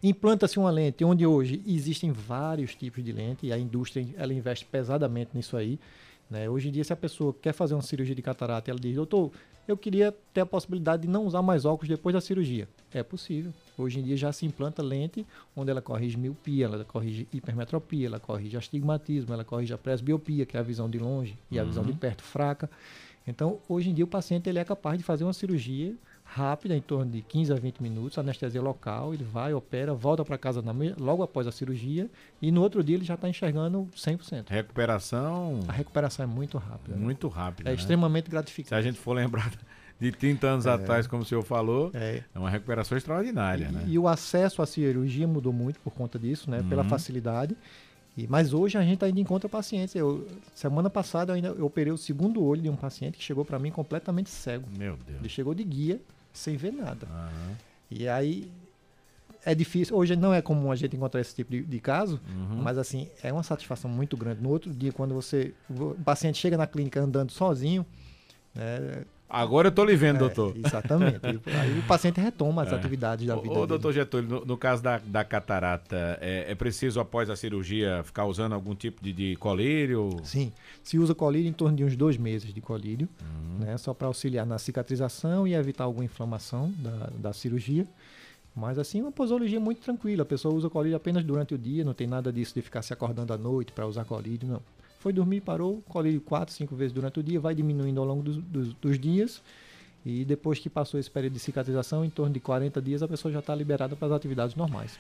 Implanta-se 0.02 0.58
uma 0.58 0.72
lente, 0.72 1.06
onde 1.06 1.26
hoje 1.26 1.62
existem 1.68 2.12
vários 2.12 2.74
tipos 2.76 3.04
de 3.04 3.12
lente, 3.12 3.46
e 3.46 3.54
a 3.54 3.58
indústria 3.58 4.06
ela 4.18 4.34
investe 4.34 4.66
pesadamente 4.66 5.32
nisso 5.36 5.56
aí. 5.56 5.80
Né? 6.30 6.50
Hoje 6.50 6.70
em 6.70 6.72
dia, 6.72 6.84
se 6.84 6.92
a 6.92 6.96
pessoa 6.96 7.34
quer 7.42 7.54
fazer 7.54 7.74
uma 7.74 7.82
cirurgia 7.82 8.16
de 8.16 8.22
catarata, 8.22 8.70
ela 8.70 8.80
diz, 8.80 8.96
doutor, 8.96 9.32
eu 9.68 9.76
queria 9.78 10.14
ter 10.34 10.42
a 10.42 10.46
possibilidade 10.46 11.04
de 11.04 11.08
não 11.10 11.26
usar 11.26 11.42
mais 11.42 11.66
óculos 11.66 11.90
depois 11.90 12.14
da 12.14 12.22
cirurgia. 12.22 12.68
É 12.94 13.04
possível. 13.04 13.54
Hoje 13.78 14.00
em 14.00 14.04
dia 14.04 14.16
já 14.18 14.32
se 14.32 14.46
implanta 14.46 14.82
lente 14.82 15.26
onde 15.56 15.70
ela 15.70 15.82
corrige 15.82 16.18
miopia, 16.18 16.66
ela 16.66 16.84
corrige 16.86 17.28
hipermetropia, 17.34 18.08
ela 18.08 18.20
corrige 18.20 18.56
astigmatismo, 18.58 19.34
ela 19.34 19.44
corrige 19.44 19.74
a 19.74 19.78
presbiopia, 19.78 20.46
que 20.46 20.56
é 20.56 20.60
a 20.60 20.64
visão 20.64 20.90
de 20.90 20.98
longe, 20.98 21.38
e 21.52 21.60
a 21.60 21.64
visão 21.64 21.84
de 21.84 21.92
Uhum. 21.92 21.98
perto 21.98 22.24
fraca. 22.24 22.70
Então, 23.28 23.60
hoje 23.68 23.90
em 23.90 23.94
dia, 23.94 24.06
o 24.06 24.08
paciente 24.08 24.48
ele 24.50 24.58
é 24.60 24.64
capaz 24.64 24.98
de 24.98 25.04
fazer 25.04 25.24
uma 25.26 25.34
cirurgia 25.34 25.94
rápida, 26.24 26.76
em 26.76 26.82
torno 26.82 27.12
de 27.12 27.22
15 27.22 27.54
a 27.54 27.56
20 27.56 27.82
minutos, 27.82 28.18
anestesia 28.18 28.62
local, 28.62 29.14
ele 29.14 29.24
vai, 29.24 29.54
opera, 29.54 29.94
volta 29.94 30.26
para 30.26 30.38
casa 30.38 30.62
na 30.62 30.74
logo 31.00 31.24
após 31.24 31.48
a 31.48 31.52
cirurgia, 31.54 32.10
e 32.42 32.52
no 32.52 32.62
outro 32.62 32.84
dia 32.84 32.96
ele 32.98 33.06
já 33.06 33.14
está 33.16 33.30
enxergando 33.30 33.88
100%. 33.96 34.50
Recuperação 34.50 35.60
A 35.68 35.72
recuperação 35.72 36.24
é 36.24 36.28
muito 36.28 36.58
rápida. 36.58 36.96
né? 36.96 37.02
muito 37.02 37.28
rápida. 37.28 37.70
É 37.70 37.74
né? 37.74 37.80
extremamente 37.80 38.26
Se 38.26 38.32
gratificante. 38.32 38.76
a 38.76 38.82
gente 38.82 39.00
for 39.00 39.14
lembrar 39.14 39.52
de 40.00 40.12
30 40.12 40.48
anos 40.48 40.68
atrás, 40.68 41.08
como 41.08 41.24
o 41.24 41.26
senhor 41.26 41.44
falou, 41.44 41.92
É. 41.94 42.24
é 42.36 42.40
uma 42.40 42.50
recuperação 42.50 42.98
extraordinária, 42.98 43.68
E, 43.70 43.72
né? 43.72 43.84
e 43.88 43.98
o 43.98 44.08
acesso 44.08 44.62
à 44.62 44.66
cirurgia 44.66 45.28
mudou 45.28 45.54
muito 45.54 45.80
por 45.80 45.92
conta 45.94 46.20
disso, 46.20 46.52
né? 46.52 46.64
Pela 46.70 46.84
Uhum. 46.84 46.90
facilidade. 46.90 47.56
E, 48.18 48.26
mas 48.28 48.52
hoje 48.54 48.78
a 48.78 48.82
gente 48.82 49.04
ainda 49.06 49.20
encontra 49.20 49.48
pacientes. 49.48 49.94
Eu, 49.94 50.28
semana 50.56 50.90
passada 50.90 51.32
eu 51.32 51.36
ainda 51.36 51.50
eu 51.50 51.66
operei 51.66 51.94
o 51.94 51.98
segundo 51.98 52.44
olho 52.44 52.62
de 52.62 52.70
um 52.70 52.76
paciente 52.76 53.18
que 53.18 53.24
chegou 53.24 53.46
para 53.46 53.60
mim 53.60 53.70
completamente 53.70 54.30
cego. 54.30 54.68
Meu 54.78 54.98
Deus. 55.06 55.20
Ele 55.20 55.30
chegou 55.30 55.54
de 55.54 55.64
guia, 55.64 56.02
sem 56.34 56.58
ver 56.58 56.74
nada. 56.74 57.08
Aham. 57.08 57.56
E 57.92 58.08
aí 58.08 58.52
é 59.46 59.54
difícil. 59.54 59.96
Hoje 59.96 60.16
não 60.16 60.34
é 60.34 60.42
comum 60.42 60.72
a 60.72 60.76
gente 60.76 60.96
encontrar 60.96 61.22
esse 61.22 61.36
tipo 61.36 61.52
de, 61.52 61.62
de 61.64 61.80
caso, 61.80 62.20
Uhum. 62.28 62.62
mas 62.62 62.78
assim, 62.78 63.08
é 63.22 63.32
uma 63.32 63.44
satisfação 63.44 63.90
muito 63.90 64.18
grande. 64.18 64.42
No 64.42 64.50
outro 64.50 64.74
dia, 64.74 64.92
quando 64.92 65.14
você. 65.14 65.54
O 65.70 65.94
paciente 66.04 66.38
chega 66.40 66.58
na 66.58 66.66
clínica 66.66 67.00
andando 67.00 67.32
sozinho, 67.32 67.86
né, 68.56 69.04
Agora 69.30 69.68
eu 69.68 69.72
tô 69.74 69.84
lhe 69.84 69.96
vendo, 69.96 70.16
é, 70.16 70.20
doutor. 70.20 70.56
Exatamente. 70.58 71.20
Aí 71.26 71.78
o 71.80 71.84
paciente 71.88 72.20
retoma 72.22 72.62
as 72.64 72.72
É. 72.72 72.76
atividades 72.76 73.26
da 73.28 73.36
vida. 73.36 73.50
Ô, 73.50 73.54
dele. 73.56 73.68
doutor 73.68 73.92
Getúlio, 73.94 74.30
no, 74.30 74.46
no 74.46 74.58
caso 74.58 74.82
da, 74.82 75.00
da 75.00 75.24
catarata, 75.26 76.18
é, 76.22 76.46
é 76.50 76.56
preciso, 76.56 77.00
após 77.00 77.30
a 77.30 77.36
cirurgia, 77.36 78.02
ficar 78.06 78.26
usando 78.26 78.54
algum 78.54 78.74
tipo 78.74 79.04
de, 79.04 79.12
de 79.12 79.36
colírio? 79.36 80.10
Sim, 80.24 80.52
se 80.82 80.98
usa 80.98 81.14
colírio 81.14 81.50
em 81.50 81.54
torno 81.54 81.76
de 81.76 81.84
uns 81.84 81.96
dois 81.96 82.16
meses 82.18 82.54
de 82.54 82.62
colírio, 82.62 83.10
Uhum. 83.22 83.66
né, 83.66 83.78
só 83.78 83.94
para 83.94 84.08
auxiliar 84.08 84.46
na 84.46 84.58
cicatrização 84.58 85.46
e 85.48 85.54
evitar 85.54 85.84
alguma 85.84 86.06
inflamação 86.06 86.72
da, 86.78 87.10
da 87.18 87.34
cirurgia. 87.34 87.86
Mas 88.56 88.80
assim, 88.80 89.02
uma 89.02 89.12
posologia 89.12 89.60
muito 89.60 89.82
tranquila. 89.82 90.24
A 90.24 90.26
pessoa 90.26 90.54
usa 90.54 90.70
colírio 90.70 90.96
apenas 90.98 91.24
durante 91.24 91.54
o 91.54 91.58
dia, 91.58 91.84
não 91.84 91.94
tem 91.94 92.08
nada 92.08 92.32
disso 92.34 92.56
de 92.56 92.62
ficar 92.62 92.82
se 92.82 92.92
acordando 92.94 93.32
à 93.34 93.38
noite 93.38 93.72
para 93.72 93.86
usar 93.86 94.04
colírio, 94.06 94.48
não. 94.48 94.62
Foi 95.08 95.14
dormir, 95.14 95.40
parou, 95.40 95.82
colírio 95.88 96.20
quatro, 96.20 96.54
cinco 96.54 96.76
vezes 96.76 96.92
durante 96.92 97.18
o 97.18 97.24
dia, 97.24 97.40
vai 97.40 97.56
diminuindo 97.56 97.98
ao 98.02 98.06
longo 98.06 98.22
dos, 98.22 98.36
dos- 98.44 98.74
dos 98.74 99.00
dias. 99.00 99.42
E 100.06 100.26
depois 100.26 100.60
que 100.60 100.70
passou 100.70 101.00
esse 101.00 101.10
período 101.10 101.32
de 101.32 101.40
cicatrização, 101.40 102.04
em 102.04 102.10
torno 102.10 102.34
de 102.34 102.42
40 102.42 102.82
dias, 102.82 103.02
a 103.02 103.08
pessoa 103.08 103.32
já 103.32 103.40
está 103.40 103.56
liberada 103.56 103.96
para 103.96 104.08
as 104.10 104.14
atividades 104.14 104.54
normais. 104.54 105.00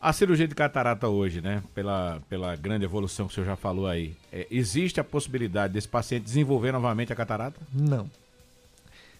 A 0.00 0.12
cirurgia 0.12 0.48
de 0.48 0.56
catarata 0.56 1.06
hoje, 1.08 1.40
né? 1.40 1.62
Pela, 1.72 2.20
pela 2.28 2.56
grande 2.56 2.84
evolução 2.84 3.28
que 3.28 3.32
o 3.32 3.34
senhor 3.36 3.46
já 3.46 3.54
falou 3.54 3.86
aí, 3.86 4.16
é, 4.32 4.44
existe 4.50 4.98
a 4.98 5.04
possibilidade 5.04 5.72
desse 5.72 5.86
paciente 5.86 6.24
desenvolver 6.24 6.72
novamente 6.72 7.12
a 7.12 7.16
catarata? 7.16 7.60
Não. 7.72 8.10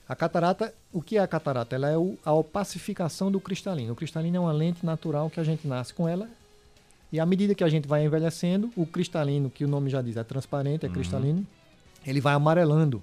A 0.08 0.16
catarata, 0.16 0.74
o 0.92 1.00
que 1.00 1.16
é 1.16 1.20
a 1.20 1.28
catarata? 1.28 1.76
Ela 1.76 1.90
é 1.90 1.96
o- 1.96 2.18
a 2.24 2.32
opacificação 2.32 3.30
do 3.30 3.38
cristalino. 3.38 3.92
O 3.92 3.96
cristalino 3.96 4.36
é 4.38 4.40
uma 4.40 4.52
lente 4.52 4.84
natural 4.84 5.30
que 5.30 5.38
a 5.38 5.44
gente 5.44 5.64
nasce 5.68 5.94
com 5.94 6.08
ela 6.08 6.28
E 7.14 7.20
à 7.20 7.24
medida 7.24 7.54
que 7.54 7.62
a 7.62 7.68
gente 7.68 7.86
vai 7.86 8.04
envelhecendo, 8.04 8.72
o 8.74 8.84
cristalino, 8.84 9.48
que 9.48 9.64
o 9.64 9.68
nome 9.68 9.88
já 9.88 10.02
diz, 10.02 10.16
é 10.16 10.24
transparente, 10.24 10.84
é 10.84 10.88
uhum. 10.88 10.94
cristalino, 10.94 11.46
ele 12.04 12.20
vai 12.20 12.34
amarelando. 12.34 13.00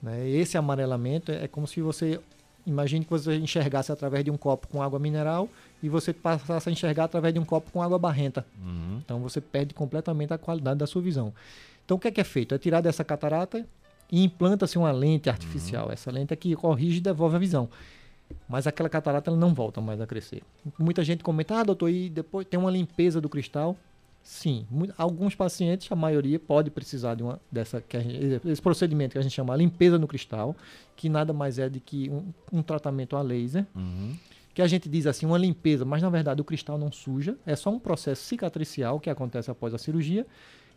Né? 0.00 0.30
Esse 0.30 0.56
amarelamento 0.56 1.32
é 1.32 1.48
como 1.48 1.66
se 1.66 1.80
você 1.80 2.20
Imagine 2.64 3.04
que 3.04 3.10
você 3.10 3.34
enxergasse 3.34 3.90
através 3.90 4.24
de 4.24 4.30
um 4.30 4.36
copo 4.36 4.68
com 4.68 4.80
água 4.80 4.96
mineral 4.96 5.48
e 5.82 5.88
você 5.88 6.12
passasse 6.12 6.68
a 6.68 6.72
enxergar 6.72 7.02
através 7.02 7.34
de 7.34 7.40
um 7.40 7.44
copo 7.44 7.72
com 7.72 7.82
água 7.82 7.98
barrenta. 7.98 8.46
Uhum. 8.64 9.00
Então 9.04 9.18
você 9.18 9.40
perde 9.40 9.74
completamente 9.74 10.32
a 10.32 10.38
qualidade 10.38 10.78
da 10.78 10.86
sua 10.86 11.02
visão. 11.02 11.34
Então 11.84 11.96
o 11.96 12.00
que 12.00 12.06
é 12.06 12.12
que 12.12 12.20
é 12.20 12.24
feito? 12.24 12.54
É 12.54 12.58
tirar 12.58 12.80
dessa 12.80 13.02
catarata 13.02 13.66
e 14.12 14.22
implanta-se 14.22 14.78
uma 14.78 14.92
lente 14.92 15.28
artificial. 15.28 15.86
Uhum. 15.86 15.92
Essa 15.92 16.12
lente 16.12 16.32
é 16.32 16.36
que 16.36 16.54
corrige 16.54 16.98
e 16.98 17.00
devolve 17.00 17.34
a 17.34 17.40
visão. 17.40 17.68
Mas 18.48 18.66
aquela 18.66 18.88
catarata 18.88 19.30
ela 19.30 19.38
não 19.38 19.54
volta 19.54 19.80
mais 19.80 20.00
a 20.00 20.06
crescer. 20.06 20.42
Muita 20.78 21.02
gente 21.04 21.22
comenta, 21.22 21.56
ah, 21.56 21.62
doutor, 21.62 21.88
e 21.88 22.08
depois 22.08 22.46
tem 22.46 22.58
uma 22.58 22.70
limpeza 22.70 23.20
do 23.20 23.28
cristal. 23.28 23.76
Sim, 24.22 24.64
alguns 24.96 25.34
pacientes, 25.34 25.90
a 25.90 25.96
maioria 25.96 26.38
pode 26.38 26.70
precisar 26.70 27.16
de 27.16 27.24
uma 27.24 27.40
dessa 27.50 27.82
esse 28.44 28.62
procedimento 28.62 29.12
que 29.12 29.18
a 29.18 29.22
gente 29.22 29.32
chama 29.32 29.56
limpeza 29.56 29.98
no 29.98 30.06
cristal, 30.06 30.54
que 30.94 31.08
nada 31.08 31.32
mais 31.32 31.58
é 31.58 31.68
do 31.68 31.80
que 31.80 32.08
um, 32.08 32.32
um 32.52 32.62
tratamento 32.62 33.16
a 33.16 33.22
laser, 33.22 33.66
uhum. 33.74 34.16
que 34.54 34.62
a 34.62 34.68
gente 34.68 34.88
diz 34.88 35.08
assim 35.08 35.26
uma 35.26 35.36
limpeza, 35.36 35.84
mas 35.84 36.00
na 36.00 36.08
verdade 36.08 36.40
o 36.40 36.44
cristal 36.44 36.78
não 36.78 36.92
suja, 36.92 37.36
é 37.44 37.56
só 37.56 37.70
um 37.70 37.80
processo 37.80 38.22
cicatricial 38.22 39.00
que 39.00 39.10
acontece 39.10 39.50
após 39.50 39.74
a 39.74 39.78
cirurgia 39.78 40.24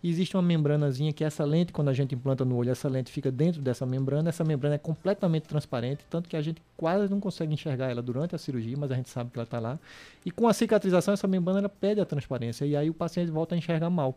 e 0.05 0.09
existe 0.09 0.37
uma 0.37 0.43
membranazinha 0.43 1.11
que 1.11 1.23
essa 1.23 1.43
lente, 1.43 1.73
quando 1.73 1.87
a 1.87 1.93
gente 1.93 2.13
implanta 2.13 2.45
no 2.45 2.55
olho, 2.55 2.69
essa 2.69 2.87
lente 2.87 3.11
fica 3.11 3.31
dentro 3.31 3.59
dessa 3.59 3.87
membrana. 3.87 4.29
Essa 4.29 4.43
membrana 4.43 4.75
é 4.75 4.77
completamente 4.77 5.47
transparente, 5.47 6.05
tanto 6.07 6.29
que 6.29 6.37
a 6.37 6.41
gente 6.43 6.61
quase 6.77 7.09
não 7.09 7.19
consegue 7.19 7.51
enxergar 7.51 7.89
ela 7.89 8.03
durante 8.03 8.35
a 8.35 8.37
cirurgia, 8.37 8.77
mas 8.77 8.91
a 8.91 8.95
gente 8.95 9.09
sabe 9.09 9.31
que 9.31 9.39
ela 9.39 9.45
está 9.45 9.57
lá. 9.59 9.79
E 10.23 10.29
com 10.29 10.47
a 10.47 10.53
cicatrização, 10.53 11.15
essa 11.15 11.27
membrana 11.27 11.57
ela 11.57 11.69
perde 11.69 12.01
a 12.01 12.05
transparência 12.05 12.65
e 12.65 12.75
aí 12.75 12.87
o 12.87 12.93
paciente 12.93 13.31
volta 13.31 13.55
a 13.55 13.57
enxergar 13.57 13.89
mal. 13.89 14.15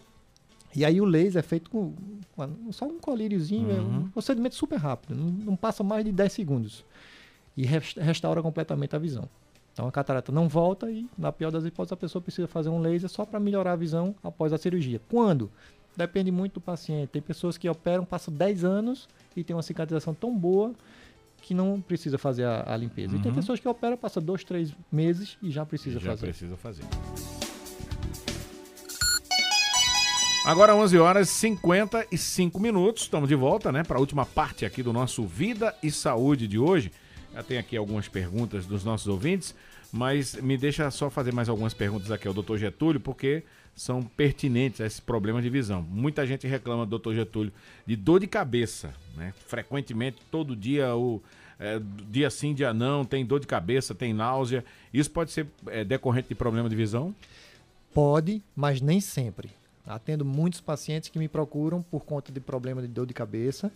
E 0.77 0.85
aí 0.85 1.01
o 1.01 1.07
laser 1.07 1.40
é 1.40 1.42
feito 1.42 1.70
com 1.70 1.94
só 2.70 2.85
um 2.85 2.98
colíriozinho, 2.98 3.70
uhum. 3.70 3.74
é 3.74 3.81
um 3.81 3.85
uhum. 3.85 4.09
procedimento 4.11 4.57
super 4.57 4.77
rápido, 4.77 5.14
não, 5.14 5.31
não, 5.31 5.57
passa 5.57 5.83
mais 5.83 6.05
de 6.05 6.12
10 6.12 6.31
segundos. 6.31 6.85
E 7.57 7.64
restaura 7.64 8.42
completamente 8.42 8.94
a 8.94 8.98
visão. 8.98 9.27
Então 9.72 9.87
a 9.87 9.92
catarata 9.92 10.33
não 10.33 10.48
volta 10.48 10.90
e, 10.90 11.07
na 11.16 11.33
pior 11.33 11.51
das 11.51 11.64
hipóteses, 11.64 11.92
a 11.92 11.96
pessoa 11.96 12.20
precisa 12.20 12.46
fazer 12.46 12.68
um 12.68 12.79
laser 12.79 13.09
só 13.09 13.24
para 13.24 13.40
melhorar 13.40 13.72
a 13.72 13.77
visão 13.77 14.14
após 14.22 14.53
a 14.53 14.59
cirurgia. 14.59 15.01
Quando? 15.09 15.51
Depende 15.96 16.31
muito 16.31 16.55
do 16.55 16.61
paciente. 16.61 17.09
Tem 17.11 17.20
pessoas 17.20 17.59
que 17.59 17.68
operam, 17.68 18.05
passam 18.05 18.33
10 18.33 18.64
anos 18.64 19.09
e 19.37 19.42
tem 19.42 19.55
uma 19.55 19.62
cicatrização 19.62 20.14
tão 20.14 20.37
boa 20.37 20.72
que 21.42 21.55
não 21.55 21.81
precisa 21.81 22.18
fazer 22.18 22.44
a, 22.44 22.72
a 22.72 22.77
limpeza. 22.77 23.14
Uhum. 23.14 23.18
E 23.18 23.22
tem 23.22 23.31
uhum. 23.31 23.37
pessoas 23.37 23.61
que 23.61 23.68
operam, 23.68 23.96
passa 23.96 24.20
2, 24.20 24.44
3 24.44 24.74
meses 24.90 25.38
e 25.42 25.51
já 25.51 25.64
precisa 25.64 25.98
já 25.98 26.11
fazer. 26.11 26.27
Já 26.27 26.33
precisa 26.33 26.57
fazer. 26.57 26.85
Agora 30.44 30.74
11 30.74 30.98
horas 30.98 31.29
e 31.29 31.33
55 31.33 32.59
minutos, 32.59 33.03
estamos 33.03 33.29
de 33.29 33.35
volta, 33.35 33.70
né, 33.70 33.83
para 33.83 33.98
a 33.98 34.01
última 34.01 34.24
parte 34.24 34.64
aqui 34.64 34.83
do 34.83 34.94
nosso 34.94 35.27
Vida 35.27 35.74
e 35.83 35.90
Saúde 35.90 36.48
de 36.48 36.59
hoje. 36.59 36.90
Já 37.35 37.42
tem 37.42 37.59
aqui 37.59 37.77
algumas 37.77 38.09
perguntas 38.09 38.64
dos 38.64 38.83
nossos 38.83 39.07
ouvintes, 39.09 39.55
mas 39.92 40.35
me 40.37 40.57
deixa 40.57 40.90
só 40.90 41.11
fazer 41.11 41.35
mais 41.35 41.48
algumas 41.48 41.74
perguntas 41.74 42.11
aqui 42.11 42.27
ao 42.27 42.33
Dr. 42.33 42.57
Getúlio, 42.57 42.98
porque 42.98 43.42
são 43.79 44.03
pertinentes 44.03 44.81
a 44.81 44.87
esse 44.87 45.01
problema 45.01 45.41
de 45.41 45.49
visão. 45.49 45.83
Muita 45.83 46.27
gente 46.27 46.47
reclama, 46.47 46.85
doutor 46.85 47.14
Getúlio, 47.14 47.53
de 47.87 47.95
dor 47.95 48.19
de 48.19 48.27
cabeça, 48.27 48.93
né? 49.17 49.33
Frequentemente, 49.47 50.19
todo 50.31 50.57
dia, 50.57 50.97
o 50.97 51.23
é, 51.61 51.81
dia 52.11 52.29
sim, 52.29 52.53
dia 52.53 52.75
não, 52.75 53.05
tem 53.05 53.25
dor 53.25 53.38
de 53.38 53.47
cabeça, 53.47 53.95
tem 53.95 54.12
náusea. 54.12 54.64
Isso 54.93 55.11
pode 55.11 55.31
ser 55.31 55.47
é, 55.69 55.85
decorrente 55.85 56.29
de 56.29 56.35
problema 56.35 56.69
de 56.69 56.75
visão? 56.75 57.14
Pode, 57.95 58.43
mas 58.55 58.81
nem 58.81 59.01
sempre. 59.01 59.51
Atendo 59.87 60.25
muitos 60.25 60.61
pacientes 60.61 61.09
que 61.09 61.19
me 61.19 61.29
procuram 61.29 61.81
por 61.81 62.05
conta 62.05 62.33
de 62.33 62.41
problema 62.41 62.83
de 62.83 62.88
dor 62.88 63.07
de 63.07 63.14
cabeça, 63.14 63.73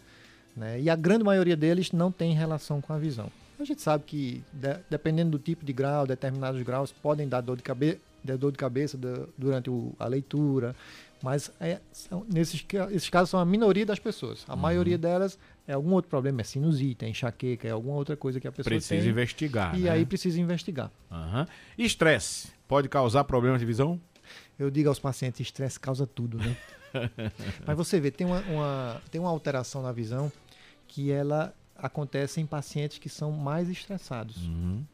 né? 0.56 0.80
E 0.80 0.90
a 0.90 0.96
grande 0.96 1.24
maioria 1.24 1.56
deles 1.56 1.92
não 1.92 2.10
tem 2.10 2.34
relação 2.34 2.80
com 2.80 2.92
a 2.92 2.98
visão. 2.98 3.30
A 3.58 3.64
gente 3.64 3.80
sabe 3.80 4.02
que, 4.04 4.42
de, 4.52 4.78
dependendo 4.90 5.30
do 5.30 5.38
tipo 5.38 5.64
de 5.64 5.72
grau, 5.72 6.06
determinados 6.08 6.60
graus 6.62 6.90
podem 6.90 7.28
dar 7.28 7.40
dor 7.40 7.56
de 7.56 7.62
cabeça 7.62 8.11
de 8.22 8.36
dor 8.36 8.52
de 8.52 8.58
cabeça 8.58 8.96
de, 8.96 9.26
durante 9.36 9.68
o, 9.70 9.94
a 9.98 10.06
leitura, 10.06 10.74
mas 11.22 11.52
é, 11.60 11.80
são, 11.92 12.26
nesses 12.28 12.64
esses 12.90 13.08
casos 13.08 13.30
são 13.30 13.38
a 13.38 13.44
minoria 13.44 13.86
das 13.86 13.98
pessoas. 13.98 14.44
A 14.48 14.54
uhum. 14.54 14.60
maioria 14.60 14.98
delas 14.98 15.38
é 15.66 15.72
algum 15.72 15.92
outro 15.92 16.10
problema, 16.10 16.40
é 16.40 16.44
sinusite, 16.44 17.04
é 17.04 17.08
enxaqueca, 17.08 17.68
é 17.68 17.70
alguma 17.70 17.96
outra 17.96 18.16
coisa 18.16 18.40
que 18.40 18.48
a 18.48 18.52
pessoa 18.52 18.64
precisa 18.64 18.88
tem. 18.88 18.98
Precisa 18.98 19.10
investigar. 19.10 19.78
E 19.78 19.82
né? 19.82 19.90
aí 19.90 20.04
precisa 20.04 20.40
investigar. 20.40 20.90
Uhum. 21.10 21.46
Estresse 21.78 22.48
pode 22.66 22.88
causar 22.88 23.22
problemas 23.24 23.60
de 23.60 23.66
visão? 23.66 24.00
Eu 24.58 24.70
digo 24.70 24.88
aos 24.88 24.98
pacientes, 24.98 25.40
estresse 25.40 25.78
causa 25.78 26.06
tudo, 26.06 26.38
né? 26.38 26.56
Mas 27.64 27.76
você 27.76 28.00
vê, 28.00 28.10
tem 28.10 28.26
uma, 28.26 28.40
uma, 28.40 29.02
tem 29.10 29.20
uma 29.20 29.30
alteração 29.30 29.82
na 29.82 29.92
visão 29.92 30.30
que 30.88 31.10
ela 31.10 31.54
acontece 31.76 32.40
em 32.40 32.46
pacientes 32.46 32.98
que 32.98 33.08
são 33.08 33.30
mais 33.30 33.68
estressados. 33.70 34.36
Uhum. 34.44 34.84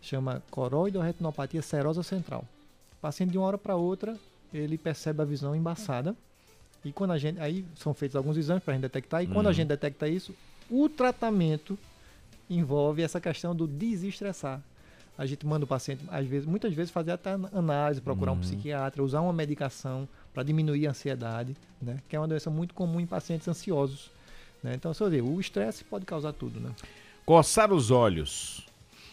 Chama 0.00 0.42
coroidoretinopatia 0.50 1.62
serosa 1.62 2.02
central 2.02 2.46
paciente 3.04 3.32
de 3.32 3.36
uma 3.36 3.46
hora 3.46 3.58
para 3.58 3.76
outra, 3.76 4.16
ele 4.52 4.78
percebe 4.78 5.20
a 5.20 5.26
visão 5.26 5.54
embaçada. 5.54 6.16
E 6.82 6.90
quando 6.90 7.10
a 7.10 7.18
gente. 7.18 7.38
Aí 7.38 7.62
são 7.76 7.92
feitos 7.92 8.16
alguns 8.16 8.38
exames 8.38 8.64
para 8.64 8.72
a 8.72 8.74
gente 8.76 8.82
detectar. 8.82 9.22
E 9.22 9.26
quando 9.26 9.46
a 9.46 9.48
uhum. 9.50 9.54
gente 9.54 9.68
detecta 9.68 10.08
isso, 10.08 10.34
o 10.70 10.88
tratamento 10.88 11.78
envolve 12.48 13.02
essa 13.02 13.20
questão 13.20 13.54
do 13.54 13.66
desestressar. 13.66 14.62
A 15.18 15.26
gente 15.26 15.46
manda 15.46 15.64
o 15.64 15.68
paciente, 15.68 16.02
às 16.08 16.26
vezes, 16.26 16.46
muitas 16.46 16.72
vezes, 16.72 16.90
fazer 16.90 17.12
até 17.12 17.32
análise, 17.52 18.00
procurar 18.00 18.32
uhum. 18.32 18.38
um 18.38 18.40
psiquiatra, 18.40 19.02
usar 19.02 19.20
uma 19.20 19.32
medicação 19.34 20.08
para 20.32 20.42
diminuir 20.42 20.86
a 20.86 20.90
ansiedade, 20.90 21.54
né? 21.80 21.98
Que 22.08 22.16
é 22.16 22.18
uma 22.18 22.26
doença 22.26 22.50
muito 22.50 22.72
comum 22.72 23.00
em 23.00 23.06
pacientes 23.06 23.46
ansiosos. 23.46 24.10
Né? 24.62 24.72
Então, 24.74 24.94
se 24.94 25.02
eu 25.02 25.10
dizer, 25.10 25.22
o 25.22 25.38
estresse 25.38 25.84
pode 25.84 26.06
causar 26.06 26.32
tudo, 26.32 26.58
né? 26.58 26.70
Coçar 27.26 27.70
os 27.70 27.90
olhos 27.90 28.66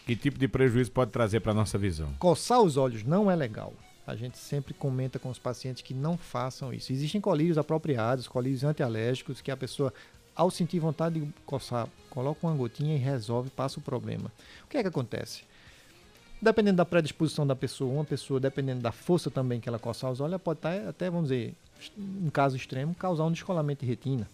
que 0.06 0.16
tipo 0.16 0.38
de 0.38 0.48
prejuízo 0.48 0.90
pode 0.90 1.10
trazer 1.10 1.40
para 1.40 1.52
a 1.52 1.54
nossa 1.54 1.78
visão? 1.78 2.12
Coçar 2.18 2.60
os 2.60 2.76
olhos 2.76 3.04
não 3.04 3.30
é 3.30 3.36
legal. 3.36 3.72
A 4.06 4.16
gente 4.16 4.36
sempre 4.36 4.74
comenta 4.74 5.18
com 5.18 5.30
os 5.30 5.38
pacientes 5.38 5.82
que 5.82 5.94
não 5.94 6.16
façam 6.16 6.72
isso. 6.74 6.92
Existem 6.92 7.20
colírios 7.20 7.56
apropriados, 7.56 8.26
colírios 8.26 8.64
antialérgicos, 8.64 9.40
que 9.40 9.50
a 9.50 9.56
pessoa, 9.56 9.94
ao 10.34 10.50
sentir 10.50 10.80
vontade 10.80 11.20
de 11.20 11.32
coçar, 11.46 11.88
coloca 12.10 12.44
uma 12.44 12.56
gotinha 12.56 12.96
e 12.96 12.98
resolve, 12.98 13.48
passa 13.50 13.78
o 13.78 13.82
problema. 13.82 14.30
O 14.64 14.68
que 14.68 14.76
é 14.76 14.82
que 14.82 14.88
acontece? 14.88 15.44
Dependendo 16.40 16.78
da 16.78 16.84
predisposição 16.84 17.46
da 17.46 17.54
pessoa, 17.54 17.92
uma 17.92 18.04
pessoa, 18.04 18.40
dependendo 18.40 18.80
da 18.80 18.90
força 18.90 19.30
também 19.30 19.60
que 19.60 19.68
ela 19.68 19.78
coçar 19.78 20.10
os 20.10 20.20
olhos, 20.20 20.32
ela 20.32 20.38
pode 20.40 20.58
estar, 20.58 20.88
até, 20.88 21.08
vamos 21.08 21.28
dizer, 21.28 21.54
em 21.96 22.30
caso 22.30 22.56
extremo, 22.56 22.96
causar 22.96 23.24
um 23.24 23.30
descolamento 23.30 23.84
de 23.84 23.86
retina. 23.86 24.28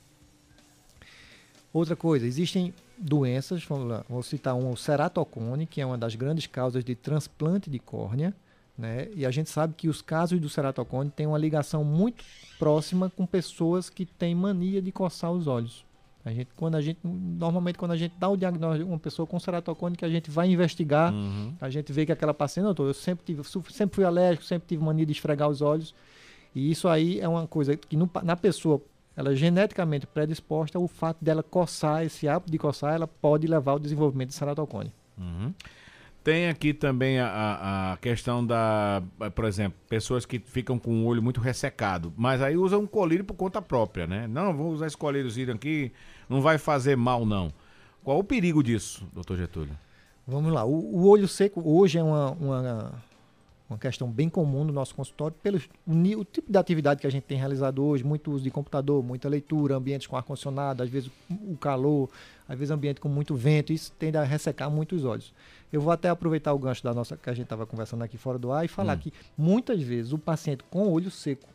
Outra 1.73 1.95
coisa, 1.95 2.27
existem 2.27 2.73
doenças, 2.97 3.63
vamos 3.65 3.89
lá, 3.89 4.05
vou 4.09 4.23
citar 4.23 4.55
um, 4.55 4.71
o 4.71 4.77
ceratocone, 4.77 5.67
que 5.67 5.81
é 5.81 5.87
uma 5.87 5.99
das 5.99 6.15
grandes 6.15 6.47
causas 6.47 6.85
de 6.85 6.95
transplante 6.95 7.69
de 7.69 7.79
córnea, 7.79 8.35
né? 8.77 9.09
E 9.15 9.27
a 9.27 9.31
gente 9.31 9.51
sabe 9.51 9.75
que 9.75 9.89
os 9.89 10.01
casos 10.01 10.41
do 10.41 10.49
ceratocone 10.49 11.11
têm 11.11 11.27
uma 11.27 11.39
ligação 11.39 11.85
muito 11.85 12.25
próxima 12.59 13.11
com 13.11 13.27
pessoas 13.27 13.91
que 13.91 14.07
têm 14.07 14.35
mania 14.35 14.81
de 14.81 14.93
coçar 14.93 15.33
os 15.33 15.47
olhos. 15.47 15.85
A 16.25 16.33
gente, 16.33 16.49
quando 16.57 16.75
a 16.75 16.81
gente, 16.81 16.99
normalmente, 17.03 17.79
quando 17.79 17.93
a 17.93 17.97
gente 17.97 18.15
dá 18.19 18.29
o 18.29 18.37
diagnóstico 18.37 18.85
de 18.85 18.91
uma 18.91 18.99
pessoa 18.99 19.27
com 19.27 19.39
ceratocone, 19.39 19.97
que 19.97 20.05
a 20.05 20.09
gente 20.09 20.31
vai 20.31 20.49
investigar, 20.51 21.13
uhum. 21.13 21.55
a 21.61 21.71
gente 21.71 21.93
vê 21.93 22.05
que 22.05 22.13
aquela 22.13 22.35
paciente, 22.35 22.67
não, 22.67 22.87
eu 22.87 22.95
sempre, 22.95 23.25
tive, 23.25 23.43
sempre 23.71 23.95
fui 23.95 24.05
alérgico, 24.05 24.45
sempre 24.45 24.69
tive 24.69 24.85
mania 24.85 25.07
de 25.07 25.13
esfregar 25.13 25.49
os 25.49 25.63
olhos. 25.63 25.95
E 26.55 26.71
isso 26.71 26.89
aí 26.89 27.21
é 27.21 27.29
uma 27.29 27.47
coisa 27.47 27.77
que 27.77 27.97
no, 27.97 28.11
na 28.23 28.37
pessoa 28.37 28.83
ela 29.19 29.33
é 29.33 29.35
geneticamente 29.35 30.07
predisposta, 30.07 30.79
o 30.79 30.87
fato 30.87 31.25
dela 31.25 31.43
coçar, 31.43 32.05
esse 32.05 32.29
hábito 32.29 32.53
de 32.53 32.57
coçar, 32.57 32.95
ela 32.95 33.09
pode 33.09 33.49
levar 33.49 33.73
ao 33.73 33.79
desenvolvimento 33.81 34.29
de 34.29 34.37
ceratocone. 34.37 34.93
Uhum. 35.19 35.53
Tem 36.23 36.49
aqui 36.49 36.73
também 36.73 37.19
a, 37.19 37.95
a, 37.95 37.97
questão 37.97 38.47
da, 38.47 39.03
por 39.35 39.45
exemplo, 39.45 39.77
pessoas 39.89 40.25
que 40.25 40.39
ficam 40.39 40.79
com 40.79 41.03
o 41.03 41.05
olho 41.05 41.21
muito 41.21 41.41
ressecado, 41.41 42.13
mas 42.17 42.41
aí 42.41 42.57
usam 42.57 42.83
um 42.83 42.87
colírio 42.87 43.25
por 43.25 43.35
conta 43.35 43.61
própria, 43.61 44.07
né? 44.07 44.29
Não, 44.29 44.57
vou 44.57 44.71
usar 44.71 44.87
esse 44.87 44.97
colíriozinho 44.97 45.53
aqui, 45.53 45.91
não 46.29 46.41
vai 46.41 46.57
fazer 46.57 46.97
mal 46.97 47.27
não. 47.27 47.53
Qual 48.05 48.21
o 48.21 48.25
perigo 48.25 48.63
disso, 48.63 49.05
doutor 49.13 49.37
Getúlio? 49.37 49.77
Vamos 50.29 50.53
lá, 50.53 50.65
o, 50.65 50.95
o 50.95 51.09
olho 51.09 51.27
seco 51.27 51.61
hoje 51.65 51.99
é 51.99 52.03
uma, 52.05 52.31
uma 52.31 52.93
uma 53.69 53.79
questão 53.79 54.11
bem 54.11 54.29
comum 54.29 54.65
no 54.65 54.73
nosso 54.73 54.95
consultório, 54.95 55.37
pelo 55.43 55.61
o, 55.87 56.25
tipo 56.25 56.51
de 56.51 56.57
atividade 56.57 57.01
que 57.01 57.07
a 57.07 57.11
gente 57.11 57.25
tem 57.25 57.37
realizado 57.37 57.85
hoje, 57.85 58.03
muito 58.03 58.33
uso 58.33 58.43
de 58.43 58.51
computador, 58.51 59.03
muita 59.03 59.29
leitura, 59.29 59.77
ambientes 59.77 60.07
com 60.07 60.17
ar-condicionado, 60.17 60.83
às 60.83 60.89
vezes 60.89 61.11
o 61.31 61.57
calor, 61.57 62.09
às 62.49 62.59
vezes 62.59 62.71
ambiente 62.71 63.01
com 63.01 63.09
muito 63.09 63.37
vento, 63.37 63.73
isso 63.73 63.93
tende 63.99 64.17
a 64.17 64.25
ressecar 64.25 64.71
muito 64.71 64.97
os 64.97 65.05
olhos. 65.05 65.35
Eu 65.71 65.83
vou 65.83 65.93
até 65.93 66.09
aproveitar 66.09 66.55
o 66.55 66.59
gancho 66.59 66.83
da 66.83 66.95
nossa 66.95 67.17
que 67.17 67.29
a 67.29 67.35
gente 67.35 67.45
estava 67.45 67.67
conversando 67.67 68.03
aqui 68.03 68.17
fora 68.17 68.39
do 68.39 68.51
ar 68.51 68.65
e 68.65 68.69
falar 68.69 68.97
hum. 68.97 69.01
que 69.01 69.13
muitas 69.37 69.83
vezes 69.83 70.13
o 70.13 70.19
paciente 70.19 70.65
com 70.71 70.91
olho 70.91 71.11
seco, 71.11 71.49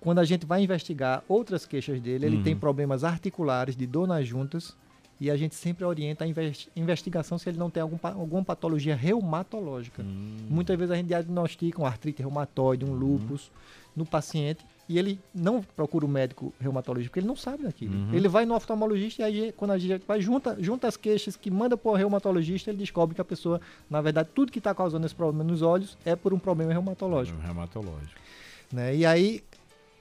quando 0.00 0.18
a 0.18 0.24
gente 0.24 0.46
vai 0.46 0.62
investigar 0.62 1.22
outras 1.28 1.66
queixas 1.66 2.00
dele, 2.00 2.24
ele 2.24 2.42
tem 2.42 2.54
uhum. 2.54 2.60
problemas 2.60 3.04
articulares 3.04 3.76
de 3.76 3.86
dor 3.86 4.08
nas 4.08 4.26
juntas, 4.26 4.74
E 5.20 5.30
a 5.30 5.36
gente 5.36 5.54
sempre 5.54 5.84
orienta 5.84 6.24
a 6.24 6.28
investigação 6.74 7.36
se 7.36 7.48
ele 7.48 7.58
não 7.58 7.68
tem 7.68 7.82
algum, 7.82 7.98
alguma 8.02 8.42
patologia 8.42 8.96
reumatológica. 8.96 10.02
Hum. 10.02 10.36
Muitas 10.48 10.78
vezes 10.78 10.92
a 10.92 10.96
gente 10.96 11.08
diagnostica 11.08 11.80
um 11.80 11.84
artrite 11.84 12.22
reumatoide, 12.22 12.86
um 12.86 12.94
lúpus 12.94 13.48
uhum. 13.48 13.52
no 13.96 14.06
paciente 14.06 14.64
e 14.88 14.98
ele 14.98 15.20
não 15.32 15.62
procura 15.62 16.04
o 16.04 16.08
médico 16.08 16.52
reumatologista 16.58 17.10
porque 17.10 17.20
ele 17.20 17.26
não 17.26 17.36
sabe 17.36 17.62
daquilo. 17.62 17.94
Uhum. 17.94 18.14
Ele 18.14 18.28
vai 18.28 18.46
no 18.46 18.56
oftalmologista 18.56 19.22
e 19.22 19.24
aí 19.24 19.52
quando 19.52 19.72
a 19.72 19.78
gente 19.78 20.02
vai 20.06 20.20
junta, 20.20 20.56
junta 20.58 20.88
as 20.88 20.96
queixas 20.96 21.36
que 21.36 21.50
manda 21.50 21.76
para 21.76 21.92
o 21.92 21.94
reumatologista, 21.94 22.70
ele 22.70 22.78
descobre 22.78 23.14
que 23.14 23.20
a 23.20 23.24
pessoa, 23.24 23.60
na 23.88 24.00
verdade, 24.00 24.30
tudo 24.34 24.50
que 24.50 24.58
está 24.58 24.74
causando 24.74 25.06
esse 25.06 25.14
problema 25.14 25.44
nos 25.44 25.60
olhos 25.60 25.98
é 26.04 26.16
por 26.16 26.32
um 26.32 26.38
problema 26.38 26.72
reumatológico. 26.72 27.38
Reumatológico. 27.40 28.20
Né? 28.72 28.96
E 28.96 29.06
aí 29.06 29.44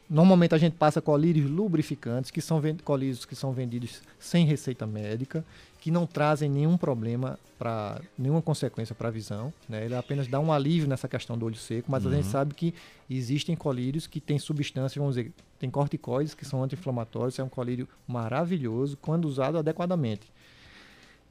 Normalmente 0.10 0.56
a 0.56 0.58
gente 0.58 0.74
passa 0.74 1.00
colírios 1.00 1.50
lubrificantes, 1.50 2.32
que 2.32 2.42
são 2.42 2.60
colírios 2.84 3.26
que 3.26 3.36
são 3.36 3.52
vendidos 3.52 4.02
sem 4.18 4.44
receita 4.44 4.88
médica, 4.88 5.46
que 5.80 5.92
não 5.92 6.08
trazem 6.08 6.50
nenhum 6.50 6.78
problema 6.78 7.38
para 7.60 8.02
nenhuma 8.18 8.42
consequência 8.42 8.96
para 8.96 9.10
a 9.10 9.12
visão. 9.12 9.54
Né? 9.68 9.86
Ele 9.86 9.96
apenas 9.96 10.28
dá 10.28 10.40
um 10.40 10.52
alívio 10.52 10.90
nessa 10.90 11.08
questão 11.08 11.38
do 11.38 11.46
olho 11.46 11.56
seco, 11.56 11.92
mas 11.92 12.06
uhum. 12.06 12.12
a 12.12 12.16
gente 12.16 12.26
uhum. 12.26 12.32
sabe 12.32 12.54
que 12.56 12.74
existem 13.08 13.56
colírios 13.56 14.08
que 14.08 14.20
têm 14.20 14.40
substâncias, 14.40 14.96
vamos 14.96 15.16
dizer, 15.16 15.32
tem 15.60 15.70
corticoides 15.70 16.34
que 16.34 16.44
são 16.44 16.64
anti-inflamatórios, 16.64 17.38
é 17.38 17.44
um 17.44 17.50
colírio 17.50 17.88
maravilhoso 18.08 18.98
quando 19.00 19.26
usado 19.26 19.60
adequadamente. 19.60 20.32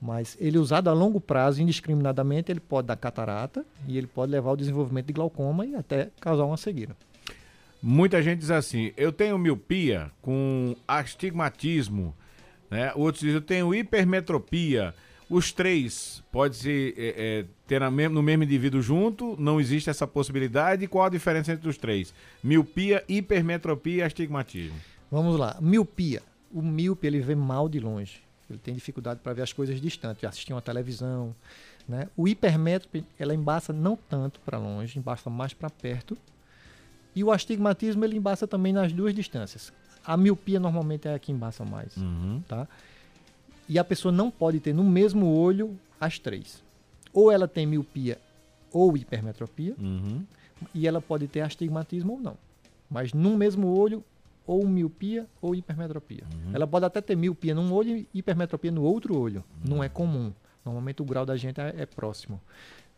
Mas 0.01 0.37
ele 0.39 0.57
usado 0.57 0.89
a 0.89 0.93
longo 0.93 1.21
prazo, 1.21 1.61
indiscriminadamente, 1.61 2.53
ele 2.53 2.61
pode 2.61 2.87
dar 2.87 2.97
catarata 2.97 3.67
e 3.89 3.99
ele 3.99 4.07
pode 4.07 4.31
levar 4.31 4.51
ao 4.51 4.57
desenvolvimento 4.57 5.07
de 5.07 5.13
glaucoma 5.13 5.67
e 5.67 5.75
até 5.75 6.11
causar 6.21 6.45
uma 6.45 6.57
cegueira. 6.57 6.97
Muita 7.83 8.23
gente 8.23 8.41
diz 8.41 8.51
assim: 8.51 8.93
eu 8.97 9.13
tenho 9.13 9.39
miopia 9.39 10.11
com 10.21 10.75
astigmatismo, 10.87 12.15
né? 12.71 12.93
Outros 12.95 13.21
dizem: 13.21 13.37
eu 13.37 13.43
tenho 13.43 13.75
hipermetropia. 13.75 14.95
Os 15.31 15.53
três 15.53 16.23
pode 16.33 16.57
se 16.57 16.95
é, 16.97 17.15
é, 17.19 17.45
ter 17.67 17.81
no 17.81 18.23
mesmo 18.23 18.45
indivíduo 18.45 18.81
junto? 18.81 19.37
Não 19.39 19.61
existe 19.61 19.91
essa 19.91 20.07
possibilidade? 20.07 20.87
Qual 20.87 21.05
a 21.05 21.11
diferença 21.11 21.53
entre 21.53 21.69
os 21.69 21.77
três? 21.77 22.15
Miopia, 22.43 23.05
hipermetropia 23.07 23.97
e 23.97 24.03
astigmatismo. 24.03 24.77
Vamos 25.11 25.39
lá. 25.39 25.59
Miopia. 25.61 26.23
O 26.51 26.63
míope 26.63 27.07
ele 27.07 27.21
vê 27.21 27.35
mal 27.35 27.69
de 27.69 27.79
longe. 27.79 28.23
Ele 28.49 28.59
tem 28.59 28.73
dificuldade 28.73 29.21
para 29.23 29.35
ver 29.35 29.43
as 29.43 29.53
coisas 29.53 29.79
distantes, 29.79 30.25
assistir 30.25 30.55
uma 30.55 30.63
televisão. 30.63 31.37
Né? 31.87 32.09
O 32.17 32.27
hipermétrope 32.27 33.05
ela 33.19 33.35
embaça 33.35 33.71
não 33.71 33.97
tanto 33.97 34.41
para 34.41 34.57
longe, 34.57 34.99
embaça 34.99 35.29
mais 35.29 35.53
para 35.53 35.69
perto 35.69 36.17
e 37.19 37.25
o 37.25 37.33
astigmatismo 37.33 38.05
ele 38.05 38.17
embaça 38.17 38.47
também 38.47 38.73
nas 38.73 38.93
duas 38.93 39.13
distâncias. 39.13 39.73
A 40.07 40.17
miopia 40.17 40.61
normalmente 40.61 41.09
é 41.09 41.15
a 41.15 41.19
que 41.19 41.33
embaça 41.33 41.65
mais, 41.65 41.97
uhum. 41.97 42.41
tá? 42.47 42.69
E 43.69 43.77
a 43.77 43.83
pessoa 43.83 44.13
não 44.13 44.31
pode 44.31 44.61
ter 44.61 44.73
no 44.73 44.85
mesmo 44.85 45.27
olho 45.27 45.77
as 46.01 46.21
três. 46.21 46.63
Ou 47.13 47.33
ela 47.33 47.49
tem 47.49 47.67
miopia 47.67 48.19
ou 48.73 48.97
hipermetropia, 48.97 49.75
uhum. 49.81 50.23
e 50.73 50.87
ela 50.87 51.01
pode 51.01 51.27
ter 51.27 51.41
astigmatismo 51.41 52.13
ou 52.13 52.21
não. 52.21 52.37
Mas 52.89 53.13
no 53.13 53.37
mesmo 53.37 53.67
olho, 53.77 54.05
ou 54.47 54.65
miopia 54.65 55.27
ou 55.43 55.57
hipermetropia. 55.57 56.23
Uhum. 56.23 56.53
Ela 56.55 56.69
pode 56.69 56.87
até 56.87 57.01
ter 57.01 57.17
miopia 57.17 57.53
num 57.53 57.73
olho 57.73 57.97
e 57.97 58.07
hipermetropia 58.15 58.71
no 58.71 58.85
outro 58.85 59.19
olho. 59.19 59.43
Não 59.69 59.83
é 59.83 59.89
comum. 59.89 60.33
Normalmente 60.65 61.03
o 61.03 61.05
grau 61.05 61.27
da 61.27 61.37
gente 61.37 61.61
é, 61.61 61.75
é 61.79 61.85
próximo. 61.85 62.41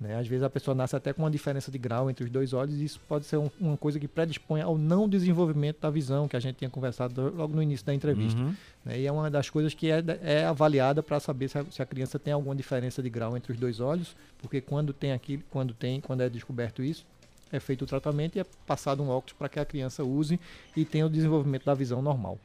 Né? 0.01 0.19
Às 0.19 0.27
vezes 0.27 0.43
a 0.43 0.49
pessoa 0.49 0.75
nasce 0.75 0.97
até 0.97 1.13
com 1.13 1.23
uma 1.23 1.31
diferença 1.31 1.71
de 1.71 1.77
grau 1.77 2.09
entre 2.09 2.25
os 2.25 2.31
dois 2.31 2.55
olhos 2.55 2.81
e 2.81 2.85
isso 2.85 2.99
pode 3.07 3.27
ser 3.27 3.37
um, 3.37 3.51
uma 3.61 3.77
coisa 3.77 4.01
que 4.01 4.09
predispõe 4.09 4.63
ao 4.63 4.79
não 4.79 5.07
desenvolvimento 5.07 5.79
da 5.81 5.91
visão, 5.91 6.27
que 6.27 6.37
a 6.37 6.41
gente 6.41 6.57
tinha 6.57 6.71
conversado 6.71 7.35
logo 7.37 7.55
no 7.55 7.63
início 7.63 7.85
da 7.85 7.93
entrevista. 7.93 8.41
Uhum. 8.41 8.55
Né? 8.85 9.01
E 9.01 9.07
é 9.07 9.13
uma 9.13 9.31
das 9.31 9.51
coisas 9.51 9.75
que 9.75 9.91
é, 9.91 10.03
é 10.23 10.45
avaliada 10.47 11.03
para 11.03 11.21
saber 11.21 11.49
se 11.49 11.59
a, 11.59 11.65
se 11.65 11.83
a, 11.83 11.87
criança 11.87 12.19
tem 12.19 12.33
alguma 12.33 12.57
diferença 12.57 13.03
de 13.03 13.11
grau 13.11 13.37
entre 13.37 13.53
os 13.53 13.59
dois 13.59 13.79
olhos, 13.79 14.17
porque 14.39 14.61
quando 14.63 14.95
tem 14.95 15.13
aqui, 15.13 15.43
quando 15.51 15.75
tem, 15.75 16.01
quando 16.01 16.23
é 16.23 16.31
descoberto 16.31 16.83
isso, 16.83 17.05
é 17.53 17.61
feito 17.61 17.83
o 17.83 17.87
tratamento 17.87 18.37
e 18.37 18.41
é 18.41 18.47
passado 18.67 19.03
um 19.03 19.11
óculos 19.11 19.35
para 19.37 19.49
que 19.51 19.61
a 19.61 19.65
criança 19.67 20.03
use 20.03 20.41
e 20.75 20.85
tenha 20.85 21.05
o 21.05 21.11
desenvolvimento 21.11 21.67
da 21.67 21.75
visão 21.75 22.01
normal. 22.01 22.39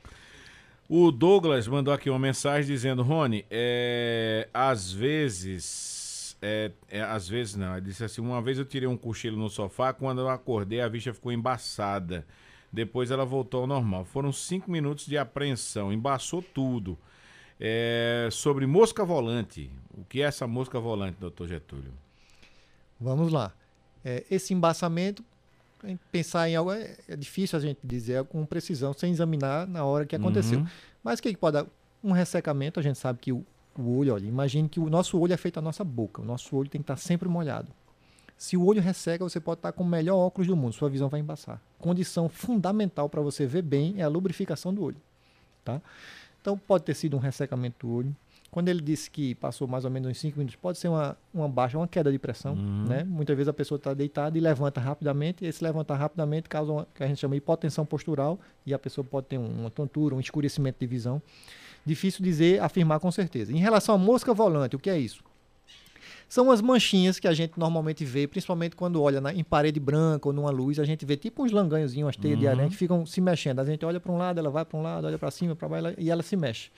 O 0.89 1.09
Douglas 1.11 1.67
mandou 1.67 1.93
aqui 1.93 2.09
uma 2.09 2.19
mensagem 2.19 2.65
dizendo, 2.65 3.01
Rony, 3.01 3.45
é, 3.49 4.47
às 4.53 4.91
vezes 4.91 5.94
é, 6.41 6.71
é, 6.89 7.01
às 7.01 7.27
vezes 7.27 7.55
não. 7.55 7.75
Ele 7.77 7.87
disse 7.87 8.03
assim: 8.03 8.21
uma 8.21 8.41
vez 8.41 8.57
eu 8.57 8.65
tirei 8.65 8.87
um 8.87 8.97
cochilo 8.97 9.37
no 9.37 9.49
sofá, 9.49 9.93
quando 9.93 10.21
eu 10.21 10.29
acordei 10.29 10.81
a 10.81 10.87
vista 10.87 11.13
ficou 11.13 11.31
embaçada. 11.31 12.25
Depois 12.71 13.09
ela 13.09 13.25
voltou 13.25 13.61
ao 13.61 13.67
normal. 13.67 14.03
Foram 14.03 14.33
cinco 14.33 14.69
minutos 14.69 15.05
de 15.05 15.17
apreensão, 15.17 15.93
embaçou 15.93 16.41
tudo. 16.41 16.97
É, 17.57 18.27
sobre 18.31 18.67
mosca 18.67 19.05
volante. 19.05 19.71
O 19.97 20.03
que 20.03 20.21
é 20.21 20.25
essa 20.25 20.45
mosca 20.45 20.77
volante, 20.77 21.17
doutor 21.17 21.47
Getúlio? 21.47 21.93
Vamos 22.99 23.31
lá. 23.31 23.53
É, 24.03 24.25
esse 24.29 24.53
embaçamento, 24.53 25.23
pensar 26.11 26.49
em 26.49 26.55
algo 26.55 26.71
é, 26.71 26.97
é, 27.07 27.15
difícil 27.15 27.57
a 27.57 27.61
gente 27.61 27.79
dizer 27.81 28.23
com 28.25 28.45
precisão, 28.45 28.93
sem 28.93 29.11
examinar 29.11 29.65
na 29.67 29.85
hora 29.85 30.05
que 30.05 30.15
aconteceu. 30.15 30.59
Uhum. 30.59 30.67
Mas 31.01 31.19
o 31.19 31.23
que, 31.23 31.31
que 31.31 31.39
pode 31.39 31.53
dar? 31.53 31.65
Um 32.03 32.11
ressecamento, 32.11 32.79
a 32.79 32.83
gente 32.83 32.99
sabe 32.99 33.19
que 33.19 33.31
o, 33.31 33.43
o 33.77 33.97
olho, 33.97 34.13
olha, 34.13 34.25
imagine 34.25 34.69
que 34.69 34.79
o 34.79 34.89
nosso 34.89 35.19
olho 35.19 35.33
é 35.33 35.37
feito 35.37 35.57
a 35.57 35.61
nossa 35.61 35.83
boca. 35.83 36.21
O 36.21 36.25
nosso 36.25 36.55
olho 36.55 36.69
tem 36.69 36.81
que 36.81 36.83
estar 36.83 36.97
sempre 36.97 37.27
molhado. 37.27 37.67
Se 38.37 38.57
o 38.57 38.65
olho 38.65 38.81
resseca, 38.81 39.23
você 39.23 39.39
pode 39.39 39.59
estar 39.59 39.71
com 39.71 39.83
o 39.83 39.87
melhor 39.87 40.17
óculos 40.17 40.47
do 40.47 40.55
mundo, 40.55 40.73
sua 40.73 40.89
visão 40.89 41.07
vai 41.07 41.19
embaçar. 41.19 41.61
Condição 41.79 42.27
fundamental 42.27 43.07
para 43.07 43.21
você 43.21 43.45
ver 43.45 43.61
bem 43.61 43.95
é 43.97 44.03
a 44.03 44.07
lubrificação 44.07 44.73
do 44.73 44.83
olho. 44.83 44.97
Tá? 45.63 45.81
Então, 46.41 46.57
pode 46.57 46.83
ter 46.83 46.93
sido 46.93 47.15
um 47.15 47.19
ressecamento 47.19 47.87
do 47.87 47.93
olho. 47.93 48.15
Quando 48.51 48.69
ele 48.69 48.79
disse 48.79 49.09
que 49.09 49.35
passou 49.35 49.67
mais 49.67 49.83
ou 49.83 49.91
menos 49.91 50.09
uns 50.09 50.17
5 50.17 50.37
minutos, 50.37 50.55
pode 50.55 50.77
ser 50.77 50.87
uma, 50.87 51.17
uma 51.33 51.49
baixa, 51.49 51.77
uma 51.77 51.87
queda 51.87 52.11
de 52.11 52.19
pressão. 52.19 52.53
Uhum. 52.53 52.85
Né? 52.85 53.03
Muitas 53.03 53.35
vezes 53.35 53.49
a 53.49 53.53
pessoa 53.53 53.77
está 53.77 53.93
deitada 53.93 54.37
e 54.37 54.41
levanta 54.41 54.79
rapidamente, 54.79 55.43
e 55.43 55.47
esse 55.47 55.63
levantar 55.63 55.95
rapidamente 55.95 56.47
causa 56.47 56.71
uma 56.71 56.87
que 56.93 57.03
a 57.03 57.07
gente 57.07 57.19
chama 57.19 57.33
de 57.33 57.39
hipotensão 57.39 57.85
postural, 57.85 58.39
e 58.65 58.73
a 58.73 58.79
pessoa 58.79 59.03
pode 59.03 59.27
ter 59.27 59.37
uma 59.37 59.69
tontura, 59.69 60.15
um 60.15 60.19
escurecimento 60.19 60.77
de 60.79 60.87
visão. 60.87 61.21
Difícil 61.85 62.23
dizer, 62.23 62.61
afirmar 62.61 62.99
com 62.99 63.11
certeza. 63.11 63.53
Em 63.53 63.59
relação 63.59 63.95
à 63.95 63.97
mosca 63.97 64.33
volante, 64.33 64.75
o 64.75 64.79
que 64.79 64.89
é 64.89 64.97
isso? 64.97 65.23
São 66.27 66.49
as 66.49 66.59
manchinhas 66.59 67.19
que 67.19 67.27
a 67.27 67.33
gente 67.33 67.59
normalmente 67.59 68.03
vê, 68.03 68.27
principalmente 68.27 68.75
quando 68.75 69.01
olha 69.01 69.21
na, 69.21 69.31
em 69.33 69.43
parede 69.43 69.79
branca 69.79 70.27
ou 70.27 70.33
numa 70.33 70.49
luz, 70.49 70.79
a 70.79 70.83
gente 70.83 71.05
vê 71.05 71.15
tipo 71.15 71.43
uns 71.43 71.51
langanhozinhos, 71.51 72.07
umas 72.07 72.17
teias 72.17 72.35
uhum. 72.35 72.41
de 72.41 72.47
aranha 72.47 72.69
que 72.69 72.75
ficam 72.75 73.05
se 73.05 73.21
mexendo. 73.21 73.59
A 73.59 73.65
gente 73.65 73.85
olha 73.85 73.99
para 73.99 74.11
um 74.11 74.17
lado, 74.17 74.39
ela 74.39 74.49
vai 74.49 74.65
para 74.65 74.77
um 74.77 74.81
lado, 74.81 75.05
olha 75.05 75.19
para 75.19 75.29
cima, 75.29 75.55
para 75.55 75.69
baixo 75.69 75.95
e 75.99 76.09
ela 76.09 76.23
se 76.23 76.35
mexe. 76.35 76.71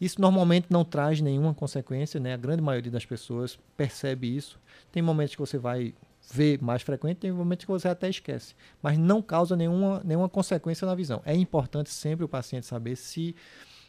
Isso 0.00 0.20
normalmente 0.20 0.66
não 0.68 0.84
traz 0.84 1.20
nenhuma 1.20 1.54
consequência, 1.54 2.20
né? 2.20 2.34
A 2.34 2.36
grande 2.36 2.62
maioria 2.62 2.90
das 2.90 3.04
pessoas 3.04 3.58
percebe 3.76 4.36
isso. 4.36 4.58
Tem 4.92 5.02
momentos 5.02 5.34
que 5.34 5.40
você 5.40 5.58
vai 5.58 5.94
ver 6.32 6.62
mais 6.62 6.82
frequente, 6.82 7.18
tem 7.18 7.32
momentos 7.32 7.64
que 7.64 7.70
você 7.70 7.88
até 7.88 8.08
esquece, 8.08 8.54
mas 8.82 8.98
não 8.98 9.22
causa 9.22 9.54
nenhuma, 9.54 10.02
nenhuma 10.04 10.28
consequência 10.28 10.86
na 10.86 10.94
visão. 10.94 11.22
É 11.24 11.34
importante 11.34 11.88
sempre 11.90 12.24
o 12.24 12.28
paciente 12.28 12.66
saber 12.66 12.96
se 12.96 13.34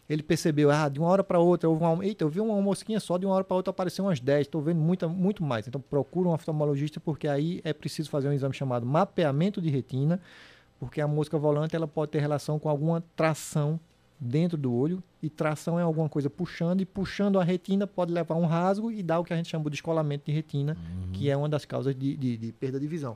ele 0.10 0.24
percebeu, 0.24 0.72
ah, 0.72 0.88
de 0.88 1.00
uma 1.00 1.10
hora 1.10 1.24
para 1.24 1.40
outra, 1.40 1.68
houve 1.68 1.84
uma, 1.84 2.06
eita, 2.06 2.24
eu 2.24 2.30
vi 2.30 2.40
uma 2.40 2.62
mosquinha 2.62 3.00
só, 3.00 3.18
de 3.18 3.26
uma 3.26 3.36
hora 3.36 3.44
para 3.44 3.58
outra 3.58 3.72
apareceu 3.72 4.06
umas 4.06 4.20
10, 4.20 4.42
estou 4.48 4.62
vendo 4.62 4.80
muita, 4.80 5.08
muito 5.08 5.44
mais. 5.44 5.68
Então 5.68 5.82
procura 5.82 6.30
um 6.30 6.34
oftalmologista, 6.34 7.00
porque 7.00 7.28
aí 7.28 7.60
é 7.64 7.74
preciso 7.74 8.10
fazer 8.10 8.30
um 8.30 8.34
exame 8.34 8.54
chamado 8.54 8.86
mapeamento 8.86 9.62
de 9.62 9.70
retina, 9.70 10.20
porque 10.80 11.02
a 11.02 11.08
mosca 11.08 11.38
volante 11.38 11.76
ela 11.76 11.88
pode 11.88 12.12
ter 12.12 12.20
relação 12.20 12.58
com 12.58 12.70
alguma 12.70 13.04
tração 13.16 13.80
dentro 14.20 14.58
do 14.58 14.74
olho, 14.74 15.04
e 15.22 15.30
tração 15.30 15.80
é 15.80 15.84
alguma 15.84 16.08
coisa 16.08 16.30
puxando, 16.30 16.82
e 16.82 16.86
puxando 16.86 17.40
a 17.40 17.44
retina 17.44 17.86
pode 17.86 18.12
levar 18.12 18.36
a 18.36 18.38
um 18.38 18.46
rasgo 18.46 18.92
e 18.92 19.04
dar 19.04 19.20
o 19.20 19.24
que 19.24 19.34
a 19.34 19.36
gente 19.36 19.50
chama 19.50 19.66
de 19.66 19.72
descolamento 19.72 20.26
de 20.26 20.32
retina, 20.32 20.76
uhum. 20.76 21.12
que 21.12 21.30
é 21.30 21.38
uma 21.38 21.50
das 21.50 21.66
causas 21.66 21.94
de, 21.94 22.16
de, 22.16 22.38
de 22.38 22.52
perda 22.54 22.80
de 22.80 22.88
visão. 22.88 23.16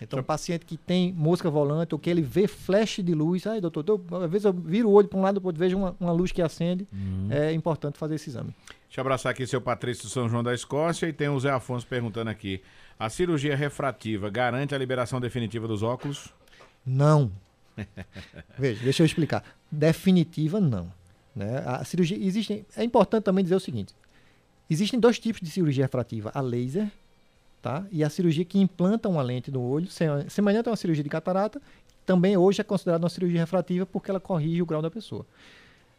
Então, 0.00 0.18
o 0.18 0.24
paciente 0.24 0.66
que 0.66 0.76
tem 0.76 1.12
mosca 1.12 1.48
volante 1.48 1.94
ou 1.94 1.98
que 1.98 2.10
ele 2.10 2.22
vê 2.22 2.46
flash 2.48 3.00
de 3.02 3.14
luz, 3.14 3.46
ai 3.46 3.60
doutor, 3.60 3.84
eu, 3.86 4.04
às 4.22 4.30
vezes 4.30 4.44
eu 4.44 4.52
viro 4.52 4.88
o 4.88 4.92
olho 4.92 5.08
para 5.08 5.18
um 5.18 5.22
lado, 5.22 5.34
depois 5.34 5.56
vejo 5.56 5.76
uma, 5.76 5.96
uma 6.00 6.12
luz 6.12 6.32
que 6.32 6.42
acende, 6.42 6.86
uhum. 6.92 7.28
é 7.30 7.52
importante 7.52 7.96
fazer 7.96 8.16
esse 8.16 8.28
exame. 8.28 8.54
Deixa 8.94 9.00
eu 9.00 9.02
abraçar 9.02 9.32
aqui 9.32 9.46
seu 9.46 9.60
Patrício 9.60 10.08
São 10.08 10.28
João 10.28 10.42
da 10.42 10.54
Escócia 10.54 11.08
e 11.08 11.12
tem 11.12 11.28
o 11.28 11.38
Zé 11.38 11.50
Afonso 11.50 11.86
perguntando 11.86 12.30
aqui: 12.30 12.62
a 12.98 13.08
cirurgia 13.08 13.56
refrativa 13.56 14.30
garante 14.30 14.74
a 14.74 14.78
liberação 14.78 15.20
definitiva 15.20 15.66
dos 15.66 15.82
óculos? 15.82 16.32
Não. 16.86 17.30
Veja, 18.58 18.82
deixa 18.84 19.02
eu 19.02 19.06
explicar. 19.06 19.42
Definitiva, 19.70 20.60
não. 20.60 20.92
Né? 21.34 21.62
A 21.66 21.84
cirurgia 21.84 22.16
existe. 22.16 22.64
É 22.76 22.84
importante 22.84 23.24
também 23.24 23.42
dizer 23.42 23.56
o 23.56 23.60
seguinte: 23.60 23.92
existem 24.70 25.00
dois 25.00 25.18
tipos 25.18 25.40
de 25.40 25.50
cirurgia 25.50 25.84
refrativa: 25.84 26.30
a 26.32 26.40
laser 26.40 26.88
Tá? 27.64 27.82
E 27.90 28.04
a 28.04 28.10
cirurgia 28.10 28.44
que 28.44 28.58
implanta 28.58 29.08
uma 29.08 29.22
lente 29.22 29.50
no 29.50 29.62
olho, 29.62 29.88
semelhante 30.28 30.68
a 30.68 30.70
uma 30.70 30.76
cirurgia 30.76 31.02
de 31.02 31.08
catarata, 31.08 31.62
também 32.04 32.36
hoje 32.36 32.60
é 32.60 32.62
considerada 32.62 33.02
uma 33.02 33.08
cirurgia 33.08 33.40
refrativa 33.40 33.86
porque 33.86 34.10
ela 34.10 34.20
corrige 34.20 34.60
o 34.60 34.66
grau 34.66 34.82
da 34.82 34.90
pessoa. 34.90 35.24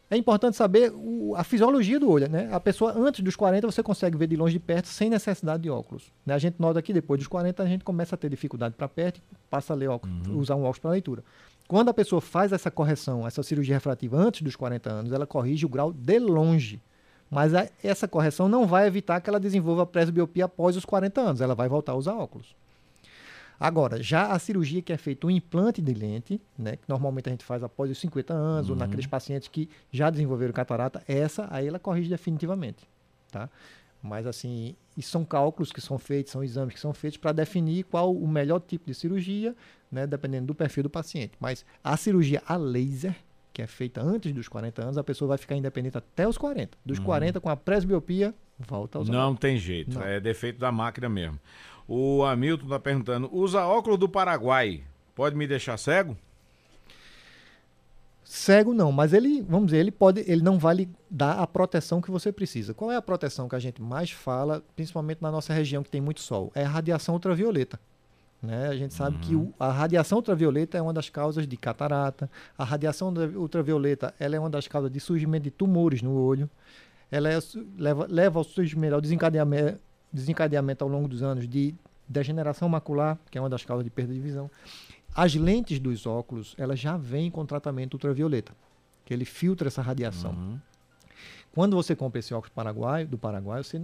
É 0.08 0.16
importante 0.16 0.56
saber 0.56 0.92
o, 0.94 1.34
a 1.34 1.42
fisiologia 1.42 1.98
do 1.98 2.08
olho, 2.08 2.28
né? 2.28 2.48
A 2.52 2.60
pessoa 2.60 2.96
antes 2.96 3.20
dos 3.20 3.34
40 3.34 3.66
você 3.66 3.82
consegue 3.82 4.16
ver 4.16 4.28
de 4.28 4.36
longe 4.36 4.52
de 4.52 4.60
perto 4.60 4.86
sem 4.86 5.10
necessidade 5.10 5.64
de 5.64 5.68
óculos. 5.68 6.12
Né? 6.24 6.34
A 6.34 6.38
gente 6.38 6.54
nota 6.60 6.80
que 6.80 6.92
depois 6.92 7.18
dos 7.18 7.26
40 7.26 7.60
a 7.60 7.66
gente 7.66 7.82
começa 7.82 8.14
a 8.14 8.18
ter 8.18 8.30
dificuldade 8.30 8.76
para 8.76 8.86
perto 8.86 9.20
passa 9.50 9.72
a 9.72 9.76
ler 9.76 9.88
óculos, 9.88 10.28
uhum. 10.28 10.38
usar 10.38 10.54
um 10.54 10.60
óculos 10.60 10.78
para 10.78 10.92
leitura. 10.92 11.24
Quando 11.66 11.88
a 11.88 11.94
pessoa 11.94 12.20
faz 12.20 12.52
essa 12.52 12.70
correção, 12.70 13.26
essa 13.26 13.42
cirurgia 13.42 13.74
refrativa 13.74 14.16
antes 14.16 14.42
dos 14.42 14.54
40 14.54 14.88
anos, 14.88 15.12
ela 15.12 15.26
corrige 15.26 15.66
o 15.66 15.68
grau 15.68 15.92
de 15.92 16.20
longe. 16.20 16.80
Mas 17.30 17.54
a, 17.54 17.68
essa 17.82 18.06
correção 18.06 18.48
não 18.48 18.66
vai 18.66 18.86
evitar 18.86 19.20
que 19.20 19.28
ela 19.28 19.40
desenvolva 19.40 19.82
a 19.82 19.86
presbiopia 19.86 20.44
após 20.44 20.76
os 20.76 20.84
40 20.84 21.20
anos. 21.20 21.40
Ela 21.40 21.54
vai 21.54 21.68
voltar 21.68 21.92
a 21.92 21.96
usar 21.96 22.14
óculos. 22.14 22.54
Agora, 23.58 24.02
já 24.02 24.32
a 24.32 24.38
cirurgia 24.38 24.82
que 24.82 24.92
é 24.92 24.98
feita 24.98 25.26
um 25.26 25.30
implante 25.30 25.80
de 25.80 25.94
lente, 25.94 26.40
né, 26.58 26.76
que 26.76 26.84
normalmente 26.86 27.28
a 27.28 27.30
gente 27.30 27.44
faz 27.44 27.62
após 27.62 27.90
os 27.90 27.98
50 27.98 28.32
anos, 28.34 28.68
uhum. 28.68 28.74
ou 28.74 28.78
naqueles 28.78 29.06
pacientes 29.06 29.48
que 29.48 29.68
já 29.90 30.10
desenvolveram 30.10 30.52
catarata, 30.52 31.02
essa 31.08 31.48
aí 31.50 31.66
ela 31.66 31.78
corrige 31.78 32.10
definitivamente, 32.10 32.86
tá? 33.30 33.48
Mas 34.02 34.26
assim, 34.26 34.76
são 35.00 35.24
cálculos 35.24 35.72
que 35.72 35.80
são 35.80 35.98
feitos, 35.98 36.32
são 36.32 36.44
exames 36.44 36.74
que 36.74 36.80
são 36.80 36.92
feitos 36.92 37.16
para 37.16 37.32
definir 37.32 37.84
qual 37.84 38.14
o 38.14 38.28
melhor 38.28 38.60
tipo 38.60 38.86
de 38.86 38.94
cirurgia, 38.94 39.56
né, 39.90 40.06
dependendo 40.06 40.46
do 40.46 40.54
perfil 40.54 40.82
do 40.82 40.90
paciente. 40.90 41.32
Mas 41.40 41.64
a 41.82 41.96
cirurgia 41.96 42.42
a 42.46 42.56
laser, 42.56 43.16
que 43.56 43.62
é 43.62 43.66
feita 43.66 44.02
antes 44.02 44.34
dos 44.34 44.48
40 44.48 44.82
anos, 44.82 44.98
a 44.98 45.02
pessoa 45.02 45.30
vai 45.30 45.38
ficar 45.38 45.56
independente 45.56 45.96
até 45.96 46.28
os 46.28 46.36
40. 46.36 46.76
Dos 46.84 46.98
uhum. 46.98 47.04
40 47.06 47.40
com 47.40 47.48
a 47.48 47.56
presbiopia, 47.56 48.34
volta 48.58 48.98
aos 48.98 49.08
Não 49.08 49.34
tem 49.34 49.56
jeito, 49.56 49.98
Não. 49.98 50.04
é 50.04 50.20
defeito 50.20 50.58
da 50.58 50.70
máquina 50.70 51.08
mesmo. 51.08 51.40
O 51.88 52.22
Hamilton 52.22 52.64
está 52.64 52.78
perguntando: 52.78 53.30
usa 53.32 53.64
óculos 53.64 53.98
do 53.98 54.10
Paraguai, 54.10 54.84
pode 55.14 55.34
me 55.34 55.46
deixar 55.46 55.78
cego? 55.78 56.14
Cego 58.22 58.74
não, 58.74 58.92
mas 58.92 59.14
ele, 59.14 59.40
vamos 59.40 59.68
dizer, 59.68 59.78
ele 59.78 59.90
pode, 59.90 60.22
ele 60.30 60.42
não 60.42 60.58
vai 60.58 60.74
lhe 60.74 60.88
dar 61.10 61.38
a 61.38 61.46
proteção 61.46 62.02
que 62.02 62.10
você 62.10 62.30
precisa. 62.30 62.74
Qual 62.74 62.92
é 62.92 62.96
a 62.96 63.00
proteção 63.00 63.48
que 63.48 63.54
a 63.54 63.58
gente 63.58 63.80
mais 63.80 64.10
fala, 64.10 64.62
principalmente 64.74 65.22
na 65.22 65.30
nossa 65.30 65.54
região 65.54 65.82
que 65.82 65.88
tem 65.88 66.02
muito 66.02 66.20
sol? 66.20 66.52
É 66.54 66.62
a 66.62 66.68
radiação 66.68 67.14
ultravioleta. 67.14 67.80
Né? 68.42 68.68
A 68.68 68.76
gente 68.76 68.94
sabe 68.94 69.16
uhum. 69.16 69.46
que 69.46 69.54
a 69.58 69.70
radiação 69.70 70.18
ultravioleta 70.18 70.78
é 70.78 70.82
uma 70.82 70.92
das 70.92 71.08
causas 71.08 71.46
de 71.46 71.56
catarata. 71.56 72.30
A 72.56 72.64
radiação 72.64 73.12
ultravioleta 73.34 74.14
ela 74.18 74.36
é 74.36 74.38
uma 74.38 74.50
das 74.50 74.68
causas 74.68 74.90
de 74.90 75.00
surgimento 75.00 75.44
de 75.44 75.50
tumores 75.50 76.02
no 76.02 76.12
olho. 76.12 76.48
Ela 77.10 77.30
é, 77.30 77.38
leva, 77.78 78.06
leva 78.08 78.38
ao 78.38 78.44
surgimento, 78.44 78.94
ao 78.94 79.00
desencadeamento, 79.00 79.78
desencadeamento 80.12 80.84
ao 80.84 80.90
longo 80.90 81.08
dos 81.08 81.22
anos 81.22 81.48
de 81.48 81.74
degeneração 82.08 82.68
macular, 82.68 83.18
que 83.30 83.38
é 83.38 83.40
uma 83.40 83.50
das 83.50 83.64
causas 83.64 83.84
de 83.84 83.90
perda 83.90 84.12
de 84.12 84.20
visão. 84.20 84.50
As 85.14 85.34
lentes 85.34 85.78
dos 85.78 86.06
óculos, 86.06 86.54
elas 86.58 86.78
já 86.78 86.96
vêm 86.96 87.30
com 87.30 87.44
tratamento 87.46 87.94
ultravioleta, 87.94 88.52
que 89.04 89.14
ele 89.14 89.24
filtra 89.24 89.68
essa 89.68 89.80
radiação. 89.80 90.32
Uhum. 90.32 90.58
Quando 91.52 91.74
você 91.74 91.96
compra 91.96 92.18
esse 92.18 92.34
óculos 92.34 92.52
paraguaio, 92.54 93.08
do 93.08 93.16
Paraguai, 93.16 93.64
você 93.64 93.80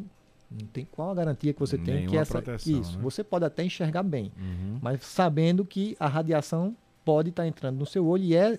não 0.61 0.67
tem 0.67 0.85
qual 0.85 1.11
a 1.11 1.15
garantia 1.15 1.53
que 1.53 1.61
você 1.61 1.77
tem 1.77 1.95
Nenhuma 1.95 2.11
que 2.11 2.17
essa 2.17 2.43
proteção, 2.43 2.81
isso, 2.81 2.97
né? 2.97 3.03
você 3.03 3.25
pode 3.25 3.45
até 3.45 3.65
enxergar 3.65 4.03
bem, 4.03 4.33
uhum. 4.37 4.79
mas 4.81 5.03
sabendo 5.05 5.65
que 5.65 5.97
a 5.99 6.07
radiação 6.07 6.77
pode 7.05 7.31
estar 7.31 7.47
entrando 7.47 7.79
no 7.79 7.87
seu 7.87 8.07
olho 8.07 8.23
e 8.23 8.35
é, 8.35 8.59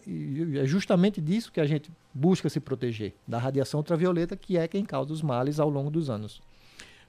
é 0.62 0.66
justamente 0.66 1.22
disso 1.22 1.52
que 1.52 1.62
a 1.62 1.66
gente 1.66 1.92
busca 2.14 2.50
se 2.50 2.60
proteger, 2.60 3.14
da 3.28 3.38
radiação 3.38 3.80
ultravioleta, 3.80 4.36
que 4.36 4.58
é 4.58 4.68
quem 4.68 4.84
causa 4.84 5.14
os 5.14 5.22
males 5.22 5.60
ao 5.60 5.70
longo 5.70 5.90
dos 5.90 6.10
anos. 6.10 6.42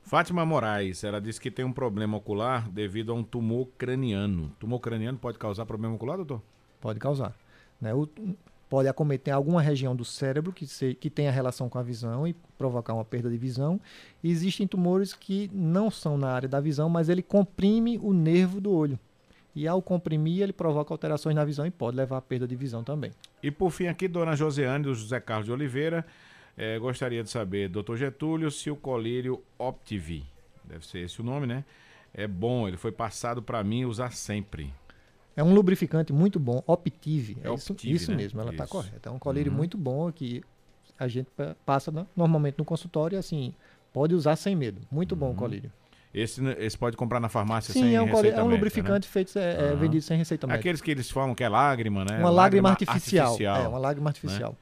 Fátima 0.02 0.44
Moraes, 0.44 1.02
ela 1.02 1.20
disse 1.20 1.40
que 1.40 1.50
tem 1.50 1.64
um 1.64 1.72
problema 1.72 2.16
ocular 2.16 2.70
devido 2.70 3.10
a 3.10 3.14
um 3.14 3.22
tumor 3.22 3.68
craniano. 3.78 4.52
Tumor 4.60 4.78
craniano 4.78 5.18
pode 5.18 5.38
causar 5.38 5.64
problema 5.64 5.94
ocular, 5.94 6.16
doutor? 6.16 6.42
Pode 6.78 6.98
causar. 6.98 7.34
Né? 7.80 7.94
O, 7.94 8.06
pode 8.74 8.88
acometer 8.88 9.32
alguma 9.32 9.62
região 9.62 9.94
do 9.94 10.04
cérebro 10.04 10.52
que, 10.52 10.66
se, 10.66 10.96
que 10.96 11.08
tenha 11.08 11.30
relação 11.30 11.68
com 11.68 11.78
a 11.78 11.82
visão 11.84 12.26
e 12.26 12.34
provocar 12.58 12.92
uma 12.92 13.04
perda 13.04 13.30
de 13.30 13.36
visão. 13.36 13.80
E 14.20 14.28
existem 14.28 14.66
tumores 14.66 15.14
que 15.14 15.48
não 15.54 15.92
são 15.92 16.18
na 16.18 16.32
área 16.32 16.48
da 16.48 16.58
visão, 16.58 16.88
mas 16.88 17.08
ele 17.08 17.22
comprime 17.22 18.00
o 18.02 18.12
nervo 18.12 18.60
do 18.60 18.72
olho. 18.72 18.98
E 19.54 19.68
ao 19.68 19.80
comprimir, 19.80 20.42
ele 20.42 20.52
provoca 20.52 20.92
alterações 20.92 21.36
na 21.36 21.44
visão 21.44 21.64
e 21.64 21.70
pode 21.70 21.96
levar 21.96 22.16
à 22.16 22.20
perda 22.20 22.48
de 22.48 22.56
visão 22.56 22.82
também. 22.82 23.12
E 23.40 23.48
por 23.48 23.70
fim, 23.70 23.86
aqui, 23.86 24.08
dona 24.08 24.34
Josiane, 24.34 24.82
do 24.82 24.92
José 24.92 25.20
Carlos 25.20 25.46
de 25.46 25.52
Oliveira. 25.52 26.04
É, 26.56 26.76
gostaria 26.76 27.22
de 27.22 27.30
saber, 27.30 27.68
doutor 27.68 27.96
Getúlio, 27.96 28.50
se 28.50 28.72
o 28.72 28.74
colírio 28.74 29.40
Optivi, 29.56 30.26
deve 30.64 30.84
ser 30.84 30.98
esse 30.98 31.20
o 31.20 31.24
nome, 31.24 31.46
né? 31.46 31.64
É 32.12 32.26
bom, 32.26 32.66
ele 32.66 32.76
foi 32.76 32.90
passado 32.90 33.40
para 33.40 33.62
mim 33.62 33.84
usar 33.84 34.10
sempre. 34.10 34.74
É 35.36 35.42
um 35.42 35.52
lubrificante 35.52 36.12
muito 36.12 36.38
bom, 36.38 36.62
Optive. 36.66 37.36
É, 37.42 37.48
é 37.48 37.54
isso, 37.54 37.72
Optive, 37.72 37.94
isso 37.94 38.10
né? 38.10 38.16
mesmo, 38.16 38.40
ela 38.40 38.52
está 38.52 38.66
correta. 38.66 39.08
É 39.08 39.12
um 39.12 39.18
colírio 39.18 39.50
uhum. 39.50 39.58
muito 39.58 39.76
bom 39.76 40.10
que 40.12 40.42
a 40.98 41.08
gente 41.08 41.28
passa 41.66 41.92
normalmente 42.16 42.56
no 42.58 42.64
consultório 42.64 43.16
e 43.16 43.18
assim, 43.18 43.52
pode 43.92 44.14
usar 44.14 44.36
sem 44.36 44.54
medo. 44.54 44.80
Muito 44.90 45.12
uhum. 45.12 45.18
bom 45.18 45.26
o 45.26 45.28
uhum. 45.30 45.36
colírio. 45.36 45.72
Esse, 46.14 46.40
esse 46.58 46.78
pode 46.78 46.96
comprar 46.96 47.18
na 47.18 47.28
farmácia 47.28 47.72
Sim, 47.72 47.80
sem 47.80 47.96
é 47.96 48.00
um, 48.00 48.04
receita 48.04 48.38
é 48.38 48.42
um 48.44 48.46
lubrificante 48.46 49.08
né? 49.08 49.12
feito, 49.12 49.36
é, 49.36 49.72
uhum. 49.72 49.78
vendido 49.78 50.02
sem 50.02 50.16
receita 50.16 50.46
médica. 50.46 50.60
Aqueles 50.60 50.80
que 50.80 50.92
eles 50.92 51.10
falam 51.10 51.34
que 51.34 51.42
é 51.42 51.48
lágrima, 51.48 52.04
né? 52.04 52.20
Uma 52.20 52.30
lágrima, 52.30 52.68
lágrima 52.68 52.70
artificial. 52.70 53.26
artificial. 53.26 53.64
É, 53.64 53.68
uma 53.68 53.78
lágrima 53.78 54.10
artificial. 54.10 54.50
Né? 54.52 54.56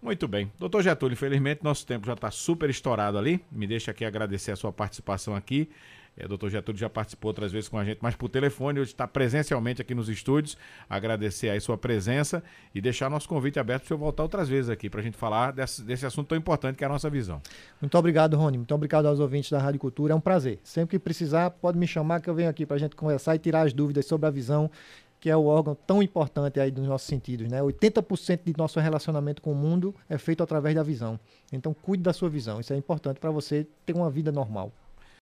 Muito 0.00 0.26
bem. 0.28 0.50
Doutor 0.58 0.82
Getúlio, 0.82 1.14
infelizmente 1.14 1.62
nosso 1.62 1.84
tempo 1.86 2.06
já 2.06 2.14
está 2.14 2.30
super 2.30 2.70
estourado 2.70 3.18
ali. 3.18 3.44
Me 3.50 3.66
deixa 3.66 3.90
aqui 3.90 4.04
agradecer 4.04 4.52
a 4.52 4.56
sua 4.56 4.72
participação 4.72 5.34
aqui. 5.34 5.68
É, 6.16 6.28
doutor 6.28 6.50
Getúlio 6.50 6.78
já 6.78 6.90
participou 6.90 7.30
outras 7.30 7.50
vezes 7.50 7.68
com 7.68 7.78
a 7.78 7.84
gente, 7.84 7.98
mas 8.02 8.14
por 8.14 8.28
telefone, 8.28 8.80
hoje 8.80 8.90
está 8.90 9.06
presencialmente 9.06 9.80
aqui 9.80 9.94
nos 9.94 10.08
estúdios. 10.08 10.56
Agradecer 10.88 11.48
aí 11.48 11.60
sua 11.60 11.78
presença 11.78 12.42
e 12.74 12.80
deixar 12.80 13.08
nosso 13.08 13.28
convite 13.28 13.58
aberto 13.58 13.82
para 13.82 13.86
o 13.86 13.88
senhor 13.88 13.98
voltar 13.98 14.22
outras 14.22 14.48
vezes 14.48 14.68
aqui 14.68 14.90
para 14.90 15.00
a 15.00 15.02
gente 15.02 15.16
falar 15.16 15.52
desse, 15.52 15.82
desse 15.82 16.04
assunto 16.04 16.28
tão 16.28 16.38
importante 16.38 16.76
que 16.76 16.84
é 16.84 16.86
a 16.86 16.90
nossa 16.90 17.08
visão. 17.08 17.40
Muito 17.80 17.96
obrigado, 17.96 18.36
Rony. 18.36 18.58
Muito 18.58 18.74
obrigado 18.74 19.06
aos 19.06 19.20
ouvintes 19.20 19.50
da 19.50 19.58
Rádio 19.58 19.80
Cultura. 19.80 20.12
É 20.12 20.16
um 20.16 20.20
prazer. 20.20 20.60
Sempre 20.62 20.98
que 20.98 21.02
precisar, 21.02 21.50
pode 21.50 21.78
me 21.78 21.86
chamar 21.86 22.20
que 22.20 22.28
eu 22.28 22.34
venho 22.34 22.50
aqui 22.50 22.66
para 22.66 22.76
a 22.76 22.78
gente 22.78 22.94
conversar 22.94 23.34
e 23.34 23.38
tirar 23.38 23.62
as 23.62 23.72
dúvidas 23.72 24.06
sobre 24.06 24.26
a 24.26 24.30
visão 24.30 24.70
que 25.18 25.30
é 25.30 25.36
o 25.36 25.44
órgão 25.44 25.76
tão 25.86 26.02
importante 26.02 26.58
aí 26.58 26.68
dos 26.68 26.84
nossos 26.84 27.06
sentidos, 27.06 27.48
né? 27.48 27.60
80% 27.60 28.40
de 28.44 28.54
nosso 28.58 28.80
relacionamento 28.80 29.40
com 29.40 29.52
o 29.52 29.54
mundo 29.54 29.94
é 30.08 30.18
feito 30.18 30.42
através 30.42 30.74
da 30.74 30.82
visão. 30.82 31.16
Então, 31.52 31.72
cuide 31.72 32.02
da 32.02 32.12
sua 32.12 32.28
visão. 32.28 32.58
Isso 32.58 32.72
é 32.72 32.76
importante 32.76 33.20
para 33.20 33.30
você 33.30 33.64
ter 33.86 33.94
uma 33.94 34.10
vida 34.10 34.32
normal. 34.32 34.72